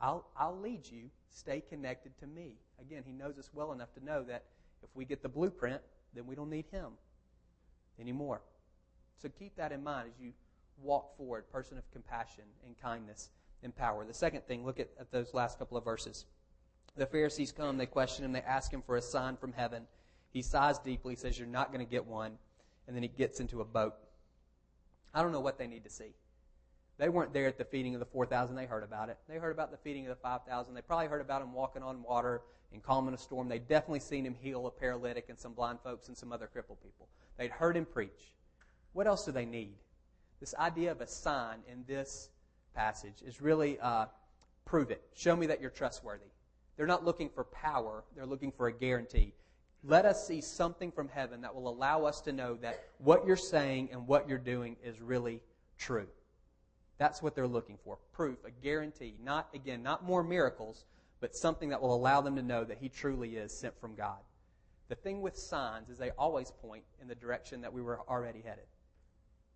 I'll, 0.00 0.28
I'll 0.36 0.58
lead 0.58 0.88
you. 0.88 1.10
Stay 1.28 1.62
connected 1.68 2.16
to 2.20 2.26
me. 2.26 2.56
Again, 2.80 3.02
He 3.04 3.12
knows 3.12 3.38
us 3.38 3.50
well 3.52 3.72
enough 3.72 3.92
to 3.94 4.04
know 4.04 4.22
that 4.24 4.44
if 4.82 4.88
we 4.94 5.04
get 5.04 5.22
the 5.22 5.28
blueprint, 5.28 5.80
then 6.14 6.26
we 6.26 6.34
don't 6.34 6.50
need 6.50 6.66
Him 6.70 6.92
anymore. 8.00 8.40
So 9.20 9.28
keep 9.28 9.56
that 9.56 9.72
in 9.72 9.82
mind 9.82 10.10
as 10.14 10.20
you 10.20 10.32
walk 10.80 11.16
forward, 11.16 11.50
person 11.50 11.76
of 11.76 11.90
compassion 11.90 12.44
and 12.64 12.80
kindness 12.80 13.30
and 13.62 13.74
power. 13.74 14.04
The 14.04 14.14
second 14.14 14.46
thing, 14.46 14.64
look 14.64 14.78
at, 14.78 14.90
at 15.00 15.10
those 15.10 15.34
last 15.34 15.58
couple 15.58 15.76
of 15.76 15.84
verses. 15.84 16.26
The 16.96 17.06
Pharisees 17.06 17.52
come, 17.52 17.76
they 17.76 17.86
question 17.86 18.24
him, 18.24 18.32
they 18.32 18.42
ask 18.42 18.72
him 18.72 18.82
for 18.82 18.96
a 18.96 19.02
sign 19.02 19.36
from 19.36 19.52
heaven. 19.52 19.84
He 20.30 20.42
sighs 20.42 20.78
deeply, 20.78 21.16
says, 21.16 21.38
You're 21.38 21.48
not 21.48 21.72
going 21.72 21.84
to 21.84 21.90
get 21.90 22.06
one. 22.06 22.38
And 22.86 22.96
then 22.96 23.02
he 23.02 23.08
gets 23.08 23.40
into 23.40 23.60
a 23.60 23.64
boat. 23.64 23.94
I 25.14 25.22
don't 25.22 25.32
know 25.32 25.40
what 25.40 25.58
they 25.58 25.66
need 25.66 25.84
to 25.84 25.90
see. 25.90 26.14
They 26.98 27.08
weren't 27.08 27.32
there 27.32 27.46
at 27.46 27.58
the 27.58 27.64
feeding 27.64 27.94
of 27.94 28.00
the 28.00 28.06
4,000. 28.06 28.56
They 28.56 28.66
heard 28.66 28.82
about 28.82 29.08
it. 29.08 29.18
They 29.28 29.36
heard 29.36 29.52
about 29.52 29.70
the 29.70 29.76
feeding 29.76 30.06
of 30.06 30.10
the 30.10 30.20
5,000. 30.20 30.74
They 30.74 30.82
probably 30.82 31.06
heard 31.06 31.20
about 31.20 31.42
him 31.42 31.52
walking 31.52 31.82
on 31.82 32.02
water 32.02 32.42
and 32.72 32.82
calming 32.82 33.14
a 33.14 33.18
storm. 33.18 33.48
They'd 33.48 33.68
definitely 33.68 34.00
seen 34.00 34.26
him 34.26 34.34
heal 34.34 34.66
a 34.66 34.70
paralytic 34.70 35.26
and 35.28 35.38
some 35.38 35.52
blind 35.52 35.78
folks 35.82 36.08
and 36.08 36.16
some 36.16 36.32
other 36.32 36.48
crippled 36.48 36.82
people. 36.82 37.08
They'd 37.38 37.52
heard 37.52 37.76
him 37.76 37.86
preach. 37.86 38.34
What 38.92 39.06
else 39.06 39.24
do 39.24 39.32
they 39.32 39.44
need? 39.44 39.74
This 40.40 40.54
idea 40.56 40.90
of 40.90 41.00
a 41.00 41.06
sign 41.06 41.58
in 41.70 41.84
this 41.86 42.30
passage 42.74 43.22
is 43.24 43.40
really 43.40 43.78
uh, 43.80 44.06
prove 44.64 44.90
it. 44.90 45.02
Show 45.14 45.36
me 45.36 45.46
that 45.46 45.60
you're 45.60 45.70
trustworthy. 45.70 46.30
They're 46.76 46.86
not 46.86 47.04
looking 47.04 47.28
for 47.28 47.44
power, 47.44 48.04
they're 48.14 48.26
looking 48.26 48.52
for 48.52 48.68
a 48.68 48.72
guarantee. 48.72 49.34
Let 49.84 50.04
us 50.04 50.26
see 50.26 50.40
something 50.40 50.90
from 50.90 51.08
heaven 51.08 51.40
that 51.42 51.54
will 51.54 51.68
allow 51.68 52.04
us 52.04 52.20
to 52.22 52.32
know 52.32 52.56
that 52.62 52.80
what 52.98 53.26
you're 53.26 53.36
saying 53.36 53.90
and 53.92 54.06
what 54.06 54.28
you're 54.28 54.38
doing 54.38 54.76
is 54.82 55.00
really 55.00 55.40
true. 55.78 56.08
That's 56.98 57.22
what 57.22 57.36
they're 57.36 57.46
looking 57.46 57.78
for. 57.84 57.98
Proof, 58.12 58.38
a 58.44 58.50
guarantee. 58.50 59.14
Not, 59.22 59.48
again, 59.54 59.82
not 59.82 60.04
more 60.04 60.24
miracles, 60.24 60.84
but 61.20 61.34
something 61.34 61.68
that 61.68 61.80
will 61.80 61.94
allow 61.94 62.20
them 62.20 62.34
to 62.36 62.42
know 62.42 62.64
that 62.64 62.78
he 62.80 62.88
truly 62.88 63.36
is 63.36 63.56
sent 63.56 63.78
from 63.80 63.94
God. 63.94 64.18
The 64.88 64.96
thing 64.96 65.20
with 65.20 65.36
signs 65.36 65.90
is 65.90 65.98
they 65.98 66.10
always 66.10 66.50
point 66.50 66.82
in 67.00 67.06
the 67.06 67.14
direction 67.14 67.60
that 67.60 67.72
we 67.72 67.82
were 67.82 68.00
already 68.08 68.40
headed. 68.40 68.64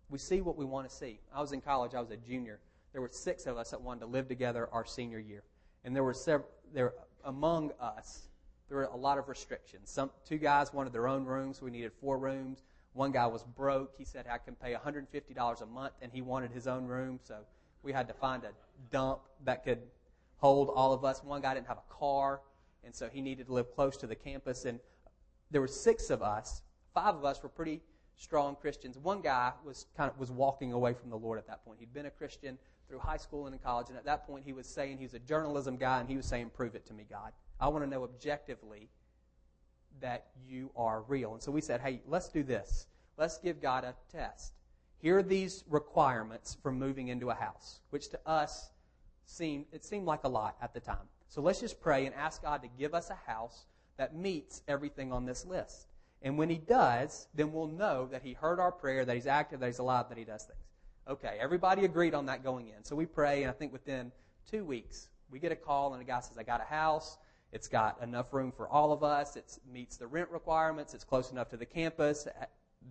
We 0.09 0.19
see 0.19 0.41
what 0.41 0.57
we 0.57 0.63
want 0.63 0.89
to 0.89 0.95
see. 0.95 1.19
I 1.33 1.41
was 1.41 1.51
in 1.51 1.59
college, 1.59 1.95
I 1.95 1.99
was 1.99 2.11
a 2.11 2.17
junior. 2.17 2.59
There 2.91 3.01
were 3.01 3.09
six 3.11 3.45
of 3.45 3.57
us 3.57 3.71
that 3.71 3.81
wanted 3.81 4.01
to 4.01 4.05
live 4.05 4.27
together 4.27 4.69
our 4.71 4.85
senior 4.85 5.19
year. 5.19 5.43
And 5.83 5.95
there 5.95 6.03
were 6.03 6.13
several, 6.13 6.47
there, 6.73 6.93
among 7.25 7.71
us, 7.79 8.29
there 8.69 8.77
were 8.77 8.85
a 8.85 8.97
lot 8.97 9.17
of 9.17 9.27
restrictions. 9.27 9.89
Some, 9.89 10.11
two 10.25 10.37
guys 10.37 10.73
wanted 10.73 10.93
their 10.93 11.07
own 11.07 11.25
rooms, 11.25 11.61
we 11.61 11.71
needed 11.71 11.91
four 11.99 12.17
rooms. 12.17 12.63
One 12.93 13.11
guy 13.11 13.25
was 13.25 13.43
broke. 13.43 13.93
He 13.97 14.05
said 14.05 14.25
I 14.31 14.37
can 14.37 14.55
pay 14.55 14.73
$150 14.73 15.61
a 15.61 15.65
month, 15.65 15.93
and 16.01 16.11
he 16.11 16.21
wanted 16.21 16.51
his 16.51 16.67
own 16.67 16.85
room, 16.85 17.19
so 17.23 17.37
we 17.81 17.91
had 17.91 18.07
to 18.07 18.13
find 18.13 18.43
a 18.43 18.51
dump 18.91 19.21
that 19.45 19.63
could 19.63 19.79
hold 20.37 20.69
all 20.69 20.93
of 20.93 21.03
us. 21.03 21.23
One 21.23 21.41
guy 21.41 21.55
didn't 21.55 21.67
have 21.67 21.79
a 21.79 21.93
car, 21.93 22.41
and 22.83 22.93
so 22.93 23.09
he 23.11 23.21
needed 23.21 23.47
to 23.47 23.53
live 23.53 23.73
close 23.73 23.97
to 23.97 24.07
the 24.07 24.15
campus. 24.15 24.65
And 24.65 24.79
there 25.51 25.61
were 25.61 25.67
six 25.67 26.09
of 26.09 26.21
us. 26.21 26.61
Five 26.93 27.15
of 27.15 27.25
us 27.25 27.41
were 27.41 27.49
pretty 27.49 27.81
strong 28.15 28.55
Christians. 28.55 28.97
One 28.97 29.21
guy 29.21 29.51
was 29.65 29.87
kind 29.97 30.09
of 30.09 30.19
was 30.19 30.31
walking 30.31 30.71
away 30.73 30.93
from 30.93 31.09
the 31.09 31.17
Lord 31.17 31.39
at 31.39 31.47
that 31.47 31.65
point. 31.65 31.79
He'd 31.79 31.93
been 31.93 32.05
a 32.05 32.11
Christian 32.11 32.57
through 32.87 32.99
high 32.99 33.17
school 33.17 33.45
and 33.45 33.55
in 33.55 33.59
college, 33.59 33.89
and 33.89 33.97
at 33.97 34.05
that 34.05 34.27
point 34.27 34.45
he 34.45 34.53
was 34.53 34.67
saying 34.67 34.97
he 34.97 35.05
was 35.05 35.13
a 35.13 35.19
journalism 35.19 35.77
guy, 35.77 35.99
and 35.99 36.09
he 36.09 36.17
was 36.17 36.25
saying, 36.25 36.51
"Prove 36.53 36.75
it 36.75 36.85
to 36.87 36.93
me, 36.93 37.05
God. 37.09 37.31
I 37.59 37.67
want 37.67 37.83
to 37.83 37.89
know 37.89 38.03
objectively 38.03 38.89
that 39.99 40.27
you 40.45 40.71
are 40.75 41.01
real." 41.03 41.33
And 41.33 41.41
so 41.41 41.51
we 41.51 41.61
said, 41.61 41.81
"Hey, 41.81 42.01
let's 42.07 42.29
do 42.29 42.43
this. 42.43 42.87
Let's 43.17 43.37
give 43.37 43.61
God 43.61 43.83
a 43.83 43.95
test. 44.11 44.53
Here 44.97 45.17
are 45.17 45.23
these 45.23 45.63
requirements 45.67 46.55
for 46.55 46.71
moving 46.71 47.09
into 47.09 47.29
a 47.29 47.35
house, 47.35 47.81
which 47.89 48.09
to 48.09 48.19
us 48.27 48.71
seemed 49.25 49.65
it 49.71 49.83
seemed 49.83 50.05
like 50.05 50.23
a 50.23 50.29
lot 50.29 50.57
at 50.61 50.73
the 50.73 50.79
time. 50.79 51.07
So 51.29 51.41
let's 51.41 51.59
just 51.59 51.79
pray 51.79 52.05
and 52.05 52.15
ask 52.15 52.41
God 52.41 52.61
to 52.61 52.67
give 52.67 52.93
us 52.93 53.09
a 53.09 53.15
house 53.15 53.65
that 53.97 54.15
meets 54.15 54.61
everything 54.67 55.11
on 55.11 55.25
this 55.25 55.45
list." 55.45 55.87
And 56.21 56.37
when 56.37 56.49
he 56.49 56.57
does, 56.57 57.27
then 57.33 57.51
we'll 57.51 57.67
know 57.67 58.07
that 58.07 58.21
he 58.21 58.33
heard 58.33 58.59
our 58.59 58.71
prayer, 58.71 59.03
that 59.03 59.13
he's 59.13 59.27
active, 59.27 59.59
that 59.59 59.67
he's 59.67 59.79
alive, 59.79 60.07
that 60.09 60.17
he 60.17 60.23
does 60.23 60.45
things. 60.45 60.59
Okay, 61.05 61.37
everybody 61.39 61.83
agreed 61.83 62.13
on 62.13 62.27
that 62.27 62.43
going 62.43 62.69
in. 62.69 62.83
So 62.85 62.95
we 62.95 63.05
pray, 63.05 63.43
and 63.43 63.49
I 63.49 63.53
think 63.53 63.73
within 63.73 64.09
two 64.49 64.63
weeks, 64.63 65.09
we 65.29 65.37
get 65.37 65.51
a 65.51 65.55
call, 65.55 65.93
and 65.93 66.01
a 66.01 66.05
guy 66.05 66.21
says, 66.21 66.37
I 66.37 66.43
got 66.43 66.61
a 66.61 66.65
house. 66.65 67.17
It's 67.53 67.67
got 67.67 68.01
enough 68.01 68.33
room 68.33 68.51
for 68.51 68.67
all 68.67 68.91
of 68.91 69.03
us. 69.03 69.35
It 69.35 69.59
meets 69.71 69.95
the 69.95 70.07
rent 70.07 70.29
requirements. 70.31 70.95
It's 70.95 71.03
close 71.03 71.31
enough 71.31 71.49
to 71.49 71.57
the 71.57 71.67
campus, 71.67 72.27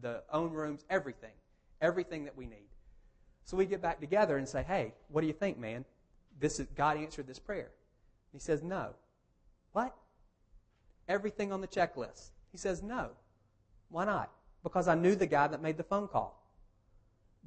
the 0.00 0.22
own 0.32 0.52
rooms, 0.52 0.84
everything. 0.88 1.32
Everything 1.80 2.24
that 2.24 2.36
we 2.36 2.46
need. 2.46 2.68
So 3.44 3.56
we 3.56 3.66
get 3.66 3.82
back 3.82 3.98
together 3.98 4.38
and 4.38 4.48
say, 4.48 4.62
hey, 4.62 4.94
what 5.08 5.22
do 5.22 5.26
you 5.26 5.32
think, 5.32 5.58
man? 5.58 5.84
This 6.38 6.60
is, 6.60 6.68
God 6.76 6.96
answered 6.96 7.26
this 7.26 7.40
prayer. 7.40 7.70
He 8.32 8.38
says, 8.38 8.62
no. 8.62 8.90
What? 9.72 9.96
Everything 11.08 11.52
on 11.52 11.60
the 11.60 11.66
checklist. 11.66 12.30
He 12.52 12.56
says, 12.56 12.84
no. 12.84 13.10
Why 13.88 14.04
not? 14.04 14.30
Because 14.62 14.86
I 14.86 14.94
knew 14.94 15.16
the 15.16 15.26
guy 15.26 15.48
that 15.48 15.60
made 15.60 15.76
the 15.76 15.82
phone 15.82 16.06
call. 16.06 16.40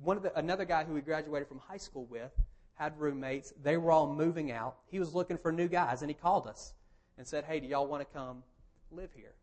One 0.04 0.18
of 0.18 0.24
the, 0.24 0.38
another 0.38 0.66
guy 0.66 0.84
who 0.84 0.94
we 0.94 1.00
graduated 1.00 1.48
from 1.48 1.60
high 1.60 1.78
school 1.78 2.06
with 2.08 2.32
had 2.74 3.00
roommates. 3.00 3.54
They 3.64 3.78
were 3.78 3.94
all 3.94 4.14
moving 4.14 4.52
out. 4.52 4.76
He 4.92 5.00
was 5.00 5.16
looking 5.16 5.38
for 5.38 5.54
new 5.54 5.70
guys, 5.70 6.02
and 6.02 6.12
he 6.12 6.14
called 6.14 6.46
us 6.46 6.74
and 7.18 7.26
said, 7.26 7.46
Hey, 7.46 7.60
do 7.60 7.68
y'all 7.68 7.88
want 7.88 8.02
to 8.02 8.18
come 8.18 8.44
live 8.92 9.12
here? 9.14 9.34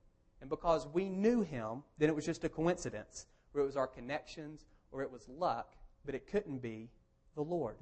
And 0.40 0.50
because 0.50 0.86
we 0.92 1.08
knew 1.08 1.42
him, 1.42 1.82
then 1.98 2.08
it 2.08 2.14
was 2.14 2.26
just 2.26 2.44
a 2.44 2.48
coincidence, 2.48 3.26
or 3.54 3.60
it 3.60 3.64
was 3.64 3.76
our 3.76 3.86
connections, 3.86 4.66
or 4.90 5.02
it 5.02 5.10
was 5.10 5.28
luck, 5.28 5.74
but 6.04 6.14
it 6.14 6.26
couldn't 6.26 6.60
be 6.60 6.90
the 7.36 7.42
Lord. 7.42 7.76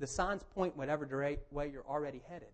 The 0.00 0.06
signs 0.06 0.42
point 0.42 0.76
whatever 0.76 1.06
way 1.50 1.70
you're 1.70 1.86
already 1.86 2.22
headed. 2.28 2.48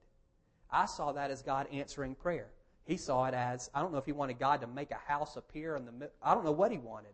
I 0.71 0.87
saw 0.87 1.13
that 1.13 1.31
as 1.31 1.43
God 1.43 1.67
answering 1.73 2.15
prayer. 2.15 2.49
He 2.85 2.97
saw 2.97 3.27
it 3.27 3.35
as 3.35 3.71
I 3.75 3.81
don't 3.81 3.93
know 3.93 3.99
if 3.99 4.07
he 4.07 4.13
wanted 4.13 4.39
God 4.39 4.61
to 4.63 4.67
make 4.67 4.91
a 4.91 4.99
house 5.11 5.37
appear 5.37 5.77
in 5.77 5.85
the 5.85 6.11
I 6.23 6.35
don't 6.35 6.45
know 6.45 6.53
what 6.53 6.73
he 6.73 6.79
wanted. 6.79 7.13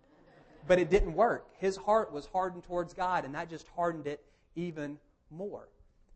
But 0.66 0.78
it 0.78 0.90
didn't 0.90 1.14
work. 1.14 1.48
His 1.58 1.76
heart 1.76 2.12
was 2.12 2.26
hardened 2.26 2.64
towards 2.64 2.92
God, 2.92 3.24
and 3.24 3.34
that 3.34 3.48
just 3.48 3.68
hardened 3.68 4.06
it 4.06 4.24
even 4.56 4.98
more. 5.30 5.68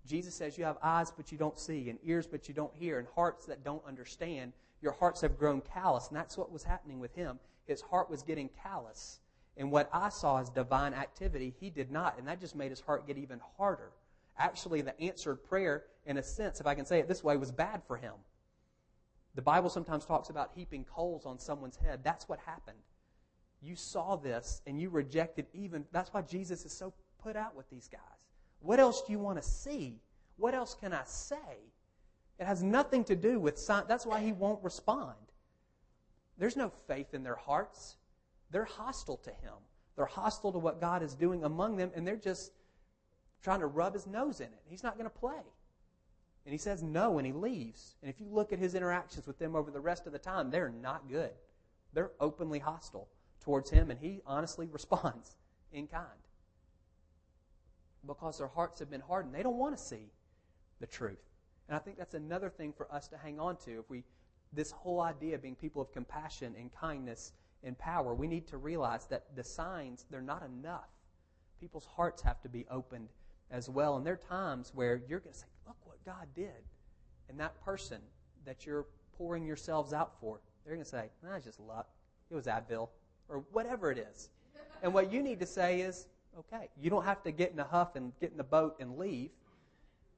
Jesus 0.07 0.35
says 0.35 0.59
you 0.59 0.65
have 0.65 0.79
eyes 0.83 1.11
but 1.11 1.31
you 1.31 1.39
don't 1.39 1.59
see, 1.59 1.91
and 1.91 1.99
ears 2.05 2.27
but 2.27 2.49
you 2.49 2.55
don't 2.55 2.75
hear, 2.75 2.99
and 2.99 3.09
hearts 3.15 3.47
that 3.47 3.65
don't 3.65 3.85
understand. 3.87 4.53
Your 4.83 4.93
hearts 4.93 5.21
have 5.21 5.39
grown 5.39 5.61
callous, 5.61 6.09
and 6.09 6.17
that's 6.17 6.37
what 6.37 6.53
was 6.53 6.65
happening 6.65 7.01
with 7.01 7.15
him. 7.15 7.39
His 7.67 7.83
heart 7.83 8.11
was 8.11 8.23
getting 8.23 8.49
callous. 8.63 9.21
And 9.57 9.71
what 9.71 9.91
I 9.93 10.09
saw 10.09 10.41
as 10.41 10.49
divine 10.49 10.95
activity, 10.95 11.55
he 11.61 11.71
did 11.71 11.91
not, 11.91 12.19
and 12.19 12.27
that 12.27 12.41
just 12.41 12.57
made 12.57 12.71
his 12.71 12.81
heart 12.81 13.07
get 13.07 13.19
even 13.19 13.41
harder. 13.59 13.93
Actually, 14.39 14.81
the 14.81 14.99
answered 15.01 15.45
prayer, 15.45 15.85
in 16.07 16.17
a 16.17 16.23
sense, 16.23 16.61
if 16.61 16.67
I 16.67 16.75
can 16.75 16.87
say 16.87 16.99
it 16.99 17.09
this 17.09 17.23
way, 17.23 17.37
was 17.37 17.53
bad 17.53 17.83
for 17.87 17.97
him. 17.97 18.15
The 19.35 19.43
Bible 19.43 19.69
sometimes 19.69 20.07
talks 20.07 20.31
about 20.31 20.53
heaping 20.55 20.85
coals 20.85 21.27
on 21.27 21.39
someone's 21.39 21.77
head. 21.77 22.01
That's 22.03 22.29
what 22.29 22.41
happened. 22.41 22.79
You 23.61 23.77
saw 23.77 24.17
this 24.17 24.63
and 24.67 24.81
you 24.81 24.89
rejected 24.89 25.47
even. 25.53 25.85
That's 25.93 26.13
why 26.13 26.23
Jesus 26.23 26.65
is 26.65 26.73
so 26.73 26.95
put 27.23 27.37
out 27.37 27.55
with 27.55 27.69
these 27.71 27.87
guys. 27.87 28.01
What 28.61 28.81
else 28.81 29.03
do 29.03 29.13
you 29.13 29.19
want 29.19 29.41
to 29.41 29.49
see? 29.49 30.01
What 30.37 30.55
else 30.55 30.75
can 30.75 30.93
I 30.93 31.03
say? 31.05 31.37
It 32.39 32.47
has 32.47 32.63
nothing 32.63 33.05
to 33.05 33.17
do 33.17 33.39
with 33.39 33.59
sign. 33.59 33.85
That's 33.87 34.07
why 34.07 34.21
he 34.21 34.33
won't 34.33 34.63
respond. 34.65 35.15
There's 36.39 36.57
no 36.57 36.73
faith 36.87 37.13
in 37.13 37.23
their 37.23 37.35
hearts. 37.35 37.97
They're 38.51 38.65
hostile 38.65 39.19
to 39.19 39.31
him. 39.31 39.55
They're 39.97 40.07
hostile 40.07 40.53
to 40.53 40.59
what 40.59 40.81
God 40.81 41.03
is 41.03 41.15
doing 41.15 41.45
among 41.45 41.77
them, 41.77 41.91
and 41.95 42.07
they're 42.07 42.17
just 42.17 42.53
trying 43.43 43.61
to 43.61 43.67
rub 43.67 43.95
his 43.95 44.07
nose 44.07 44.41
in 44.41 44.47
it. 44.47 44.63
He's 44.67 44.83
not 44.83 44.97
going 44.97 45.11
to 45.11 45.19
play. 45.19 45.43
And 46.47 46.53
he 46.53 46.59
says 46.59 46.83
no 46.83 47.19
and 47.19 47.27
he 47.27 47.33
leaves. 47.33 47.97
And 48.03 48.11
if 48.11 48.21
you 48.21 48.27
look 48.31 48.53
at 48.53 48.59
his 48.59 48.75
interactions 48.75 49.27
with 49.27 49.39
them 49.39 49.55
over 49.55 49.71
the 49.71 49.81
rest 49.81 50.07
of 50.07 50.13
the 50.13 50.19
time, 50.19 50.51
they're 50.51 50.71
not 50.71 51.09
good. 51.11 51.33
They're 51.93 52.13
openly 52.19 52.59
hostile 52.59 53.09
towards 53.41 53.71
him, 53.71 53.91
and 53.91 54.01
he 54.01 54.23
honestly 54.27 54.69
responds 54.73 55.37
in 55.73 55.87
kind. 55.87 56.07
Because 58.07 58.39
their 58.39 58.49
hearts 58.49 58.81
have 58.81 58.91
been 58.91 59.01
hardened. 59.01 59.35
They 59.35 59.43
don't 59.43 59.59
want 59.59 59.77
to 59.77 59.83
see 59.83 60.11
the 60.81 60.87
truth. 60.87 61.21
And 61.69 61.77
I 61.77 61.79
think 61.79 61.99
that's 61.99 62.15
another 62.15 62.49
thing 62.49 62.73
for 62.73 62.93
us 62.93 63.09
to 63.09 63.19
hang 63.19 63.39
on 63.39 63.57
to. 63.59 63.79
If 63.79 63.91
we 63.91 64.05
this 64.53 64.71
whole 64.73 65.01
idea 65.01 65.37
of 65.37 65.43
being 65.43 65.55
people 65.55 65.81
of 65.81 65.93
compassion 65.93 66.55
and 66.59 66.73
kindness 66.73 67.33
and 67.63 67.79
power, 67.79 68.15
we 68.15 68.27
need 68.27 68.47
to 68.49 68.57
realize 68.57 69.07
that 69.07 69.37
the 69.37 69.45
signs, 69.45 70.07
they're 70.11 70.23
not 70.23 70.43
enough. 70.43 70.89
People's 71.61 71.87
hearts 71.87 72.23
have 72.23 72.41
to 72.43 72.49
be 72.49 72.67
opened 72.71 73.09
as 73.51 73.69
well. 73.69 73.97
And 73.97 74.05
there 74.05 74.15
are 74.15 74.29
times 74.29 74.73
where 74.75 75.03
you're 75.09 75.21
going 75.21 75.33
to 75.33 75.39
say, 75.39 75.47
look 75.67 75.77
what 75.85 76.05
God 76.05 76.27
did. 76.35 76.65
And 77.29 77.39
that 77.39 77.63
person 77.65 78.01
that 78.45 78.67
you're 78.67 78.87
pouring 79.17 79.45
yourselves 79.45 79.93
out 79.93 80.19
for, 80.21 80.41
they're 80.65 80.75
going 80.75 80.85
to 80.85 80.91
say, 80.91 81.11
that's 81.23 81.45
just 81.45 81.61
luck. 81.61 81.89
It 82.31 82.35
was 82.35 82.47
Advil 82.47 82.89
or 83.29 83.45
whatever 83.53 83.93
it 83.93 83.99
is. 83.99 84.31
And 84.83 84.93
what 84.93 85.13
you 85.13 85.23
need 85.23 85.39
to 85.41 85.47
say 85.47 85.83
is, 85.83 86.07
okay, 86.39 86.69
you 86.81 86.91
don't 86.91 87.05
have 87.05 87.23
to 87.25 87.33
get 87.33 87.53
in 87.53 87.59
a 87.59 87.65
huff 87.65 87.97
and 87.97 88.13
get 88.21 88.31
in 88.31 88.37
the 88.37 88.45
boat 88.45 88.77
and 88.81 88.99
leave. 88.99 89.31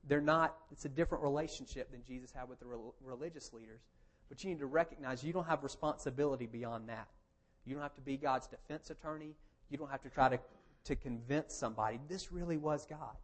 They're 0.08 0.20
not, 0.20 0.56
it's 0.70 0.84
a 0.84 0.88
different 0.88 1.22
relationship 1.22 1.90
than 1.90 2.02
Jesus 2.06 2.32
had 2.32 2.48
with 2.48 2.58
the 2.60 2.66
religious 3.04 3.52
leaders. 3.52 3.80
But 4.28 4.42
you 4.42 4.50
need 4.50 4.58
to 4.60 4.66
recognize 4.66 5.22
you 5.22 5.32
don't 5.32 5.46
have 5.46 5.62
responsibility 5.62 6.46
beyond 6.46 6.88
that. 6.88 7.08
You 7.64 7.74
don't 7.74 7.82
have 7.82 7.94
to 7.94 8.00
be 8.00 8.16
God's 8.16 8.46
defense 8.46 8.90
attorney. 8.90 9.34
You 9.70 9.78
don't 9.78 9.90
have 9.90 10.02
to 10.02 10.08
try 10.08 10.28
to, 10.28 10.38
to 10.84 10.96
convince 10.96 11.54
somebody 11.54 12.00
this 12.08 12.32
really 12.32 12.56
was 12.56 12.86
God. 12.86 13.16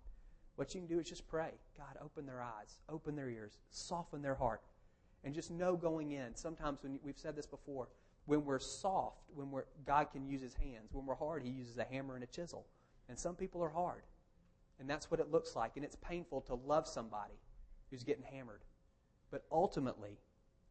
What 0.57 0.75
you 0.75 0.81
can 0.81 0.89
do 0.89 0.99
is 0.99 1.09
just 1.09 1.27
pray. 1.29 1.51
God, 1.77 1.97
open 2.03 2.27
their 2.27 2.43
eyes, 2.43 2.79
open 2.89 3.17
their 3.17 3.31
ears, 3.31 3.59
soften 3.71 4.23
their 4.23 4.35
heart. 4.35 4.61
And 5.25 5.35
just 5.35 5.51
know 5.51 5.77
going 5.77 6.13
in, 6.13 6.35
sometimes 6.35 6.83
when 6.83 6.99
we've 7.03 7.19
said 7.19 7.37
this 7.37 7.47
before, 7.47 7.89
when 8.27 8.45
we're 8.45 8.59
soft, 8.59 9.23
when 9.35 9.51
we're, 9.51 9.65
God 9.87 10.09
can 10.13 10.27
use 10.27 10.43
his 10.43 10.55
hands. 10.55 10.91
When 10.93 11.07
we're 11.07 11.15
hard, 11.15 11.43
he 11.43 11.49
uses 11.51 11.79
a 11.79 11.85
hammer 11.85 12.15
and 12.15 12.23
a 12.23 12.27
chisel. 12.27 12.67
And 13.09 13.19
some 13.19 13.35
people 13.35 13.63
are 13.63 13.71
hard. 13.71 14.03
And 14.81 14.89
that's 14.89 15.11
what 15.11 15.21
it 15.21 15.31
looks 15.31 15.57
like. 15.57 15.73
And 15.77 15.85
it's 15.85 15.97
painful 15.97 16.43
to 16.43 16.55
love 16.55 16.87
somebody 16.87 17.35
who's 17.91 18.05
getting 18.05 18.25
hammered. 18.25 18.61
But 19.31 19.45
ultimately, 19.51 20.19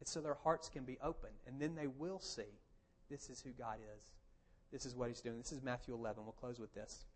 it's 0.00 0.10
so 0.10 0.20
their 0.20 0.38
hearts 0.42 0.68
can 0.68 0.84
be 0.84 0.98
open. 1.02 1.30
And 1.46 1.60
then 1.60 1.74
they 1.74 1.86
will 1.86 2.20
see 2.20 2.58
this 3.10 3.30
is 3.30 3.40
who 3.40 3.50
God 3.50 3.78
is. 3.96 4.02
This 4.72 4.86
is 4.86 4.94
what 4.94 5.08
he's 5.08 5.20
doing. 5.20 5.38
This 5.38 5.52
is 5.52 5.62
Matthew 5.62 5.94
11. 5.94 6.24
We'll 6.24 6.32
close 6.32 6.58
with 6.58 6.74
this. 6.74 7.06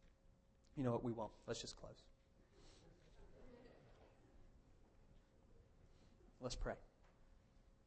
You 0.76 0.84
know 0.84 0.92
what? 0.92 1.04
We 1.04 1.12
won't. 1.12 1.32
Let's 1.46 1.60
just 1.60 1.76
close. 1.76 2.02
Let's 6.40 6.56
pray. 6.56 6.74